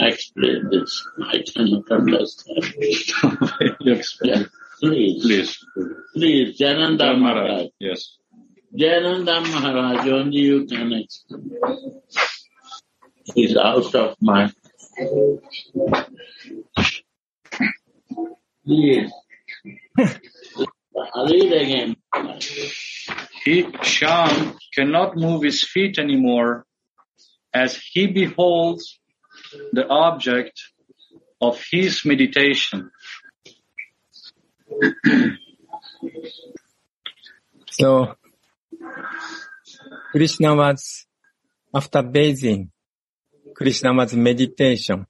Explain 0.00 0.70
this. 0.72 1.06
I 1.22 1.44
cannot 1.54 1.88
understand. 1.90 2.64
you 3.80 3.92
explain. 3.92 4.32
Yeah. 4.32 4.44
Please. 4.80 5.22
Please. 5.22 5.66
Please, 6.14 6.58
Jananda 6.58 7.16
Maharaj. 7.16 7.68
Yes. 7.78 8.18
Jananda 8.76 9.42
Maharaj, 9.42 10.08
only 10.08 10.38
you 10.38 10.66
can 10.66 10.92
explain. 10.92 12.00
He's 13.34 13.56
out 13.56 13.94
of 13.94 14.16
mind. 14.20 14.54
Please. 18.64 19.12
Read 19.96 21.52
again. 21.52 21.96
He, 23.44 23.66
Sham, 23.82 24.56
cannot 24.74 25.16
move 25.16 25.42
his 25.42 25.64
feet 25.64 25.98
anymore 25.98 26.64
as 27.52 27.76
he 27.76 28.06
beholds 28.06 28.98
the 29.72 29.86
object 29.86 30.60
of 31.40 31.62
his 31.70 32.04
meditation. 32.04 32.90
So, 37.70 38.14
Krishna 40.12 40.54
was, 40.54 41.06
after 41.74 42.02
bathing, 42.02 42.70
Krishna 43.54 43.94
was 43.94 44.14
meditation, 44.14 45.06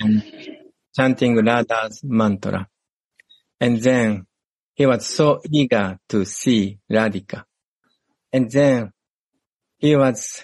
and 0.00 0.22
chanting 0.94 1.36
Radha's 1.36 2.02
mantra. 2.04 2.66
And 3.60 3.80
then 3.80 4.26
he 4.74 4.86
was 4.86 5.06
so 5.06 5.40
eager 5.50 5.98
to 6.08 6.24
see 6.24 6.78
Radhika. 6.90 7.44
And 8.32 8.50
then 8.50 8.92
he 9.78 9.96
was 9.96 10.42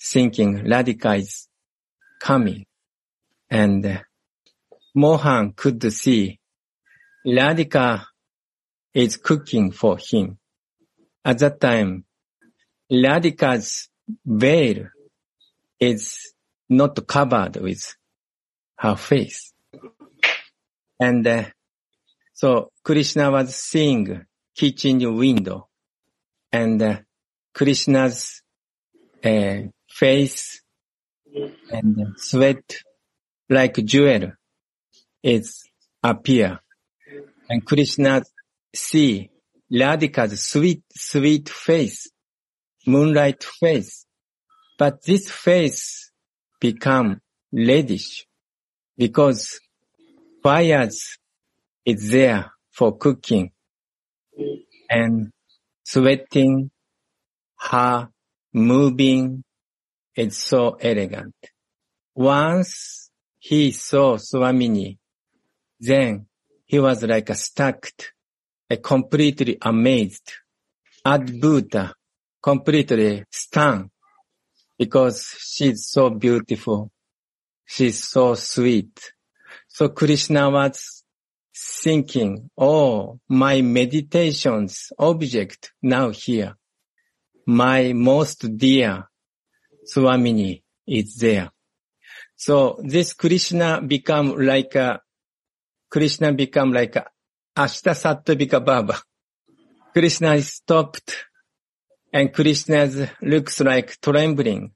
thinking 0.00 0.58
Radhika 0.58 1.18
is 1.18 1.48
coming. 2.20 2.66
And 3.50 4.02
Mohan 4.94 5.52
could 5.52 5.92
see 5.92 6.38
Radhika 7.26 8.04
is 8.94 9.16
cooking 9.16 9.72
for 9.72 9.98
him. 9.98 10.38
At 11.28 11.40
that 11.40 11.60
time, 11.60 12.04
Radhika's 12.90 13.90
veil 14.24 14.86
is 15.78 16.32
not 16.70 17.06
covered 17.06 17.56
with 17.56 17.94
her 18.78 18.96
face. 18.96 19.52
And 20.98 21.26
uh, 21.26 21.44
so 22.32 22.70
Krishna 22.82 23.30
was 23.30 23.54
seeing 23.54 24.24
kitchen 24.56 25.00
window 25.18 25.68
and 26.50 26.80
uh, 26.80 27.00
Krishna's 27.52 28.40
uh, 29.22 29.58
face 29.86 30.62
and 31.70 32.14
sweat 32.16 32.78
like 33.50 33.74
jewel 33.84 34.32
is 35.22 35.68
appear. 36.02 36.60
And 37.50 37.66
Krishna 37.66 38.22
see 38.74 39.28
Radhika's 39.72 40.46
sweet, 40.46 40.82
sweet 40.94 41.48
face, 41.48 42.10
moonlight 42.86 43.44
face. 43.44 44.06
But 44.78 45.02
this 45.04 45.30
face 45.30 46.10
become 46.60 47.20
reddish 47.52 48.26
because 48.96 49.60
fires 50.42 51.18
is 51.84 52.10
there 52.10 52.52
for 52.70 52.96
cooking 52.96 53.50
and 54.88 55.32
sweating, 55.84 56.70
her 57.58 58.08
moving 58.52 59.44
is 60.14 60.36
so 60.36 60.72
elegant. 60.80 61.34
Once 62.14 63.10
he 63.38 63.70
saw 63.72 64.16
Swamini, 64.16 64.98
then 65.80 66.26
he 66.64 66.78
was 66.78 67.02
like 67.02 67.34
stuck, 67.34 67.86
a 67.86 68.17
completely 68.76 69.58
amazed, 69.62 70.32
at 71.04 71.22
Adbhuta, 71.22 71.92
completely 72.42 73.24
stunned, 73.30 73.90
because 74.78 75.34
she's 75.40 75.86
so 75.88 76.10
beautiful. 76.10 76.90
She's 77.64 78.04
so 78.04 78.34
sweet. 78.34 79.12
So 79.68 79.88
Krishna 79.88 80.50
was 80.50 81.04
thinking, 81.54 82.50
oh, 82.56 83.18
my 83.28 83.62
meditation's 83.62 84.92
object 84.98 85.72
now 85.82 86.10
here. 86.10 86.54
My 87.46 87.92
most 87.92 88.56
dear 88.56 89.08
Swamini 89.92 90.62
is 90.86 91.16
there. 91.16 91.50
So 92.36 92.80
this 92.82 93.12
Krishna 93.14 93.80
become 93.80 94.36
like 94.36 94.74
a, 94.74 95.00
Krishna 95.90 96.32
become 96.32 96.72
like 96.72 96.96
a 96.96 97.06
Ashtasattvika 97.58 98.64
Baba. 98.64 98.96
Krishna 99.92 100.34
is 100.34 100.52
stopped 100.54 101.26
and 102.12 102.32
Krishna 102.32 103.10
looks 103.20 103.58
like 103.58 104.00
trembling. 104.00 104.70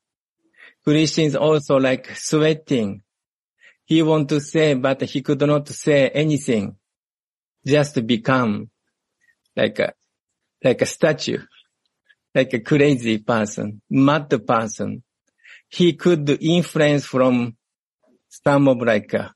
Krishna 0.82 1.22
is 1.22 1.36
also 1.36 1.76
like 1.76 2.10
sweating. 2.16 3.02
He 3.84 4.02
want 4.02 4.30
to 4.30 4.40
say, 4.40 4.74
but 4.74 5.00
he 5.02 5.22
could 5.22 5.40
not 5.42 5.68
say 5.68 6.08
anything. 6.08 6.74
Just 7.64 8.04
become 8.04 8.68
like 9.54 9.78
a, 9.78 9.92
like 10.64 10.82
a 10.82 10.86
statue, 10.86 11.38
like 12.34 12.52
a 12.52 12.58
crazy 12.58 13.18
person, 13.18 13.80
mad 13.88 14.28
person. 14.44 15.04
He 15.68 15.92
could 15.92 16.28
influence 16.42 17.06
from 17.06 17.56
some 18.28 18.66
of 18.66 18.78
like, 18.78 19.14
uh, 19.14 19.28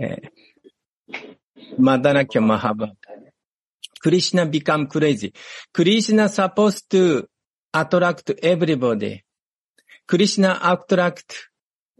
uh, 0.00 0.16
Madanakya 1.78 2.42
Mahabharata. 2.42 2.96
Krishna 4.00 4.46
become 4.46 4.86
crazy. 4.86 5.32
Krishna 5.72 6.28
supposed 6.28 6.90
to 6.90 7.24
attract 7.72 8.30
everybody. 8.42 9.22
Krishna 10.06 10.58
attract 10.62 11.48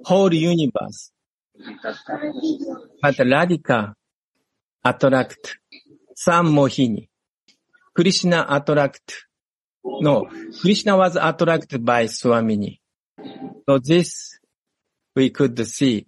whole 0.05 0.35
universe. 0.35 1.13
But 3.01 3.15
Radhika 3.17 3.95
attract 4.85 5.59
some 6.17 6.53
Mohini. 6.53 7.09
Krishna 7.95 8.47
attract, 8.49 9.27
no, 9.85 10.29
Krishna 10.61 10.97
was 10.97 11.17
attracted 11.17 11.85
by 11.85 12.07
Swamini. 12.07 12.81
So 13.69 13.79
this 13.79 14.39
we 15.15 15.31
could 15.31 15.65
see 15.67 16.07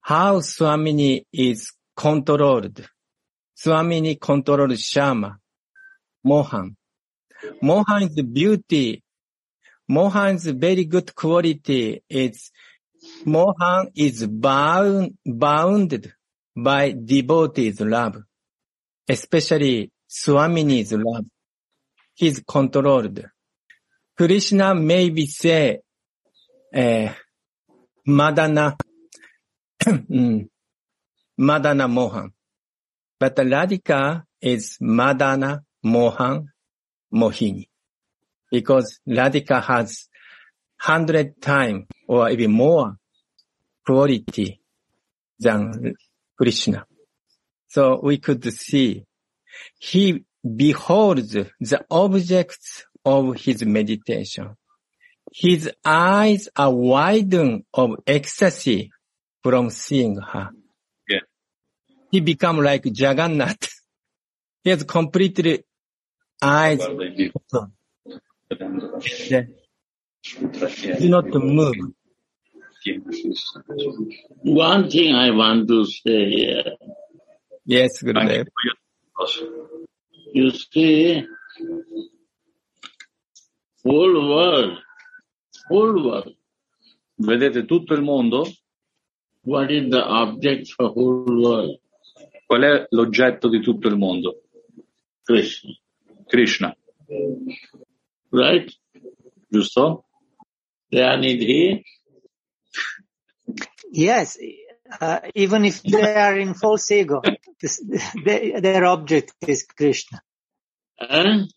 how 0.00 0.40
Swamini 0.40 1.24
is 1.32 1.72
controlled. 1.96 2.86
Swamini 3.64 4.20
controlled 4.20 4.78
Shama, 4.78 5.38
Mohan. 6.22 6.76
Mohan's 7.62 8.20
beauty, 8.20 9.02
Mohan's 9.88 10.44
very 10.44 10.84
good 10.84 11.14
quality 11.14 12.02
is 12.08 12.50
Mohan 13.24 13.90
is 13.94 14.26
bound, 14.26 15.16
bounded 15.24 16.12
by 16.54 16.92
devotees' 16.92 17.80
love, 17.80 18.22
especially 19.08 19.90
Swamini's 20.10 20.92
love. 20.92 21.24
He's 22.14 22.42
controlled. 22.46 23.24
Krishna 24.16 24.74
maybe 24.74 25.26
say, 25.26 25.80
uh, 26.74 27.08
Madana, 28.06 28.76
mm, 29.82 30.48
Madana 31.40 31.90
Mohan. 31.90 32.30
But 33.24 33.36
the 33.36 33.44
Radhika 33.44 34.24
is 34.42 34.76
Madana 34.82 35.60
Mohan 35.82 36.52
Mohini. 37.10 37.70
Because 38.50 39.00
Radhika 39.08 39.62
has 39.62 40.10
hundred 40.78 41.40
times 41.40 41.86
or 42.06 42.28
even 42.28 42.50
more 42.50 42.96
quality 43.86 44.60
than 45.38 45.94
Krishna. 46.36 46.84
So 47.68 47.98
we 48.02 48.18
could 48.18 48.44
see 48.52 49.06
he 49.78 50.26
beholds 50.44 51.32
the 51.32 51.86
objects 51.90 52.84
of 53.06 53.36
his 53.36 53.64
meditation. 53.64 54.54
His 55.32 55.70
eyes 55.82 56.50
are 56.54 56.74
widened 56.74 57.64
of 57.72 57.96
ecstasy 58.06 58.90
from 59.42 59.70
seeing 59.70 60.18
her. 60.18 60.50
Yeah. 62.14 62.20
He 62.20 62.20
become 62.20 62.58
like 62.58 62.84
Jagannath. 62.84 63.68
He 64.64 64.70
has 64.70 64.82
completely 64.84 65.62
eyes 66.40 66.78
Guarda 66.78 67.04
il 67.04 67.10
video. 67.10 67.32
open. 67.34 67.72
Vedendo. 68.48 68.98
Do 70.98 71.08
not 71.08 71.34
move. 71.34 71.74
One 74.42 74.88
thing 74.90 75.14
I 75.14 75.30
want 75.30 75.68
to 75.68 75.84
say 75.84 76.30
here. 76.30 76.76
Yes, 77.66 78.02
Anche 78.02 78.12
Gurudev. 78.12 78.46
You 80.32 80.50
see, 80.50 81.26
whole 83.84 84.28
world, 84.28 84.78
whole 85.68 86.02
world, 86.04 86.34
Vedete 87.18 87.66
tutto 87.66 87.94
il 87.94 88.02
mondo? 88.02 88.44
what 89.44 89.70
is 89.70 89.90
the 89.90 90.02
object 90.02 90.68
for 90.72 90.88
whole 90.88 91.42
world? 91.42 91.78
Qual 92.54 92.62
è 92.62 92.86
l'oggetto 92.90 93.48
di 93.48 93.60
tutto 93.60 93.88
il 93.88 93.96
mondo? 93.96 94.42
Krishna, 95.24 95.72
Krishna, 96.24 96.76
right? 98.30 98.72
giusto? 99.48 100.04
Dayanidhi, 100.88 101.82
Yes, 103.90 104.38
uh, 105.00 105.18
even 105.34 105.64
if 105.64 105.82
they 105.82 106.14
are 106.14 106.38
in 106.38 106.54
false 106.54 106.88
ego, 106.94 107.20
this, 107.58 107.82
they, 108.24 108.52
their 108.60 108.84
object 108.84 109.34
is 109.48 109.64
Krishna. 109.66 110.22
and 111.00 111.50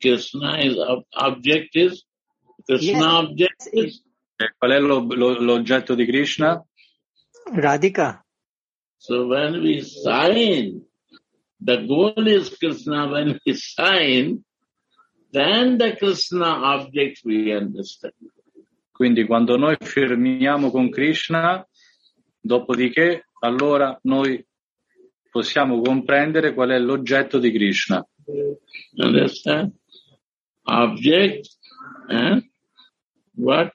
Krishna 0.00 0.58
is 0.62 0.76
ob- 0.78 1.06
object 1.12 1.74
is 1.74 2.04
Krishna 2.66 2.98
Yes. 2.98 3.02
object 3.02 3.68
is 3.72 4.02
E 4.36 4.54
qual 4.58 4.70
è 4.70 4.78
lo- 4.78 5.06
lo- 5.12 5.40
l'oggetto 5.40 5.96
di 5.96 6.06
Krishna? 6.06 6.64
Radhika. 7.52 8.23
So 8.98 9.26
when 9.26 9.60
we 9.62 9.82
sign, 9.82 10.82
the 11.60 11.76
goal 11.86 12.26
is 12.26 12.50
Krishna. 12.56 13.08
When 13.08 13.38
we 13.44 13.54
sign, 13.54 14.44
then 15.32 15.78
the 15.78 15.96
Krishna 15.96 16.46
object 16.46 17.20
we 17.24 17.52
understand. 17.54 18.14
Quindi 18.92 19.26
quando 19.26 19.56
noi 19.56 19.76
firmiamo 19.80 20.70
con 20.70 20.88
Krishna, 20.88 21.66
dopodiché 22.40 23.26
allora 23.40 23.98
noi 24.02 24.44
possiamo 25.30 25.80
comprendere 25.80 26.54
qual 26.54 26.70
è 26.70 26.78
l'oggetto 26.78 27.38
di 27.38 27.50
Krishna. 27.50 28.06
Understand? 28.96 29.72
Object 30.62 31.48
and 32.08 32.48
what 33.34 33.72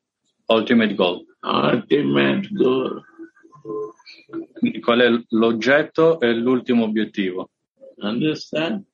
Ultimate 0.49 0.95
goal. 0.95 1.25
ultimate 1.43 2.49
goal. 2.53 3.03
Qual 4.81 4.99
è 4.99 5.09
l'oggetto 5.29 6.19
e 6.19 6.33
l'ultimo 6.33 6.83
obiettivo. 6.83 7.49
Understand? 7.97 8.85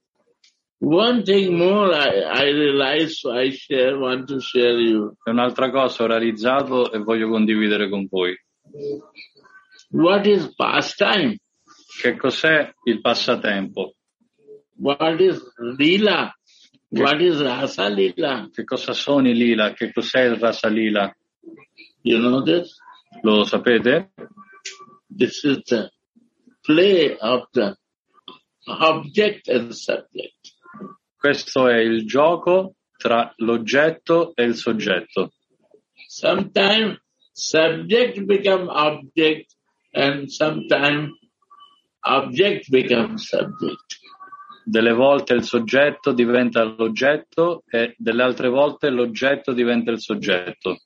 One 0.80 1.24
thing 1.24 1.56
more 1.58 1.94
I, 1.94 2.48
I 2.48 2.52
realize, 2.52 3.24
I 3.26 3.52
share, 3.52 3.98
want 3.98 4.28
to 4.28 4.40
share 4.40 4.80
you. 4.80 5.16
Un'altra 5.26 5.72
cosa 5.72 6.04
ho 6.04 6.08
realizzato 6.08 6.92
e 6.92 7.00
voglio 7.00 7.30
condividere 7.30 7.90
con 7.90 8.08
voi. 8.10 8.36
What 9.92 10.26
is 10.26 10.54
pastime? 10.56 11.38
Che 12.02 12.16
cos'è 12.18 12.74
il 12.84 13.02
passatempo? 13.02 13.96
What 14.78 15.20
is 15.22 15.42
lila? 15.78 16.34
What 16.90 17.22
is 17.22 17.42
rasa 17.42 17.88
lila? 17.88 18.50
Che 18.52 18.64
cosa 18.64 18.94
sono 18.94 19.30
i 19.30 19.34
lila? 19.34 19.74
Che 19.74 19.92
cos'è 19.92 20.24
il 20.24 20.36
rasa 20.38 20.68
lila? 20.68 21.14
You 22.02 22.20
know 22.20 22.44
this? 22.44 22.78
Lo 23.22 23.44
sapete? 23.44 24.12
This 25.18 25.46
is 25.46 25.64
the 25.70 25.90
play 26.66 27.16
of 27.18 27.48
the 27.54 27.78
object 28.68 29.48
and 29.48 29.72
subject. 29.72 30.52
Questo 31.18 31.70
è 31.70 31.80
il 31.80 32.06
gioco 32.06 32.76
tra 32.98 33.34
l'oggetto 33.38 34.34
e 34.36 34.44
il 34.44 34.56
soggetto. 34.56 35.32
Sometimes 36.08 37.00
subject 37.32 38.24
become 38.26 38.68
object 38.70 39.56
and 39.94 40.28
sometimes 40.28 41.14
object 42.02 42.70
becomes 42.70 43.28
subject. 43.28 44.00
Delle 44.66 44.94
volte 44.94 45.34
il 45.34 45.44
soggetto 45.44 46.12
diventa 46.12 46.64
l'oggetto 46.64 47.64
e 47.70 47.96
delle 47.98 48.24
altre 48.24 48.50
volte 48.50 48.90
l'oggetto 48.90 49.54
diventa 49.54 49.92
il 49.92 50.02
soggetto. 50.02 50.80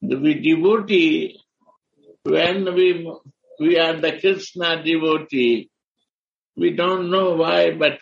We 0.00 0.40
devotee, 0.40 1.34
when 2.22 2.68
we, 2.68 3.04
we 3.58 3.78
are 3.78 3.98
the 4.00 4.18
Krishna 4.18 4.82
devotee, 4.82 5.70
we 6.56 6.74
don't 6.74 7.10
know 7.10 7.36
why, 7.36 7.72
but 7.72 7.98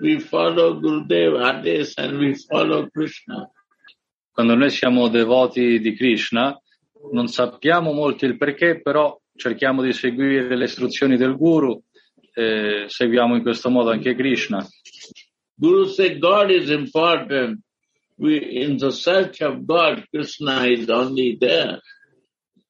we 0.00 0.20
follow 0.20 0.80
Gurudev 0.80 1.40
Ades 1.40 1.94
and 1.96 2.18
we 2.18 2.34
follow 2.34 2.88
Krishna. 2.88 3.50
Quando 4.32 4.54
noi 4.54 4.70
siamo 4.70 5.08
devoti 5.08 5.80
di 5.80 5.94
Krishna, 5.96 6.56
non 7.12 7.28
sappiamo 7.28 7.92
molto 7.92 8.24
il 8.24 8.36
perché, 8.36 8.80
però 8.80 9.18
cerchiamo 9.34 9.82
di 9.82 9.92
seguire 9.92 10.56
le 10.56 10.64
istruzioni 10.64 11.16
del 11.16 11.36
Guru 11.36 11.80
e 12.34 12.84
seguiamo 12.86 13.36
in 13.36 13.42
questo 13.42 13.70
modo 13.70 13.90
anche 13.90 14.14
Krishna. 14.14 14.64
Guru 15.54 15.86
said 15.86 16.18
God 16.20 16.50
is 16.50 16.70
important. 16.70 17.60
We, 18.16 18.36
in 18.36 18.76
the 18.78 18.90
search 18.90 19.40
of 19.42 19.64
God, 19.64 20.04
Krishna 20.10 20.66
is 20.66 20.88
only 20.88 21.36
there. 21.36 21.80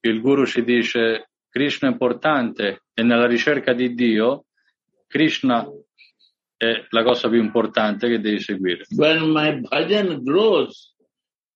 Il 0.00 0.20
Guru 0.20 0.46
ci 0.46 0.62
dice 0.62 1.28
Krishna 1.50 1.88
è 1.88 1.92
importante 1.92 2.82
e 2.94 3.02
nella 3.02 3.26
ricerca 3.26 3.72
di 3.72 3.94
Dio 3.94 4.44
Krishna 5.06 5.66
è 6.56 6.86
la 6.90 7.02
cosa 7.02 7.28
più 7.28 7.40
importante 7.40 8.08
che 8.08 8.20
devi 8.20 8.40
seguire. 8.40 8.84
When 8.90 9.30
my 9.30 9.60
bhajan 9.60 10.22
grows, 10.22 10.94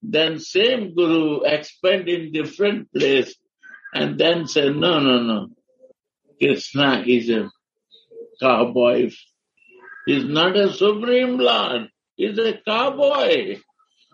then 0.00 0.38
same 0.38 0.92
Guru 0.92 1.42
expand 1.44 2.08
in 2.08 2.30
different 2.30 2.88
place 2.90 3.36
and 3.92 4.16
then 4.16 4.46
say, 4.46 4.70
no, 4.70 4.98
no, 5.00 5.20
no. 5.20 5.50
Krishna 6.38 7.02
is 7.04 7.28
a 7.28 7.50
cowboy. 8.40 9.10
He's 10.06 10.24
not 10.24 10.56
a 10.56 10.72
supreme 10.72 11.38
lord. 11.38 11.88
He's 12.16 12.38
a 12.38 12.60
cowboy. 12.64 13.58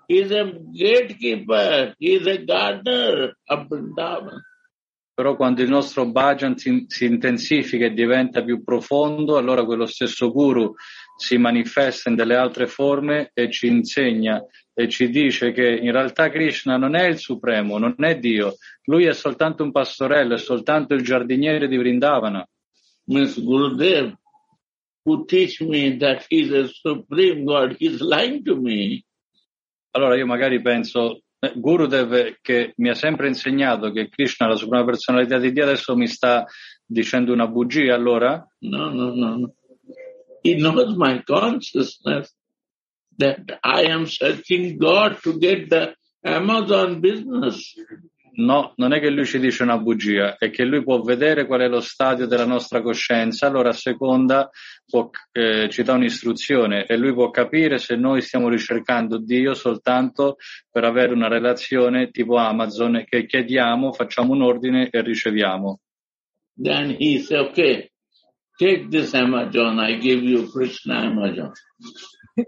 He's 0.09 0.31
a 0.31 0.53
gatekeeper. 0.75 1.95
He's 1.99 2.27
a 2.27 2.39
gardener 2.39 3.35
of 3.49 3.69
Vrindavan. 3.69 4.41
Però 5.19 5.35
quando 5.35 5.63
il 5.63 5.69
nostro 5.69 6.07
bhajan 6.07 6.57
si, 6.57 6.85
si 6.87 7.05
intensifica 7.05 7.87
e 7.87 7.93
diventa 7.93 8.45
più 8.45 8.63
profondo, 8.63 9.37
allora 9.37 9.65
quello 9.65 9.85
stesso 9.85 10.31
guru 10.31 10.73
si 11.17 11.37
manifesta 11.39 12.09
in 12.09 12.15
delle 12.15 12.37
altre 12.37 12.69
forme 12.69 13.33
e 13.35 13.51
ci 13.51 13.67
insegna 13.67 14.41
e 14.73 14.89
ci 14.89 15.11
dice 15.11 15.51
che 15.51 15.71
in 15.71 15.91
realtà 15.91 16.31
Krishna 16.31 16.77
non 16.77 16.95
è 16.95 17.09
il 17.09 17.19
supremo, 17.19 17.79
non 17.79 17.97
è 17.99 18.17
Dio, 18.17 18.59
lui 18.85 19.07
è 19.07 19.13
soltanto 19.13 19.65
un 19.65 19.73
pastorello, 19.73 20.35
è 20.35 20.39
soltanto 20.39 20.95
il 20.95 21.03
giardiniere 21.03 21.67
di 21.67 21.77
Vrindavana. 21.77 22.49
Means 23.07 23.43
Gurudev, 23.43 24.15
who 25.03 25.25
teach 25.25 25.61
me 25.63 25.97
that 25.97 26.27
he 26.29 26.43
is 26.43 26.53
a 26.53 26.69
supreme 26.69 27.43
God, 27.43 27.75
he 27.81 27.87
is 27.87 28.01
lying 28.01 28.45
to 28.45 28.55
me. 28.55 29.03
Allora 29.91 30.15
io 30.15 30.27
magari 30.27 30.63
penso, 30.63 31.23
Gurudev 31.39 32.39
che 32.43 32.73
mi 32.77 32.89
ha 32.89 32.95
sempre 32.95 33.29
insegnato 33.29 33.93
che 33.93 34.09
Krishna 34.09 34.47
è 34.47 34.51
la 34.51 34.57
suprema 34.57 34.85
personalità 34.85 35.39
di 35.39 35.53
Dio, 35.53 35.63
adesso 35.63 35.95
mi 35.95 36.09
sta 36.09 36.45
dicendo 36.85 37.33
una 37.33 37.47
bugia 37.47 37.95
allora? 37.95 38.45
No, 38.61 38.91
no, 38.91 39.15
no. 39.15 39.55
He 40.43 40.57
knows 40.57 40.97
my 40.97 41.23
consciousness 41.25 42.35
that 43.17 43.59
I 43.63 43.91
am 43.91 44.07
searching 44.07 44.77
God 44.79 45.21
to 45.23 45.39
get 45.39 45.69
the 45.69 45.95
Amazon 46.23 47.01
business. 47.01 47.75
No, 48.39 48.73
non 48.77 48.93
è 48.93 49.01
che 49.01 49.11
lui 49.11 49.27
ci 49.27 49.41
dice 49.41 49.65
una 49.65 49.79
bugia, 49.79 50.37
è 50.37 50.51
che 50.51 50.65
lui 50.65 50.85
può 50.85 51.01
vedere 51.01 51.45
qual 51.45 51.63
è 51.63 51.69
lo 51.69 51.81
stadio 51.81 52.27
della 52.27 52.47
nostra 52.47 52.81
coscienza, 52.83 53.49
allora 53.49 53.71
a 53.71 53.73
seconda 53.73 54.49
può, 54.87 55.11
eh, 55.33 55.69
ci 55.69 55.83
dà 55.83 55.95
un'istruzione 55.95 56.87
e 56.87 56.97
lui 56.97 57.13
può 57.13 57.31
capire 57.31 57.79
se 57.79 57.97
noi 57.97 58.21
stiamo 58.21 58.49
ricercando 58.49 59.19
Dio 59.19 59.55
soltanto 59.55 60.37
per 60.71 60.85
avere 60.85 61.13
una 61.13 61.27
relazione 61.27 62.11
tipo 62.11 62.37
Amazon 62.37 63.03
che 63.09 63.27
chiediamo, 63.27 63.93
facciamo 63.93 64.35
un 64.35 64.43
ordine 64.43 64.89
e 64.89 65.03
riceviamo. 65.03 65.81
Then 66.55 66.95
he 66.97 67.19
said, 67.19 67.41
okay, 67.41 67.91
take 68.57 68.87
this 68.89 69.15
Amazon, 69.15 69.81
I 69.81 69.99
give 69.99 70.23
you 70.23 70.49
Krishna 70.49 71.01
Amazon. 71.01 71.51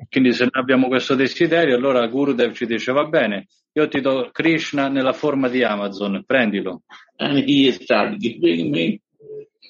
Quindi 0.09 0.32
se 0.34 0.45
noi 0.45 0.62
abbiamo 0.62 0.86
questo 0.86 1.16
desiderio, 1.16 1.74
allora 1.74 2.07
Gurudev 2.07 2.53
ci 2.53 2.66
dice 2.66 2.93
va 2.93 3.07
bene, 3.07 3.49
io 3.72 3.88
ti 3.88 4.00
do 4.00 4.30
Krishna 4.32 4.88
nella 4.88 5.12
forma 5.12 5.48
di 5.48 5.62
Amazon, 5.62 6.22
prendilo. 6.26 6.82
And 7.16 7.38
he 7.46 7.70
start 7.72 8.16
giving 8.18 8.70
me, 8.70 9.00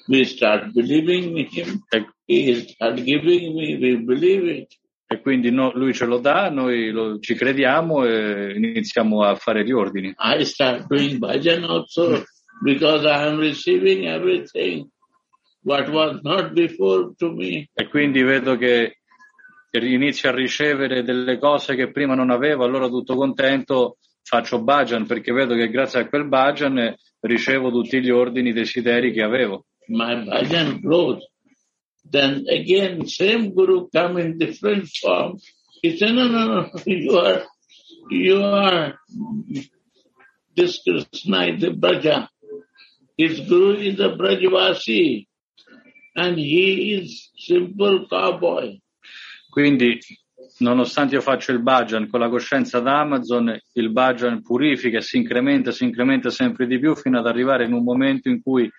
we 0.07 0.23
start 0.25 0.71
believing 0.73 1.37
in 1.37 1.47
him, 1.51 1.83
E, 2.25 2.43
he 2.43 2.55
start 2.67 3.01
giving 3.03 3.53
me, 3.55 3.75
we 3.77 3.97
believe 3.97 4.47
it. 4.49 4.79
e 5.07 5.19
quindi 5.19 5.51
no- 5.51 5.71
lui 5.75 5.93
ce 5.93 6.05
lo 6.05 6.19
dà, 6.19 6.49
noi 6.49 6.89
lo- 6.89 7.19
ci 7.19 7.35
crediamo 7.35 8.05
e 8.05 8.53
iniziamo 8.55 9.23
a 9.23 9.35
fare 9.35 9.65
gli 9.65 9.71
ordini. 9.73 10.13
I 10.17 10.45
start 10.45 10.87
doing 10.87 11.17
bhajan 11.19 11.63
also 11.65 12.23
because 12.63 13.05
I 13.05 13.27
am 13.27 13.37
receiving 13.37 14.05
everything 14.07 14.87
what 15.63 15.89
was 15.89 16.19
not 16.23 16.53
before 16.53 17.11
to 17.17 17.33
me. 17.33 17.67
E 17.73 17.87
quindi 17.89 18.23
vedo 18.23 18.55
che 18.55 19.00
inizio 19.71 20.29
a 20.29 20.33
ricevere 20.33 21.03
delle 21.03 21.37
cose 21.37 21.75
che 21.75 21.91
prima 21.91 22.15
non 22.15 22.29
avevo, 22.29 22.63
allora 22.63 22.87
tutto 22.87 23.15
contento 23.15 23.97
faccio 24.23 24.61
bhajan 24.61 25.05
perché 25.05 25.31
vedo 25.31 25.55
che 25.55 25.69
grazie 25.69 26.01
a 26.01 26.07
quel 26.07 26.27
bhajan 26.27 26.95
ricevo 27.21 27.71
tutti 27.71 28.01
gli 28.01 28.09
ordini, 28.09 28.53
desideri 28.53 29.11
che 29.11 29.23
avevo. 29.23 29.65
My 29.87 30.23
bhajan 30.23 30.79
grows. 30.79 31.27
Then 32.09 32.43
again, 32.49 33.05
same 33.05 33.51
guru 33.51 33.87
come 33.89 34.21
in 34.21 34.37
different 34.37 34.87
form. 34.87 35.37
He 35.81 35.97
said, 35.97 36.13
no, 36.13 36.27
no, 36.27 36.45
no, 36.45 36.71
you 36.85 37.17
are, 37.17 37.45
you 38.09 38.43
are 38.43 38.99
this 40.55 40.81
Krishna 40.83 41.45
is 41.45 41.61
the 41.61 41.71
Braja. 41.71 42.29
His 43.17 43.39
guru 43.47 43.75
is 43.77 43.99
a 43.99 44.09
Brajvasi. 44.09 45.27
And 46.15 46.37
he 46.37 46.93
is 46.93 47.29
simple 47.37 48.05
cowboy. 48.09 48.80
Quindi, 49.51 49.99
nonostante 50.59 51.15
io 51.15 51.21
faccio 51.21 51.51
il 51.51 51.61
bhajan 51.61 52.07
con 52.07 52.21
la 52.21 52.29
coscienza 52.29 52.79
d'Amazon, 52.79 53.59
il 53.73 53.91
bhajan 53.91 54.41
purifica 54.41 54.99
e 54.99 55.01
si 55.01 55.17
incrementa, 55.17 55.71
si 55.71 55.83
incrementa 55.83 56.29
sempre 56.29 56.67
di 56.67 56.79
più 56.79 56.95
fino 56.95 57.19
ad 57.19 57.27
arrivare 57.27 57.65
in 57.65 57.73
un 57.73 57.83
momento 57.83 58.29
in 58.29 58.41
cui 58.41 58.71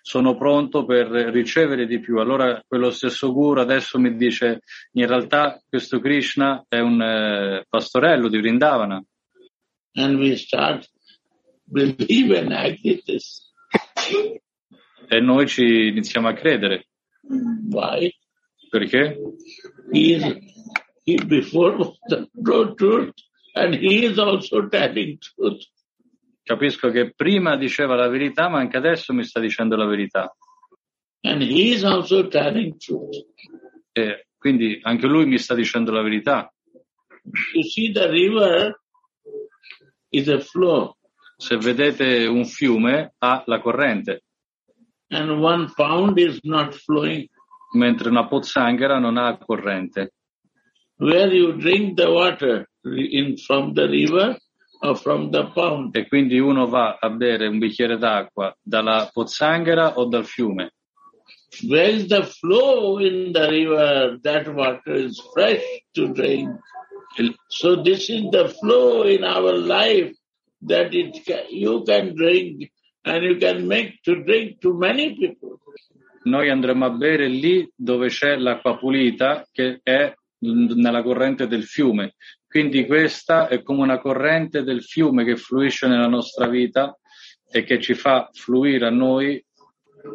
sono 0.00 0.34
pronto 0.34 0.86
per 0.86 1.08
ricevere 1.08 1.86
di 1.86 2.00
più. 2.00 2.20
Allora 2.20 2.62
quello 2.66 2.90
stesso 2.90 3.34
guru 3.34 3.60
adesso 3.60 3.98
mi 3.98 4.16
dice 4.16 4.60
in 4.92 5.06
realtà 5.06 5.62
questo 5.68 6.00
Krishna 6.00 6.64
è 6.68 6.78
un 6.78 7.02
eh, 7.02 7.64
pastorello 7.68 8.28
di 8.28 8.38
Vrindavana 8.38 9.04
e 15.06 15.20
noi 15.20 15.46
ci 15.46 15.88
iniziamo 15.88 16.28
a 16.28 16.32
credere. 16.32 16.86
Why? 17.70 18.10
Perché? 18.74 19.16
He 19.92 20.14
is, 20.14 20.24
he 21.04 21.14
before 21.24 21.76
was 21.76 21.96
the 22.08 22.28
true 22.42 22.74
truth 22.74 23.14
and 23.54 23.72
he 23.74 24.04
is 24.04 24.18
also 24.18 24.66
telling 24.68 25.16
truth. 25.18 25.62
Capisco 26.42 26.90
che 26.90 27.12
prima 27.14 27.56
diceva 27.56 27.94
la 27.94 28.08
verità, 28.08 28.48
ma 28.48 28.58
anche 28.58 28.76
adesso 28.76 29.12
mi 29.12 29.22
sta 29.22 29.38
dicendo 29.38 29.76
la 29.76 29.86
verità. 29.86 30.34
And 31.22 31.40
he 31.40 31.72
is 31.72 31.84
also 31.84 32.26
telling 32.26 32.76
truth. 32.76 33.24
E 33.92 34.26
quindi 34.36 34.80
anche 34.82 35.06
lui 35.06 35.26
mi 35.26 35.38
sta 35.38 35.54
dicendo 35.54 35.92
la 35.92 36.02
verità. 36.02 36.52
You 37.54 37.62
see 37.62 37.92
the 37.92 38.08
river 38.10 38.80
is 40.10 40.26
a 40.26 40.40
flow 40.40 40.96
Se 41.36 41.56
vedete 41.56 42.26
un 42.26 42.44
fiume 42.44 43.14
ha 43.18 43.44
la 43.46 43.60
corrente, 43.60 44.24
and 45.10 45.30
one 45.42 45.72
pound 45.76 46.18
is 46.18 46.40
not 46.42 46.74
flowing. 46.74 47.28
Mentre 47.74 48.08
una 48.08 48.26
pozzanghera 48.26 48.98
non 48.98 49.16
ha 49.16 49.36
corrente. 49.38 50.14
Where 50.96 51.32
you 51.32 51.52
drink 51.56 51.96
the 51.96 52.08
water 52.08 52.68
in 52.82 53.36
from 53.36 53.72
the 53.74 53.86
river 53.86 54.38
or 54.80 54.96
from 54.96 55.30
the 55.30 55.50
pound. 55.52 55.96
E 55.96 56.06
quindi 56.06 56.38
uno 56.38 56.66
va 56.66 56.98
a 57.00 57.10
bere 57.10 57.46
un 57.46 57.58
bicchiere 57.58 57.98
d'acqua 57.98 58.56
dalla 58.62 59.08
pozzanghera 59.12 59.98
o 59.98 60.06
dal 60.06 60.24
fiume. 60.24 60.72
Where 61.68 61.88
is 61.88 62.08
the 62.08 62.24
flow 62.24 62.98
in 62.98 63.32
the 63.32 63.48
river? 63.48 64.18
That 64.22 64.52
water 64.52 64.94
is 64.94 65.20
fresh 65.32 65.64
to 65.94 66.12
drink. 66.12 66.50
So 67.48 67.82
this 67.82 68.10
is 68.10 68.24
the 68.30 68.48
flow 68.48 69.02
in 69.02 69.22
our 69.22 69.56
life 69.56 70.12
that 70.62 70.94
it 70.94 71.16
you 71.50 71.84
can 71.84 72.14
drink 72.16 72.72
and 73.04 73.22
you 73.22 73.36
can 73.36 73.68
make 73.68 74.02
to 74.04 74.24
drink 74.24 74.60
to 74.62 74.76
many 74.76 75.14
people. 75.14 75.60
Noi 76.24 76.50
andremo 76.50 76.84
a 76.84 76.90
bere 76.90 77.28
lì 77.28 77.68
dove 77.74 78.08
c'è 78.08 78.36
l'acqua 78.36 78.76
pulita 78.76 79.46
che 79.50 79.80
è 79.82 80.14
nella 80.38 81.02
corrente 81.02 81.46
del 81.46 81.64
fiume. 81.64 82.14
Quindi 82.46 82.86
questa 82.86 83.48
è 83.48 83.62
come 83.62 83.82
una 83.82 83.98
corrente 83.98 84.62
del 84.62 84.82
fiume 84.82 85.24
che 85.24 85.36
fluisce 85.36 85.86
nella 85.86 86.06
nostra 86.06 86.48
vita 86.48 86.96
e 87.50 87.64
che 87.64 87.80
ci 87.80 87.94
fa 87.94 88.30
fluire 88.32 88.86
a 88.86 88.90
noi 88.90 89.42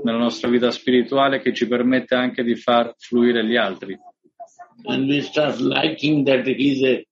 nella 0.04 0.18
nostra 0.18 0.50
vita 0.50 0.72
spirituale 0.72 1.42
che 1.42 1.54
ci 1.54 1.68
permette 1.68 2.16
anche 2.16 2.44
di 2.44 2.56
far 2.56 2.94
fluire 2.98 3.46
gli 3.46 3.56
altri. 3.56 3.98
And 4.86 5.10
we 5.10 5.22
start 5.22 5.60
liking 5.60 6.26
that 6.26 6.46
he's 6.48 6.82
a 6.84 7.04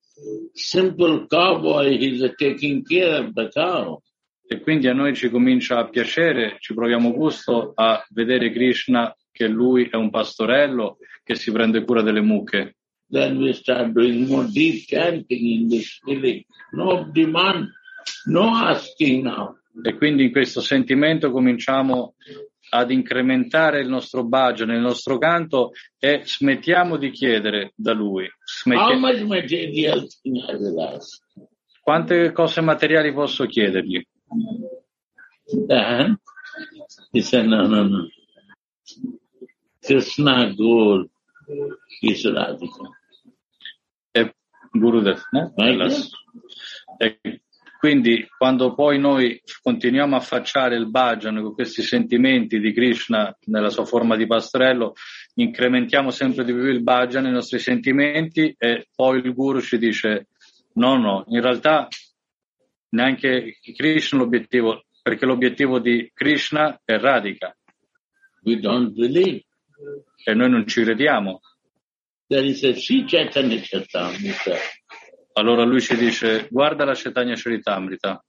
simple 0.53 1.27
cowboy, 1.27 1.97
he's 1.97 2.21
taking 2.37 2.83
care 2.83 3.25
of 3.25 3.33
the 3.33 3.49
cow. 3.53 4.01
E 4.49 4.61
quindi 4.61 4.87
a 4.87 4.93
noi 4.93 5.13
ci 5.13 5.29
comincia 5.29 5.77
a 5.77 5.89
piacere, 5.89 6.55
ci 6.59 6.73
proviamo 6.73 7.11
gusto 7.11 7.73
a 7.75 8.01
vedere 8.11 8.51
Krishna 8.51 9.13
che 9.31 9.47
lui 9.47 9.89
è 9.91 9.95
un 9.95 10.09
pastorello 10.09 10.97
che 11.23 11.35
si 11.35 11.51
prende 11.51 11.83
cura 11.83 12.01
delle 12.01 12.21
mucche. 12.21 12.77
Then 13.09 13.37
we 13.37 13.53
start 13.53 13.91
doing 13.91 14.27
more 14.27 14.47
deep 14.49 14.85
chanting 14.87 15.41
in 15.41 15.69
this 15.69 15.99
feeling. 16.03 16.43
No 16.71 17.09
demand, 17.11 17.69
no 18.25 18.55
asking 18.55 19.23
now. 19.23 19.57
E 19.83 19.95
quindi 19.95 20.23
in 20.23 20.31
questo 20.31 20.61
sentimento 20.61 21.29
cominciamo 21.31 22.15
ad 22.69 22.91
incrementare 22.91 23.79
il 23.79 23.87
nostro 23.87 24.25
bhajan, 24.25 24.71
il 24.71 24.79
nostro 24.79 25.17
canto 25.17 25.71
e 25.99 26.21
smettiamo 26.23 26.97
di 26.97 27.11
chiedere 27.11 27.73
da 27.75 27.93
lui. 27.93 28.23
How 28.23 28.31
Smetti- 28.43 28.99
much 28.99 29.21
material 29.21 30.07
thing 30.21 30.37
I 30.37 30.55
will 30.55 30.79
ask? 30.79 31.21
Quante 31.81 32.31
cose 32.31 32.61
materiali 32.61 33.13
posso 33.13 33.45
chiedergli? 33.45 34.05
Then 35.67 36.17
he 37.11 37.21
said, 37.21 37.45
no, 37.45 37.67
no, 37.67 37.83
no. 37.83 38.07
Krishna 39.83 40.53
Gaur 40.55 41.05
is 42.01 42.25
Radhika. 42.25 42.89
E 44.13 44.35
Gurudev, 44.73 45.21
no? 45.31 45.53
E 46.99 47.41
quindi 47.79 48.27
quando 48.35 48.73
poi 48.73 48.99
noi 48.99 49.41
continuiamo 49.61 50.15
a 50.15 50.19
facciare 50.19 50.75
il 50.75 50.89
bhajan 50.89 51.41
con 51.41 51.53
questi 51.53 51.83
sentimenti 51.83 52.59
di 52.59 52.73
Krishna 52.73 53.33
nella 53.45 53.69
sua 53.69 53.85
forma 53.85 54.15
di 54.15 54.25
pastorello, 54.25 54.93
incrementiamo 55.35 56.09
sempre 56.09 56.43
di 56.43 56.53
più 56.53 56.65
il 56.65 56.81
bhajan, 56.81 57.27
i 57.27 57.31
nostri 57.31 57.59
sentimenti 57.59 58.53
e 58.57 58.87
poi 58.95 59.19
il 59.19 59.33
guru 59.33 59.61
ci 59.61 59.77
dice 59.77 60.27
no, 60.73 60.97
no, 60.97 61.23
in 61.27 61.41
realtà 61.41 61.87
neanche 62.89 63.57
Krishna 63.75 64.19
l'obiettivo, 64.19 64.83
perché 65.01 65.25
l'obiettivo 65.25 65.79
di 65.79 66.09
Krishna 66.13 66.79
è 66.83 66.97
Radhika 66.97 67.55
We 68.43 68.59
don't 68.59 68.93
believe. 68.93 69.43
e 70.23 70.33
noi 70.33 70.49
non 70.49 70.67
ci 70.67 70.83
crediamo. 70.83 71.41
There 72.27 72.45
is 72.45 72.63
a 72.63 72.73
Sri 72.73 73.05
Chaitanya 73.05 73.59
Charitamrita. 73.61 74.55
Allora 75.33 75.63
lui 75.63 75.79
ci 75.81 75.95
dice, 75.95 76.47
guarda 76.49 76.83
la 76.83 76.93
Chaitanya 76.95 77.35
Charitamrita. 77.35 78.23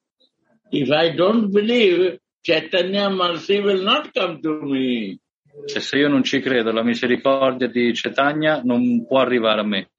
If 0.71 0.89
I 0.91 1.15
don't 1.15 1.51
believe, 1.51 2.21
Chaitanya 2.41 3.09
mercy 3.09 3.59
will 3.59 3.83
not 3.83 4.11
come 4.13 4.41
to 4.41 4.61
me. 4.63 5.19
E 5.67 5.81
se 5.81 5.97
io 5.97 6.09
non 6.09 6.23
ci 6.23 6.41
credo, 6.41 6.71
la 6.71 6.85
misericordia 6.85 7.67
di 7.67 7.91
Chaitanya 7.93 8.61
non 8.63 9.05
può 9.07 9.19
arrivare 9.21 9.61
a 9.61 9.65
me. 9.65 9.91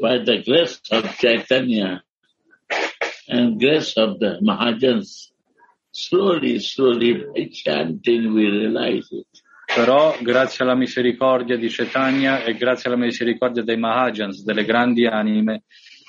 By 0.00 0.18
the 0.18 0.42
grace 0.44 0.80
of 0.90 1.16
Chaitanya 1.16 2.04
and 3.26 3.58
grace 3.58 3.96
of 3.96 4.18
the 4.18 4.38
Mahajans, 4.42 5.32
slowly, 5.90 6.60
slowly 6.60 7.24
by 7.24 7.48
chanting 7.50 8.34
we 8.34 8.50
realize 8.50 9.08
it. 9.10 9.26
Però 9.74 10.16
grazie 10.20 10.64
alla 10.64 10.74
misericordia 10.74 11.56
di 11.56 11.68
Chaitanya 11.68 12.44
e 12.44 12.54
grazie 12.54 12.90
alla 12.90 12.98
misericordia 12.98 13.62
dei 13.62 13.78
Mahajans, 13.78 14.42
delle 14.42 14.64
grandi 14.64 15.06
anime, 15.06 15.64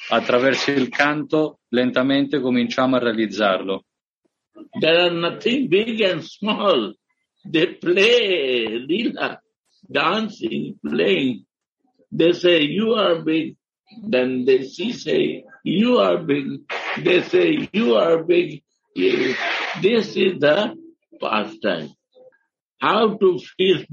attraverso 0.10 0.72
il 0.72 0.90
canto 0.90 1.60
lentamente 1.70 2.42
cominciamo 2.42 2.98
a 2.98 3.00
realizzarlo. 3.00 3.86
There 4.80 5.04
are 5.04 5.14
nothing 5.14 5.68
big 5.70 6.02
and 6.02 6.22
small. 6.22 6.94
They 7.50 7.78
play 7.78 8.78
lila, 8.86 9.42
dancing, 9.80 10.78
playing. 10.82 11.46
They 12.12 12.34
say, 12.34 12.64
you 12.64 12.94
are 12.94 13.22
big. 13.22 13.56
Then 13.98 14.46
they 14.46 14.64
see 14.64 14.94
say, 14.94 15.46
you 15.64 15.98
are 15.98 16.18
big. 16.18 16.62
They 17.04 17.22
say, 17.24 17.70
you 17.74 17.96
are 17.96 18.24
big. 18.24 18.62
This 18.96 20.16
is 20.16 20.40
the 20.40 20.76
pastime. 21.22 21.90
How 22.80 23.18
to 23.18 23.40
feel 23.40 23.84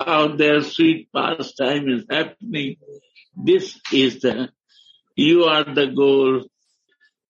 how 0.00 0.28
their 0.36 0.62
sweet 0.62 1.08
pastime 1.14 1.88
is 1.88 2.04
happening. 2.10 2.76
This 3.36 3.78
is 3.92 4.20
the, 4.20 4.48
you 5.16 5.44
are 5.44 5.64
the 5.64 5.86
goal. 5.88 6.44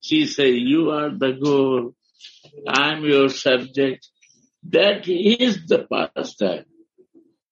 She 0.01 0.27
say, 0.27 0.51
you 0.51 0.91
are 0.91 1.11
the 1.11 1.33
goal. 1.33 1.95
I'm 2.67 3.05
your 3.05 3.29
subject. 3.29 4.09
That 4.71 5.09
is 5.09 5.67
the 5.67 5.87
pastime. 5.91 6.65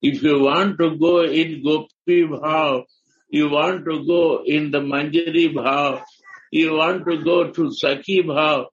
If 0.00 0.22
you 0.22 0.40
want 0.40 0.78
to 0.78 0.96
go 0.96 1.22
in 1.22 1.62
Gopi 1.62 2.26
Bhav, 2.26 2.84
you 3.32 3.48
want 3.48 3.84
to 3.86 4.04
go 4.04 4.42
in 4.44 4.70
the 4.70 4.80
Manjari 4.80 5.52
Bhav, 5.52 6.02
you 6.50 6.74
want 6.74 7.04
to 7.06 7.16
go 7.24 7.50
to 7.50 7.72
Saki 7.72 8.22
Bhav, 8.22 8.66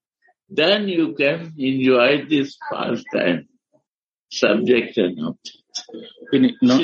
then 0.49 0.87
you 0.87 1.15
can 1.15 1.53
enjoy 1.57 2.25
this 2.27 2.57
pastime. 2.69 3.47
Subject 4.31 4.97
and 4.97 5.17
object. 5.19 5.59
Quindi 6.27 6.55
non, 6.59 6.79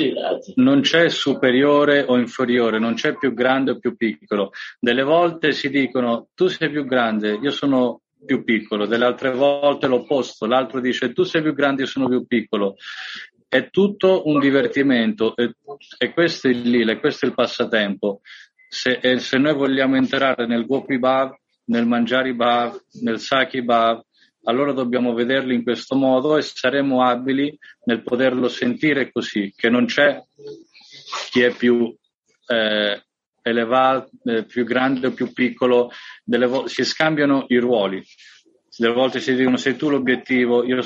non 0.56 0.80
c'è 0.80 1.08
superiore 1.10 2.02
o 2.02 2.18
inferiore, 2.18 2.78
non 2.78 2.94
c'è 2.94 3.16
più 3.16 3.34
grande 3.34 3.72
o 3.72 3.78
più 3.78 3.94
piccolo. 3.94 4.50
Delle 4.80 5.02
volte 5.02 5.52
si 5.52 5.68
dicono 5.68 6.28
tu 6.34 6.48
sei 6.48 6.70
più 6.70 6.84
grande, 6.86 7.38
io 7.40 7.50
sono 7.50 8.00
più 8.24 8.42
piccolo, 8.42 8.86
delle 8.86 9.04
altre 9.04 9.32
volte 9.32 9.86
l'opposto, 9.86 10.46
l'altro 10.46 10.80
dice 10.80 11.12
tu 11.12 11.22
sei 11.22 11.42
più 11.42 11.52
grande, 11.52 11.82
io 11.82 11.88
sono 11.88 12.08
più 12.08 12.26
piccolo. 12.26 12.76
È 13.56 13.70
tutto 13.70 14.24
un 14.26 14.38
divertimento 14.38 15.34
e, 15.34 15.54
e 15.96 16.12
questo 16.12 16.46
è 16.46 16.50
il 16.50 16.68
lila, 16.68 16.92
e 16.92 17.00
questo 17.00 17.24
è 17.24 17.28
il 17.28 17.34
passatempo. 17.34 18.20
Se, 18.68 19.00
se 19.18 19.38
noi 19.38 19.54
vogliamo 19.54 19.96
entrare 19.96 20.46
nel 20.46 20.66
Gopi 20.66 20.98
Bhav, 20.98 21.34
nel 21.68 21.86
Manjari 21.86 22.34
Bhav, 22.34 22.78
nel 23.00 23.18
Saki 23.18 23.62
Bhav, 23.62 24.02
allora 24.42 24.72
dobbiamo 24.72 25.14
vederlo 25.14 25.54
in 25.54 25.62
questo 25.62 25.94
modo 25.94 26.36
e 26.36 26.42
saremo 26.42 27.02
abili 27.02 27.58
nel 27.84 28.02
poterlo 28.02 28.48
sentire 28.48 29.10
così, 29.10 29.50
che 29.56 29.70
non 29.70 29.86
c'è 29.86 30.22
chi 31.30 31.40
è 31.40 31.50
più 31.56 31.96
eh, 32.48 33.02
elevato, 33.40 34.10
eh, 34.24 34.44
più 34.44 34.66
grande 34.66 35.06
o 35.06 35.12
più 35.12 35.32
piccolo, 35.32 35.90
vo- 36.26 36.66
si 36.66 36.84
scambiano 36.84 37.46
i 37.48 37.56
ruoli. 37.56 38.04
Delle 38.78 38.92
volte 38.92 39.20
si 39.20 39.34
dicono 39.34 39.56
sei 39.56 39.74
tu 39.76 39.88
l'obiettivo, 39.88 40.62
io, 40.64 40.80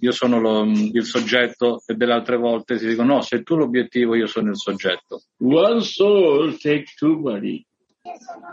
io 0.00 0.10
sono 0.12 0.40
lo- 0.40 0.64
il 0.64 1.04
soggetto 1.04 1.82
e 1.86 1.94
delle 1.94 2.14
altre 2.14 2.36
volte 2.36 2.78
si 2.78 2.86
dicono 2.86 3.14
no, 3.16 3.20
sei 3.20 3.42
tu 3.42 3.56
l'obiettivo, 3.56 4.14
io 4.14 4.26
sono 4.26 4.48
il 4.50 4.56
soggetto. 4.56 5.22
One 5.40 5.80
soul 5.82 6.58
takes 6.58 6.94
two 6.94 7.18
bodies. 7.18 7.64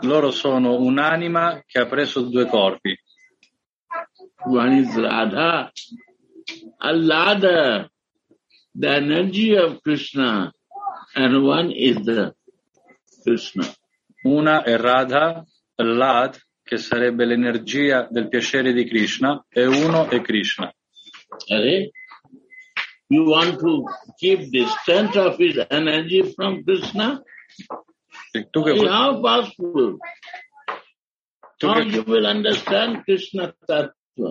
Loro 0.02 0.30
sono 0.30 0.78
un'anima 0.78 1.62
che 1.66 1.78
ha 1.80 1.86
preso 1.86 2.20
due 2.28 2.46
corpi. 2.46 2.94
One 4.44 4.80
is 4.80 4.94
Radha. 4.94 5.72
Allada, 6.78 7.88
the 8.74 8.88
energy 8.88 9.54
of 9.56 9.80
Krishna, 9.80 10.52
and 11.14 11.34
one 11.42 11.70
is 11.72 11.96
the 12.04 12.34
Krishna. 13.22 13.64
Una 14.24 14.62
è 14.62 14.76
Radha, 14.76 15.44
Lad, 15.76 16.38
che 16.68 16.76
sarebbe 16.76 17.24
l'energia 17.24 18.06
del 18.10 18.28
piacere 18.28 18.74
di 18.74 18.84
Krishna, 18.84 19.42
e 19.48 19.64
uno 19.64 20.06
è 20.10 20.20
Krishna. 20.20 20.70
Are? 21.48 21.90
You 23.06 23.24
want 23.26 23.58
to 23.58 23.84
keep 24.18 24.50
distance 24.50 25.18
of 25.18 25.38
his 25.38 25.56
energy 25.70 26.22
from 26.34 26.62
Krishna? 26.62 27.22
Tu 28.50 28.62
che, 28.62 28.72
vuoi, 28.74 28.86
How 28.86 29.18
possible? 29.18 29.96
tu 31.56 31.66
How 31.68 31.74
che- 31.74 31.96
you 31.96 32.04
will 32.06 32.26
understand 32.26 33.02
Krishna 33.02 33.54
Tattva? 33.64 34.30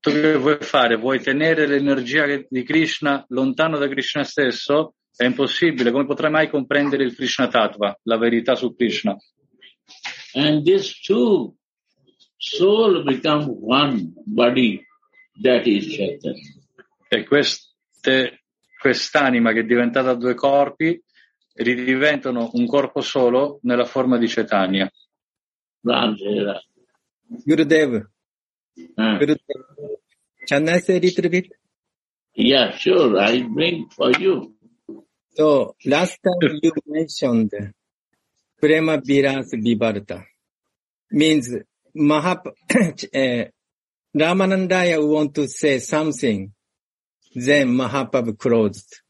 tu 0.00 0.10
che 0.10 0.36
vuoi 0.36 0.58
fare? 0.60 0.96
Vuoi 0.96 1.18
tenere 1.20 1.66
l'energia 1.66 2.26
di 2.46 2.62
Krishna 2.62 3.24
lontano 3.28 3.78
da 3.78 3.88
Krishna 3.88 4.22
stesso? 4.22 4.96
È 5.16 5.24
impossibile, 5.24 5.90
come 5.92 6.04
potrai 6.04 6.30
mai 6.30 6.50
comprendere 6.50 7.04
il 7.04 7.14
Krishna 7.14 7.48
Tattva, 7.48 7.98
la 8.02 8.18
verità 8.18 8.54
su 8.54 8.74
Krishna? 8.74 9.16
And 10.34 10.64
these 10.64 11.00
two 11.00 11.54
soul 12.36 13.04
become 13.04 13.46
one 13.46 14.12
body, 14.26 14.84
that 15.42 15.66
is 15.66 15.86
Chaitanya. 15.96 16.42
E 17.08 17.24
queste, 17.24 18.42
quest'anima 18.78 19.52
che 19.52 19.60
è 19.60 19.64
diventata 19.64 20.14
due 20.14 20.34
corpi 20.34 21.00
ridiventano 21.54 22.50
un 22.54 22.66
corpo 22.66 23.00
solo 23.00 23.60
nella 23.62 23.84
forma 23.84 24.18
di 24.18 24.26
Radhe. 24.26 24.92
Gurudev, 27.26 28.08
Ah. 28.96 29.16
Gurudev. 29.18 29.38
Can 30.46 30.68
I 30.68 30.80
say 30.80 30.96
a 30.96 31.00
little 31.00 31.28
bit? 31.28 31.56
Yeah, 32.32 32.72
sure, 32.76 33.16
I 33.20 33.42
bring 33.44 33.88
for 33.90 34.10
you. 34.18 34.56
So 35.36 35.76
last 35.84 36.20
time 36.20 36.58
you 36.60 36.72
mentioned 36.86 37.50
Prema 38.64 38.98
Vilas 38.98 39.52
Vivarta 39.52 40.24
means 41.10 41.54
Mahap 41.94 42.46
uh, 42.46 43.44
Ramanandaya 44.16 45.06
want 45.06 45.34
to 45.34 45.46
say 45.48 45.80
something, 45.80 46.50
then 47.34 47.68
Mahaprabhu 47.68 48.38
closed. 48.38 49.02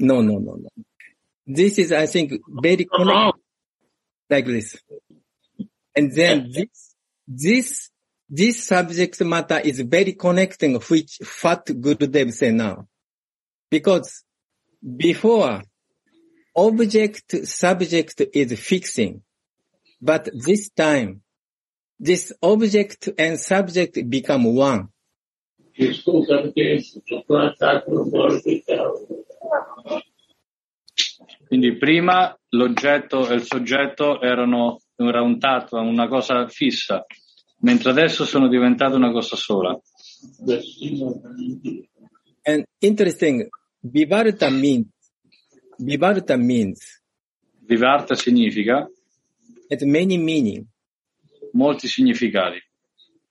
No, 0.00 0.22
no, 0.22 0.38
no, 0.38 0.56
no. 0.56 0.68
This 1.46 1.78
is, 1.78 1.92
I 1.92 2.06
think, 2.06 2.40
very 2.48 2.86
connected 2.86 3.42
like 4.30 4.46
this. 4.46 4.80
And 5.94 6.10
then 6.14 6.50
this, 6.50 6.94
this, 7.28 7.90
this 8.30 8.64
subject 8.66 9.20
matter 9.20 9.58
is 9.58 9.80
very 9.80 10.14
connecting 10.14 10.76
which 10.76 11.18
Fat 11.22 11.66
Gurudev 11.66 12.32
say 12.32 12.50
now. 12.50 12.86
Because 13.70 14.22
before 14.96 15.62
object 16.56 17.44
subject 17.44 18.28
is 18.32 18.58
fixing. 18.58 19.22
But 20.00 20.30
this 20.32 20.70
time, 20.72 21.22
this 21.98 22.34
object 22.40 23.12
and 23.18 23.38
subject 23.38 24.02
become 24.08 24.46
one. 24.46 24.88
Quindi 31.46 31.76
prima 31.76 32.38
l'oggetto 32.48 33.28
e 33.28 33.34
il 33.34 33.42
soggetto 33.44 34.20
erano 34.20 34.80
un 34.96 35.38
tatua, 35.38 35.80
una 35.80 36.08
cosa 36.08 36.48
fissa, 36.48 37.04
mentre 37.60 37.90
adesso 37.90 38.24
sono 38.24 38.48
diventate 38.48 38.96
una 38.96 39.12
cosa 39.12 39.36
sola. 39.36 39.78
And 42.42 42.64
interesting, 42.78 43.48
Vivarta 43.80 44.48
means 44.50 44.86
Vivarta 45.78 46.36
means, 46.36 47.02
Vivarta 47.66 48.14
significa 48.14 48.86
has 49.70 49.82
many 49.82 50.16
meaning. 50.18 50.66
molti 51.52 51.88
significati. 51.88 52.60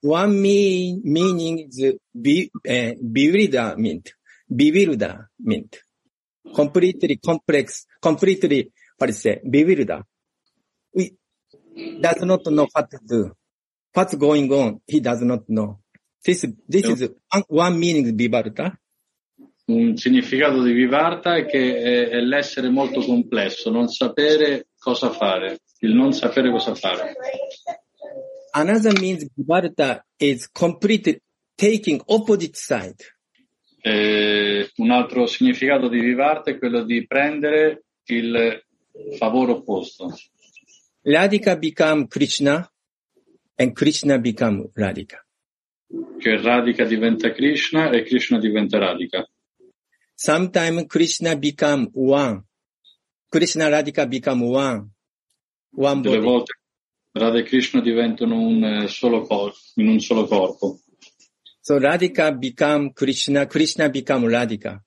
One 0.01 0.39
mean, 0.39 1.01
meaning 1.03 1.67
is 1.67 1.95
be, 2.11 2.49
uh, 2.67 2.93
bewilderment, 3.01 4.15
bewilderment. 4.47 5.83
Completely 6.53 7.17
complex, 7.17 7.85
completely, 7.99 8.71
what 8.97 9.07
to 9.07 9.13
say, 9.13 9.41
bewilder. 9.43 10.03
We 10.93 11.15
does 11.99 12.21
not 12.21 12.45
know 12.47 12.67
what 12.71 12.89
to 12.91 12.99
do. 13.03 13.35
what's 13.95 14.15
going 14.15 14.51
on, 14.51 14.81
he 14.85 14.99
does 14.99 15.21
not 15.21 15.47
know. 15.47 15.79
This, 16.23 16.45
this 16.67 16.85
is 16.85 17.09
one, 17.31 17.43
one 17.47 17.79
meaning 17.79 18.17
Vivarta. 18.17 18.77
Un 19.67 19.97
significato 19.97 20.61
di 20.61 20.73
Vivarta 20.73 21.35
è 21.35 21.45
che 21.45 21.77
è, 21.77 22.09
è 22.09 22.19
l'essere 22.21 22.69
molto 22.69 23.01
complesso, 23.01 23.71
non 23.71 23.87
sapere 23.87 24.67
cosa 24.77 25.09
fare, 25.09 25.61
il 25.79 25.95
non 25.95 26.13
sapere 26.13 26.51
cosa 26.51 26.75
fare. 26.75 27.15
Another 28.51 28.99
means 28.99 29.27
Vivarta 29.33 30.05
is 30.17 30.49
complete 30.51 31.23
taking 31.55 32.01
opposite 32.05 32.55
side. 32.55 32.95
Eh, 33.81 34.69
un 34.77 34.91
altro 34.91 35.25
significato 35.25 35.89
di 35.89 35.99
Vivarta 35.99 36.51
è 36.51 36.57
quello 36.57 36.83
di 36.83 37.05
prendere 37.07 37.85
il 38.05 38.63
favore 39.17 39.51
opposto. 39.51 40.15
Radhika 41.01 41.57
become 41.57 42.07
Krishna 42.07 42.71
and 43.55 43.73
Krishna 43.73 44.19
become 44.19 44.69
Radhika. 44.73 45.25
Che 46.19 46.41
Radhika 46.41 46.83
diventa 46.85 47.31
Krishna 47.31 47.89
e 47.89 48.03
Krishna 48.03 48.39
diventa 48.39 48.77
Radhika. 48.77 49.27
Sometimes 50.15 50.85
Krishna 50.87 51.35
become 51.35 51.89
one. 51.93 52.43
Krishna 53.29 53.65
Radhika 53.69 54.09
become 54.09 54.41
one. 54.41 54.89
One 55.71 56.01
Delle 56.01 56.15
body. 56.19 56.25
volte 56.25 56.53
Radha 57.11 57.37
e 57.39 57.43
Krishna 57.43 57.81
diventano 57.81 58.39
un 58.39 58.63
eh, 58.63 58.87
solo 58.87 59.21
corpo, 59.21 59.57
in 59.75 59.87
un 59.87 59.99
solo 59.99 60.25
corpo. 60.25 60.79
So 61.61 61.77
Radhika 61.79 62.31
become 62.37 62.91
Krishna, 62.93 63.45
Krishna 63.45 63.89
become 63.89 64.27
Radhika. 64.27 64.81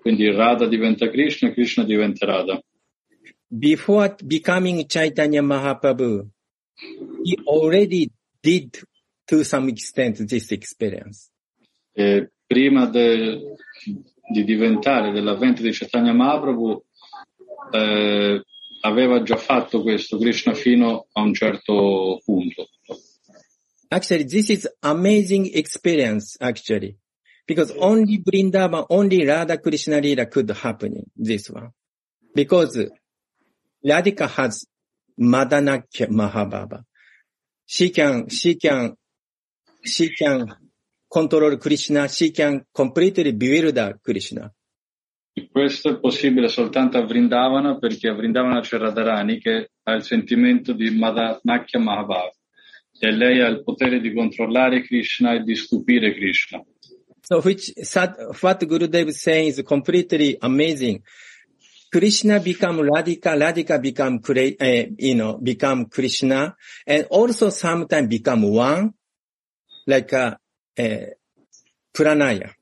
Quindi 0.00 0.30
Radha 0.30 0.66
diventa 0.66 1.08
Krishna 1.10 1.52
Krishna 1.52 1.84
diventa 1.84 2.26
Radha. 2.26 2.62
Before 3.48 4.16
becoming 4.24 4.86
Chaitanya 4.86 5.42
Mahaprabhu, 5.42 6.28
he 7.22 7.38
already 7.46 8.10
did 8.40 8.82
to 9.26 9.44
some 9.44 9.68
extent 9.68 10.26
this 10.28 10.50
experience. 10.52 11.30
E 11.94 12.28
prima 12.46 12.86
de- 12.86 13.56
di 14.30 14.44
diventare 14.44 15.12
dell'avvento 15.12 15.62
di 15.62 15.72
Chaitanya 15.72 16.12
Mahaprabhu 16.12 16.84
eh, 17.72 18.42
aveva 18.80 19.22
già 19.22 19.36
fatto 19.36 19.82
questo 19.82 20.18
Krishna 20.18 20.54
fino 20.54 21.06
a 21.12 21.22
un 21.22 21.34
certo 21.34 22.20
punto. 22.24 22.68
Actually, 23.88 24.24
this 24.24 24.48
is 24.48 24.68
amazing 24.80 25.50
experience, 25.54 26.36
actually. 26.40 26.96
Because 27.46 27.72
only 27.76 28.22
Vrindavan, 28.22 28.86
only 28.88 29.26
Radha 29.26 29.58
Krishna 29.58 29.98
Lila 29.98 30.26
could 30.26 30.50
happen 30.50 30.96
in 30.96 31.04
this 31.14 31.50
one. 31.50 31.72
Because 32.34 32.88
Radhika 33.84 34.28
has 34.28 34.66
Madanakya 35.20 36.08
Mahababa. 36.08 36.84
She 37.66 37.90
can, 37.90 38.28
she 38.28 38.54
can, 38.54 38.96
she 39.84 40.08
can 40.14 40.46
control 41.12 41.58
Krishna, 41.58 42.08
she 42.08 42.30
can 42.30 42.64
completely 42.72 43.32
bewilder 43.34 43.98
Krishna. 44.00 44.50
Questo 45.50 45.90
è 45.90 46.00
possibile 46.00 46.48
soltanto 46.48 46.96
a 46.96 47.04
Vrindavana 47.04 47.78
perché 47.78 48.08
a 48.08 48.14
Vrindavana 48.14 48.60
c'è 48.60 48.78
Radharani 48.78 49.38
che 49.38 49.72
ha 49.82 49.92
il 49.92 50.02
sentimento 50.02 50.72
di 50.72 50.90
Madanakya 50.90 51.78
Mahabhava 51.80 52.32
e 52.98 53.10
lei 53.10 53.40
ha 53.40 53.48
il 53.48 53.62
potere 53.62 54.00
di 54.00 54.12
controllare 54.12 54.82
Krishna 54.82 55.34
e 55.34 55.42
di 55.42 55.54
stupire 55.54 56.14
Krishna. 56.14 56.64
So 57.20 57.40
which, 57.40 57.72
what 58.40 58.64
Gurudev 58.64 59.08
is 59.08 59.20
saying 59.20 59.48
is 59.48 59.62
completely 59.62 60.36
amazing. 60.40 61.02
Krishna 61.90 62.40
become 62.40 62.80
Radhika, 62.80 63.36
Radhika 63.36 63.80
become, 63.80 64.20
eh, 64.34 64.90
you 64.96 65.14
know, 65.14 65.38
become 65.38 65.88
Krishna, 65.88 66.56
and 66.86 67.06
also 67.10 67.50
sometimes 67.50 68.08
become 68.08 68.42
one, 68.42 68.94
like 69.86 70.12
a, 70.12 70.38
eh, 70.74 71.18
Pranaya. 71.90 72.54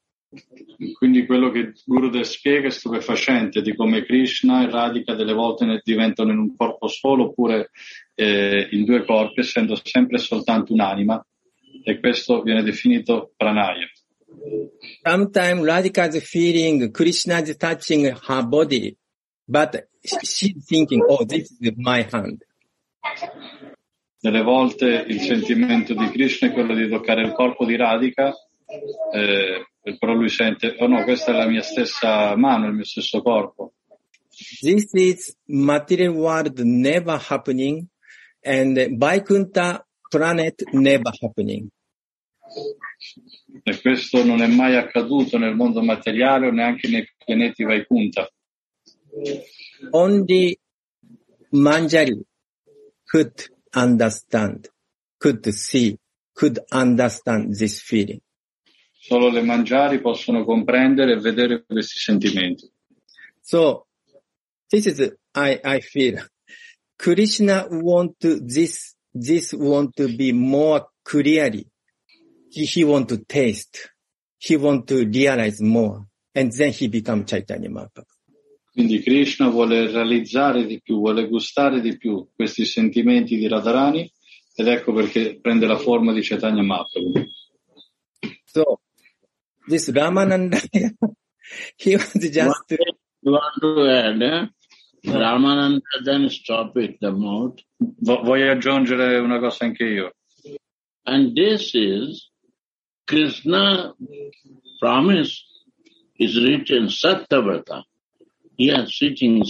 Quindi 0.97 1.27
quello 1.27 1.51
che 1.51 1.73
Gurudev 1.85 2.23
spiega 2.23 2.69
è 2.69 2.70
stupefacente 2.70 3.62
di 3.62 3.74
come 3.74 4.05
Krishna 4.05 4.62
e 4.62 4.70
Radhika 4.70 5.15
delle 5.15 5.32
volte 5.32 5.65
ne 5.65 5.81
diventano 5.82 6.31
in 6.31 6.39
un 6.39 6.57
corpo 6.57 6.87
solo 6.87 7.24
oppure 7.24 7.70
eh, 8.15 8.69
in 8.70 8.85
due 8.85 9.05
corpi 9.05 9.41
essendo 9.41 9.78
sempre 9.82 10.19
soltanto 10.19 10.73
un'anima 10.73 11.24
e 11.82 11.99
questo 11.99 12.43
viene 12.43 12.62
definito 12.62 13.32
pranaya. 13.37 13.89
Sometimes 15.03 15.65
Radhika 15.65 16.07
is 16.07 16.23
feeling 16.24 16.93
Krishna 16.93 17.41
is 17.41 17.57
touching 17.57 18.07
her 18.07 18.47
body, 18.47 18.97
but 19.47 19.89
she's 20.01 20.65
thinking, 20.65 21.03
oh, 21.09 21.24
this 21.24 21.51
is 21.61 21.73
my 21.77 22.07
hand. 22.11 22.45
Delle 24.22 24.42
volte 24.42 25.05
il 25.09 25.20
sentimento 25.20 25.94
di 25.94 26.10
Krishna 26.10 26.48
è 26.48 26.52
quello 26.52 26.74
di 26.74 26.88
toccare 26.90 27.22
il 27.22 27.32
corpo 27.32 27.64
di 27.64 27.74
Radhika, 27.74 28.34
eh, 29.14 29.66
però 29.98 30.12
lui 30.12 30.28
sente, 30.28 30.76
oh 30.78 30.86
no, 30.86 31.02
questa 31.05 31.32
è 31.32 31.34
la 31.34 31.48
mia 31.48 31.62
stessa 31.62 32.36
mano, 32.36 32.66
il 32.66 32.74
mio 32.74 32.84
stesso 32.84 33.22
corpo. 33.22 33.72
This 34.60 34.90
is 34.92 35.36
material 35.47 36.14
world 36.14 36.59
never 36.60 37.18
happening 37.28 37.86
and 38.42 38.97
Vaikuntha 38.97 39.86
planet 40.10 40.64
never 40.72 41.12
happening. 41.20 41.68
E 43.62 43.80
questo 43.80 44.24
non 44.24 44.42
è 44.42 44.47
mai 44.48 44.76
accaduto 44.76 45.38
nel 45.38 45.55
mondo 45.55 45.82
materiale 45.82 46.48
o 46.48 46.51
neanche 46.51 46.88
nei 46.88 47.09
pianeti 47.24 47.64
Vaikunta. 47.64 48.30
Only 49.90 50.59
Manjari 51.51 52.20
could 53.05 53.59
understand, 53.74 54.68
could 55.18 55.47
see, 55.52 55.98
could 56.34 56.59
understand 56.70 57.55
this 57.56 57.80
feeling. 57.80 58.20
Solo 59.02 59.30
le 59.30 59.42
mangiari 59.42 60.01
possono 60.01 60.44
comprendere 60.44 61.12
e 61.12 61.20
vedere 61.20 61.64
questi 61.64 61.98
sentimenti. 61.98 62.70
So 63.40 63.86
this 64.68 64.86
is, 64.86 65.16
I, 65.34 65.59
I 65.64 65.80
feel 65.80 66.22
Krishna 66.98 67.66
want 67.70 68.20
to, 68.20 68.40
this, 68.40 68.94
this 69.12 69.52
want 69.52 69.97
to 69.97 70.14
be 70.14 70.32
more 70.32 70.86
clearly. 71.02 71.66
He, 72.51 72.66
he 72.66 72.84
want 72.84 73.09
to 73.09 73.24
taste. 73.24 73.90
He 74.38 74.56
want 74.56 74.86
to 74.88 75.06
realize 75.06 75.60
more. 75.62 76.06
And 76.34 76.52
then 76.52 76.72
he 76.72 76.88
become 76.88 77.24
Chaitanya 77.24 77.70
Mahaprabhu. 77.70 78.05
Quindi 78.81 79.02
Krishna 79.02 79.51
vuole 79.51 79.90
realizzare 79.90 80.65
di 80.65 80.81
più, 80.81 81.01
vuole 81.01 81.28
gustare 81.28 81.82
di 81.82 81.98
più 81.98 82.27
questi 82.35 82.65
sentimenti 82.65 83.36
di 83.36 83.47
Radharani 83.47 84.11
ed 84.55 84.69
ecco 84.69 84.94
perché 84.94 85.39
prende 85.39 85.66
la 85.66 85.77
forma 85.77 86.15
di 86.15 86.23
Chaitanya 86.23 86.62
Mahaprabhu. 86.62 87.28
So 88.47 88.81
this 89.69 89.90
Ramananda, 89.90 90.57
he 91.77 91.94
was 91.94 92.11
just, 92.15 92.78
You 93.20 93.32
want 93.32 93.61
to 93.61 93.85
add, 93.85 94.23
eh? 94.23 94.48
Ramananda 95.05 96.02
then 96.02 96.31
stop 96.31 96.74
it, 96.78 96.97
the 97.01 97.11
mouth. 97.11 97.61
Vo- 97.77 98.23
voglio 98.23 98.51
aggiungere 98.51 99.19
una 99.19 99.39
cosa 99.40 99.66
anche 99.66 99.85
io. 99.85 100.15
And 101.02 101.35
this 101.35 101.74
is 101.74 102.31
Krishna 103.05 103.94
promise 104.78 105.44
is 106.16 106.35
written 106.43 106.89
Sattvavrata. 106.89 107.85
Is 108.61 108.97
sitting. 108.97 109.43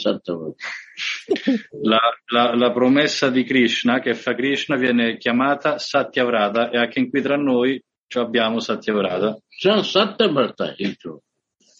La, 1.82 1.98
la- 2.32 2.54
la 2.54 2.70
promessa 2.72 3.28
di 3.30 3.44
Krishna, 3.44 3.98
che 4.00 4.14
fa 4.14 4.34
Krishna, 4.34 4.76
viene 4.76 5.16
chiamata 5.16 5.78
Satyavrata 5.78 6.70
e 6.70 6.78
anche 6.78 7.08
qui 7.08 7.20
tra 7.22 7.36
noi 7.36 7.82
ci 8.06 8.18
abbiamo 8.18 8.60
Satyavrata. 8.60 9.36
So 9.48 9.82
Sattvavrata 9.82 10.74
he 10.76 10.94
told 10.96 11.22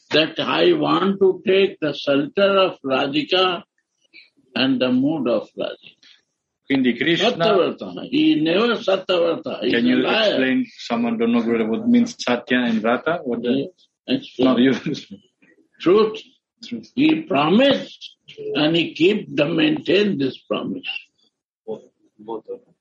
that 0.08 0.38
I 0.38 0.72
want 0.72 1.18
to 1.18 1.40
take 1.44 1.76
the 1.78 1.92
shelter 1.92 2.56
of 2.56 2.78
Radhika 2.82 3.62
and 4.54 4.80
the 4.80 4.90
mood 4.90 5.28
of 5.28 5.48
Radhika. 5.56 5.98
Quindi 6.66 6.94
Krishna, 6.94 7.30
Sattvavrata. 7.30 8.08
He 8.10 8.40
never 8.40 8.76
Sattvavrata. 8.76 9.60
He's 9.62 9.72
can 9.72 9.86
you 9.86 10.06
explain, 10.06 10.66
someone 10.78 11.16
don't 11.16 11.32
know 11.32 11.42
what 11.42 11.86
means 11.86 12.16
Satya 12.18 12.58
and 12.58 12.80
Vrata? 12.80 13.20
What 13.22 13.42
the, 13.42 13.70
no, 14.38 14.56
you, 14.56 14.72
Truth. 15.80 16.22
He 16.94 17.22
promised 17.22 18.16
and 18.54 18.76
he 18.76 18.92
keep 18.92 19.34
the 19.34 19.46
maintain 19.46 20.18
this 20.18 20.38
promise. 20.38 20.88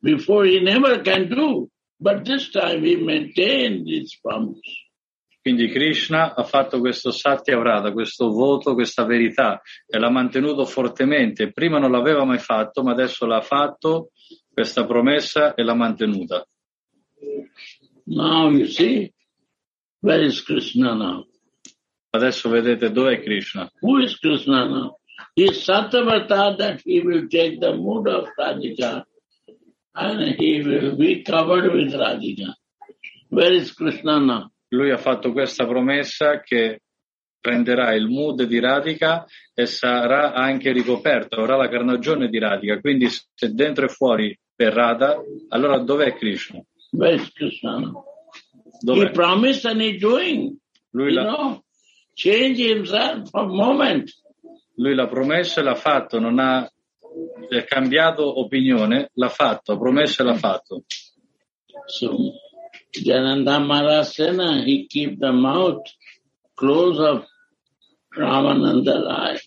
Before 0.01 0.45
he 0.45 0.59
never 0.59 0.99
can 0.99 1.29
do, 1.29 1.69
but 1.99 2.25
this 2.25 2.51
time 2.51 2.83
he 2.83 2.95
maintained 2.97 3.87
his 3.87 4.17
promise. 4.21 4.87
Quindi 5.41 5.69
Krishna 5.69 6.35
ha 6.35 6.43
fatto 6.43 6.79
questo 6.79 7.11
Satyavrata, 7.11 7.93
questo 7.93 8.29
voto, 8.29 8.73
questa 8.73 9.05
verità 9.05 9.61
e 9.87 9.97
l'ha 9.97 10.09
mantenuto 10.09 10.65
fortemente. 10.65 11.51
Prima 11.51 11.79
non 11.79 11.91
l'aveva 11.91 12.25
mai 12.25 12.39
fatto, 12.39 12.83
ma 12.83 12.91
adesso 12.91 13.25
l'ha 13.25 13.41
fatto, 13.41 14.11
questa 14.51 14.85
promessa 14.85 15.55
e 15.55 15.63
l'ha 15.63 15.73
mantenuta. 15.73 16.45
Now 18.05 18.49
you 18.49 18.67
see, 18.67 19.13
where 20.01 20.25
is 20.25 20.41
Krishna 20.43 20.93
now? 20.93 21.28
Adesso 22.11 22.49
vedete 22.49 22.91
dov'è 22.91 23.21
Krishna. 23.21 23.69
Who 23.81 23.99
is 23.99 24.17
Krishna 24.17 24.65
now? 24.65 24.97
He 25.33 25.43
is 25.43 25.65
that 25.65 26.81
he 26.83 27.01
will 27.01 27.27
take 27.27 27.59
the 27.59 27.73
mood 27.73 28.07
of 28.07 28.29
Radhika 28.37 29.05
and 29.93 30.35
he 30.37 30.61
will 30.61 30.95
be 30.95 31.21
covered 31.23 31.71
with 31.71 31.93
Radhika. 31.93 32.53
Where 33.29 33.53
is 33.53 33.73
Krishna 33.73 34.19
now? 34.19 34.51
Lui 34.69 34.91
ha 34.91 34.97
fatto 34.97 35.31
questa 35.31 35.65
promessa 35.65 36.41
che 36.41 36.81
prenderà 37.39 37.93
il 37.93 38.07
mood 38.07 38.43
di 38.43 38.59
Radhika 38.59 39.25
e 39.53 39.65
sarà 39.65 40.33
anche 40.33 40.71
ricoperto, 40.71 41.37
avrà 41.37 41.55
la 41.55 41.69
carnagione 41.69 42.27
di 42.27 42.39
Radhika. 42.39 42.79
Quindi 42.79 43.07
se 43.09 43.53
dentro 43.53 43.85
e 43.85 43.89
fuori 43.89 44.37
è 44.55 44.69
Radha, 44.69 45.21
allora 45.49 45.77
dov'è 45.79 46.15
Krishna? 46.15 46.61
Where 46.91 47.15
is 47.15 47.31
Krishna? 47.31 47.91
Dov'è? 48.81 49.07
He 49.07 49.11
promised 49.11 49.65
and 49.65 49.81
he's 49.81 49.99
doing. 49.99 50.57
Lui 50.91 51.13
You 51.13 51.21
l'ha, 51.21 51.23
know, 51.23 51.63
change 52.19 52.59
himself 52.59 53.29
for 53.31 53.43
a 53.43 53.47
moment. 53.47 54.11
lui 54.79 54.95
l'ha 54.95 55.07
promesso 55.07 55.59
e 55.59 55.63
l'ha 55.63 55.75
fatto, 55.75 56.19
non 56.19 56.39
ha 56.39 56.69
cambiato 57.65 58.39
opinione, 58.39 59.11
l'ha 59.13 59.29
fatto, 59.29 59.73
ha 59.73 59.77
promesso 59.77 60.21
e 60.21 60.25
l'ha 60.25 60.35
fatto. 60.35 60.83
So, 61.85 62.15
Jananda 62.91 63.59
Maharaj 63.59 64.07
Sena, 64.07 64.63
he 64.63 64.87
keep 64.87 65.19
the 65.19 65.31
mouth 65.31 65.83
close 66.55 66.99
of 66.99 67.25
Ramananda 68.15 69.01
Rai. 69.03 69.37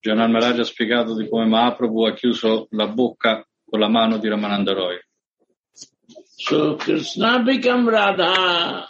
Janan 0.00 0.30
Maharaj 0.30 0.60
ha 0.60 0.64
spiegato 0.64 1.14
di 1.14 1.28
come 1.28 1.46
Mahaprabhu 1.46 2.06
ha 2.06 2.14
chiuso 2.14 2.68
la 2.70 2.86
bocca 2.86 3.46
con 3.64 3.80
la 3.80 3.88
mano 3.88 4.18
di 4.18 4.28
Ramananda 4.28 4.72
Roy. 4.72 4.98
So 6.40 6.76
Krishna 6.76 7.42
become 7.42 7.90
Radha. 7.90 8.86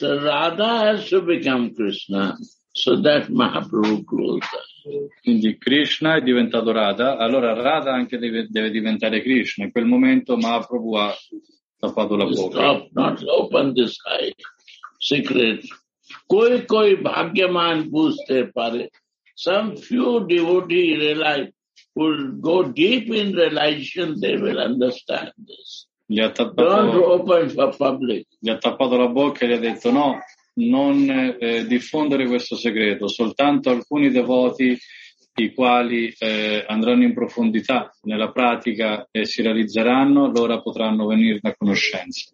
So 0.00 0.18
Radha 0.18 0.78
has 0.78 1.10
to 1.10 1.20
become 1.20 1.74
Krishna. 1.74 2.38
So 2.72 3.02
that 3.02 3.28
Mahaprabhu 3.28 4.06
closed 4.06 4.48
Quindi 5.22 5.58
Krishna 5.58 6.14
è 6.16 6.22
diventato 6.22 6.72
Radha, 6.72 7.18
allora 7.18 7.52
Radha 7.52 7.92
anche 7.92 8.16
deve, 8.16 8.46
deve 8.48 8.70
diventare 8.70 9.20
Krishna. 9.20 9.64
In 9.64 9.72
quel 9.72 9.84
momento 9.84 10.38
Mahaprabhu 10.38 10.94
ha 10.96 11.14
tappato 11.78 12.16
la 12.16 12.24
bocca. 12.24 12.56
Stop, 12.56 12.88
not 12.92 13.22
open 13.24 13.74
this 13.74 13.98
eye. 14.06 14.32
Secret. 14.96 15.66
Koi 16.26 16.64
koi 16.64 16.96
bhagyaman 16.96 17.90
puste 17.90 18.50
pare. 18.54 18.88
Some 19.34 19.76
few 19.76 20.26
devotees 20.26 20.96
realize, 20.98 21.52
will 21.94 22.40
go 22.40 22.62
deep 22.62 23.12
in 23.12 23.34
realization, 23.34 24.18
they 24.18 24.38
will 24.38 24.60
understand 24.60 25.32
this. 25.46 25.88
Don't 26.08 26.56
open 26.56 27.50
for 27.50 27.72
public. 27.72 28.26
Gli 28.40 28.48
ha 28.48 28.56
tappato 28.58 28.96
la 28.96 29.08
bocca 29.08 29.44
e 29.44 29.48
gli 29.48 29.52
ha 29.52 29.58
detto 29.58 29.90
no, 29.90 30.18
non 30.54 31.36
eh, 31.38 31.66
diffondere 31.66 32.26
questo 32.26 32.56
segreto, 32.56 33.06
soltanto 33.06 33.70
alcuni 33.70 34.10
devoti 34.10 34.76
i 35.34 35.54
quali 35.54 36.12
eh, 36.18 36.64
andranno 36.66 37.04
in 37.04 37.14
profondità 37.14 37.94
nella 38.02 38.32
pratica 38.32 39.06
e 39.10 39.24
si 39.26 39.42
realizzeranno, 39.42 40.24
allora 40.24 40.60
potranno 40.60 41.06
venirne 41.06 41.50
a 41.50 41.54
conoscenza. 41.56 42.30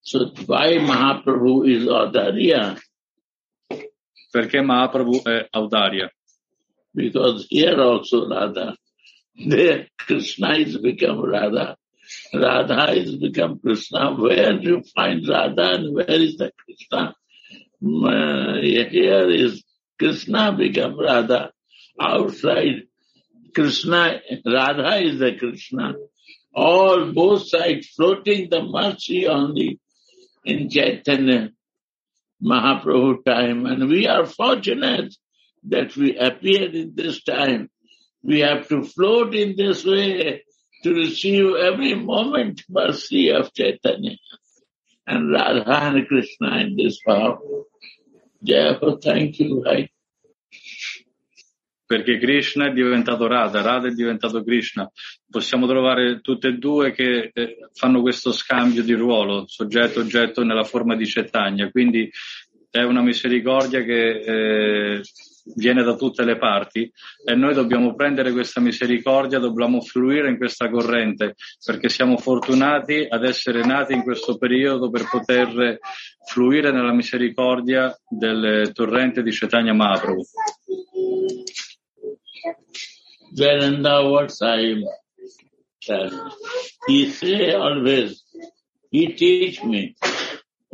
so 0.00 0.32
why 0.46 0.78
mahaprabhu 0.78 1.64
is 1.64 1.86
Adarya? 1.86 2.76
Perché 4.30 4.62
Mahaprabhu 4.62 5.22
è 5.22 5.46
Audaria? 5.50 6.10
because 6.94 7.46
here 7.50 7.80
also 7.80 8.28
radha 8.28 8.76
there 9.46 9.88
krishna 9.98 10.56
is 10.58 10.76
become 10.78 11.24
radha 11.24 11.76
radha 12.32 12.92
is 12.92 13.16
become 13.16 13.58
krishna. 13.58 14.14
Where 14.14 14.58
do 14.58 14.68
you 14.68 14.82
find 14.94 15.26
radha 15.28 15.74
and 15.74 15.94
where 15.94 16.10
is 16.10 16.36
the 16.36 16.52
krishna? 16.64 17.14
Mm, 17.82 18.58
uh, 18.58 18.88
here 18.90 19.30
is 19.30 19.62
krishna 19.98 20.52
become 20.52 20.98
radha. 20.98 21.52
Outside 22.00 22.82
krishna 23.54 24.20
radha 24.46 25.02
is 25.02 25.18
the 25.18 25.36
krishna. 25.38 25.94
All 26.54 27.12
both 27.12 27.48
sides 27.48 27.88
floating 27.88 28.50
the 28.50 28.62
mercy 28.62 29.26
on 29.26 29.54
the 29.54 29.78
in 30.44 30.68
chaitanya 30.68 31.50
Mahaprabhu 32.42 33.24
time. 33.24 33.66
And 33.66 33.88
we 33.88 34.06
are 34.08 34.26
fortunate 34.26 35.14
that 35.68 35.96
we 35.96 36.16
appeared 36.16 36.74
in 36.74 36.92
this 36.94 37.22
time. 37.22 37.70
We 38.22 38.40
have 38.40 38.68
to 38.68 38.84
float 38.84 39.34
in 39.34 39.56
this 39.56 39.84
way 39.84 40.42
to 40.82 40.94
receive 40.94 41.54
every 41.56 41.94
moment 41.94 42.62
mercy 42.68 43.30
of 43.30 43.52
Chaitanya 43.54 44.16
and 45.06 45.32
Radha 45.32 45.82
and 45.82 46.06
Krishna 46.06 46.58
in 46.58 46.76
this. 46.76 47.00
Jai 48.42 48.78
Ho, 48.80 48.96
thank 48.96 49.38
you. 49.38 49.62
I 49.66 49.88
perché 51.92 52.16
Krishna 52.16 52.68
è 52.68 52.72
diventato 52.72 53.26
Radha, 53.26 53.60
Radha 53.60 53.88
è 53.88 53.90
diventato 53.90 54.42
Krishna. 54.42 54.90
Possiamo 55.28 55.66
trovare 55.66 56.22
tutte 56.22 56.48
e 56.48 56.52
due 56.52 56.90
che 56.90 57.30
eh, 57.34 57.58
fanno 57.74 58.00
questo 58.00 58.32
scambio 58.32 58.82
di 58.82 58.94
ruolo, 58.94 59.44
soggetto-oggetto 59.46 60.42
nella 60.42 60.64
forma 60.64 60.96
di 60.96 61.04
Chaitanya, 61.04 61.70
quindi 61.70 62.10
è 62.70 62.80
una 62.80 63.02
misericordia 63.02 63.82
che 63.82 64.20
eh, 64.20 65.02
viene 65.54 65.82
da 65.82 65.96
tutte 65.96 66.24
le 66.24 66.36
parti 66.38 66.90
e 67.24 67.34
noi 67.34 67.54
dobbiamo 67.54 67.94
prendere 67.94 68.32
questa 68.32 68.60
misericordia, 68.60 69.38
dobbiamo 69.38 69.80
fluire 69.80 70.28
in 70.28 70.36
questa 70.36 70.68
corrente 70.68 71.34
perché 71.64 71.88
siamo 71.88 72.16
fortunati 72.16 73.06
ad 73.08 73.24
essere 73.24 73.64
nati 73.64 73.92
in 73.92 74.02
questo 74.02 74.38
periodo 74.38 74.90
per 74.90 75.08
poter 75.10 75.78
fluire 76.26 76.70
nella 76.70 76.92
misericordia 76.92 77.94
del 78.08 78.70
torrente 78.72 79.22
di 79.22 79.30
Chaitanya 79.30 79.72
Mahaprabhu. 79.72 80.22
Veranda, 83.34 84.02
what 84.02 84.30
I 84.42 84.84
tell. 85.80 86.10
He 86.86 87.10
say 87.10 87.52
always, 87.52 88.22
he 88.90 89.14
teach 89.14 89.62
me. 89.64 89.94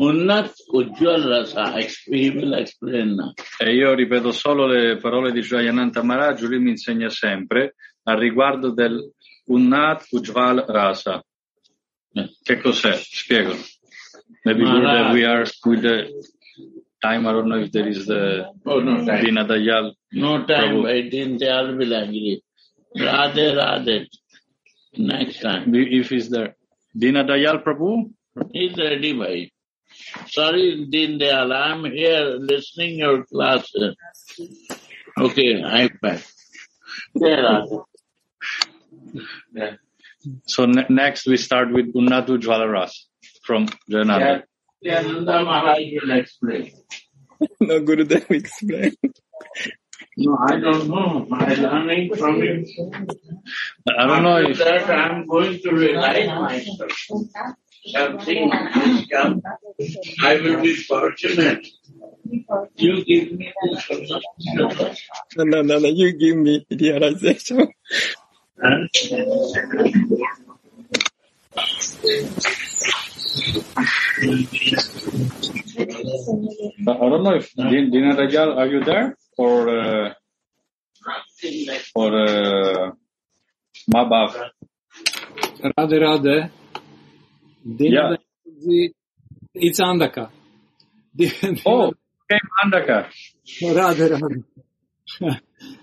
Unnat 0.00 0.52
Ujjwal 0.72 1.24
Rasa, 1.28 1.76
he 2.06 2.30
will 2.30 2.54
explain 2.54 3.16
now. 3.16 3.32
E 3.58 3.74
io 3.74 3.94
ripeto 3.94 4.30
solo 4.30 4.66
le 4.66 4.96
parole 4.98 5.32
di 5.32 5.40
Jayananta 5.40 6.02
Maharaj, 6.04 6.42
lui 6.42 6.60
mi 6.60 6.70
insegna 6.70 7.08
sempre 7.08 7.74
al 8.04 8.16
riguardo 8.18 8.70
del 8.72 9.12
Unnat 9.46 10.06
Ujjval 10.10 10.64
Rasa. 10.68 11.22
Che 12.42 12.58
cos'è? 12.58 12.94
Spiego. 12.94 13.56
Maybe 14.44 14.62
Maharaj. 14.62 15.12
we 15.14 15.24
are 15.24 15.44
with 15.64 15.80
the 15.82 16.08
time, 17.00 17.26
I 17.26 17.32
don't 17.32 17.48
know 17.48 17.58
if 17.58 17.70
there 17.72 17.88
is 17.88 18.06
the 18.06 18.52
Oh, 18.64 18.78
no 18.80 19.04
time. 19.04 19.24
Dina 19.24 19.44
Dayal. 19.44 19.94
No 20.12 20.44
time, 20.44 20.76
Prabhu. 20.76 20.82
by 20.82 21.08
Din 21.08 21.36
Dayal 21.38 21.76
will 21.76 21.92
agree. 21.92 22.40
Radhe 22.96 23.52
Radhe. 23.56 24.06
Next 24.96 25.40
time. 25.40 25.74
If 25.74 26.08
he's 26.10 26.30
there. 26.30 26.54
Dina 26.96 27.24
Dayal 27.24 27.62
Prabhu? 27.64 28.10
He's 28.52 28.76
ready, 28.76 29.12
bhai. 29.12 29.50
Sorry, 30.26 30.86
Din 30.90 31.18
Dayal, 31.18 31.52
I'm 31.54 31.84
here 31.84 32.36
listening 32.40 32.98
your 32.98 33.24
class. 33.24 33.70
Okay, 35.18 35.62
I'm 35.62 35.98
back. 36.00 36.22
Jai 37.18 37.62
Yeah. 39.54 39.74
So 40.46 40.66
ne- 40.66 40.86
next 40.88 41.26
we 41.26 41.36
start 41.36 41.72
with 41.72 41.94
Unnat 41.94 42.26
Ujjval 42.26 42.70
Rasa 42.70 42.98
from 43.42 43.66
Jayananta. 43.90 44.42
Yeah, 44.80 45.02
Nanda 45.02 45.44
Maharaj 45.44 45.78
will 46.02 46.18
explain. 46.18 46.72
No, 47.60 47.80
Gurudev 47.80 48.30
explain. 48.30 48.94
No, 50.16 50.36
I 50.36 50.58
don't 50.58 50.88
know. 50.88 51.26
I'm 51.30 51.62
learning 51.62 52.14
from 52.16 52.36
you. 52.42 52.66
I 53.86 54.06
don't 54.06 54.22
know 54.24 54.38
After 54.38 54.50
if 54.50 54.58
that, 54.58 54.90
I'm 54.90 55.26
going 55.26 55.58
to 55.60 55.70
realize 55.72 56.26
myself. 56.26 56.92
Something 57.92 58.50
will 58.50 59.04
come. 59.12 59.42
I 60.22 60.36
will 60.40 60.62
be 60.62 60.74
fortunate. 60.76 61.66
You 62.76 63.04
give 63.04 63.32
me 63.38 63.52
this. 63.62 63.90
No, 65.36 65.44
no, 65.44 65.62
no, 65.62 65.78
no, 65.78 65.88
you 65.88 66.12
give 66.18 66.36
me 66.36 66.66
realization. 66.70 67.68
I 68.62 68.78
don't 76.86 77.24
know 77.24 77.34
if 77.36 77.52
Din- 77.54 77.90
Dina 77.90 78.16
Dayal, 78.16 78.56
are 78.56 78.66
you 78.66 78.84
there? 78.84 79.16
Or 79.38 79.68
uh, 79.68 80.14
or 81.94 82.10
uh, 82.14 82.92
Mabach? 83.94 84.50
Radhe 85.62 85.98
Radhe. 86.06 86.50
Yeah. 87.64 88.16
Dinadayaji, 88.46 88.92
it's 89.54 89.80
Andaka. 89.80 90.30
Din- 91.16 91.58
Oh, 91.66 91.88
okay, 91.88 92.40
Mandaka. 92.62 93.06
Radhe 93.62 94.08
Radhe. 94.10 94.44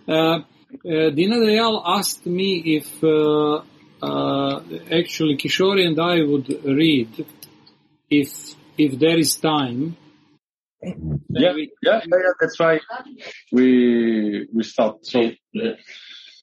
uh, 0.08 0.12
uh, 0.12 0.40
Dinadayal 0.86 1.82
asked 1.86 2.26
me 2.26 2.58
if 2.78 3.04
uh, 3.04 3.62
uh, 4.02 4.62
actually 4.92 5.36
Kishori 5.38 5.86
and 5.88 6.00
I 6.00 6.22
would 6.24 6.48
read 6.64 7.26
if 8.10 8.56
if 8.78 9.00
there 9.00 9.18
is 9.18 9.36
time. 9.38 9.96
Yeah, 10.84 11.54
yeah, 11.56 11.56
yeah, 11.82 12.02
yeah, 12.06 12.34
that's 12.40 12.60
right. 12.60 12.82
We 13.52 14.48
we 14.54 14.64
stopped. 14.64 15.06
So 15.08 15.32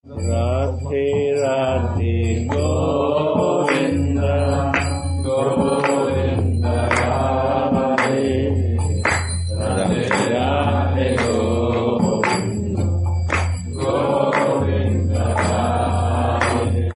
Radhe 0.04 1.34
Radhe 1.44 2.48
Govinda 2.48 4.71
Oh. 5.44 5.91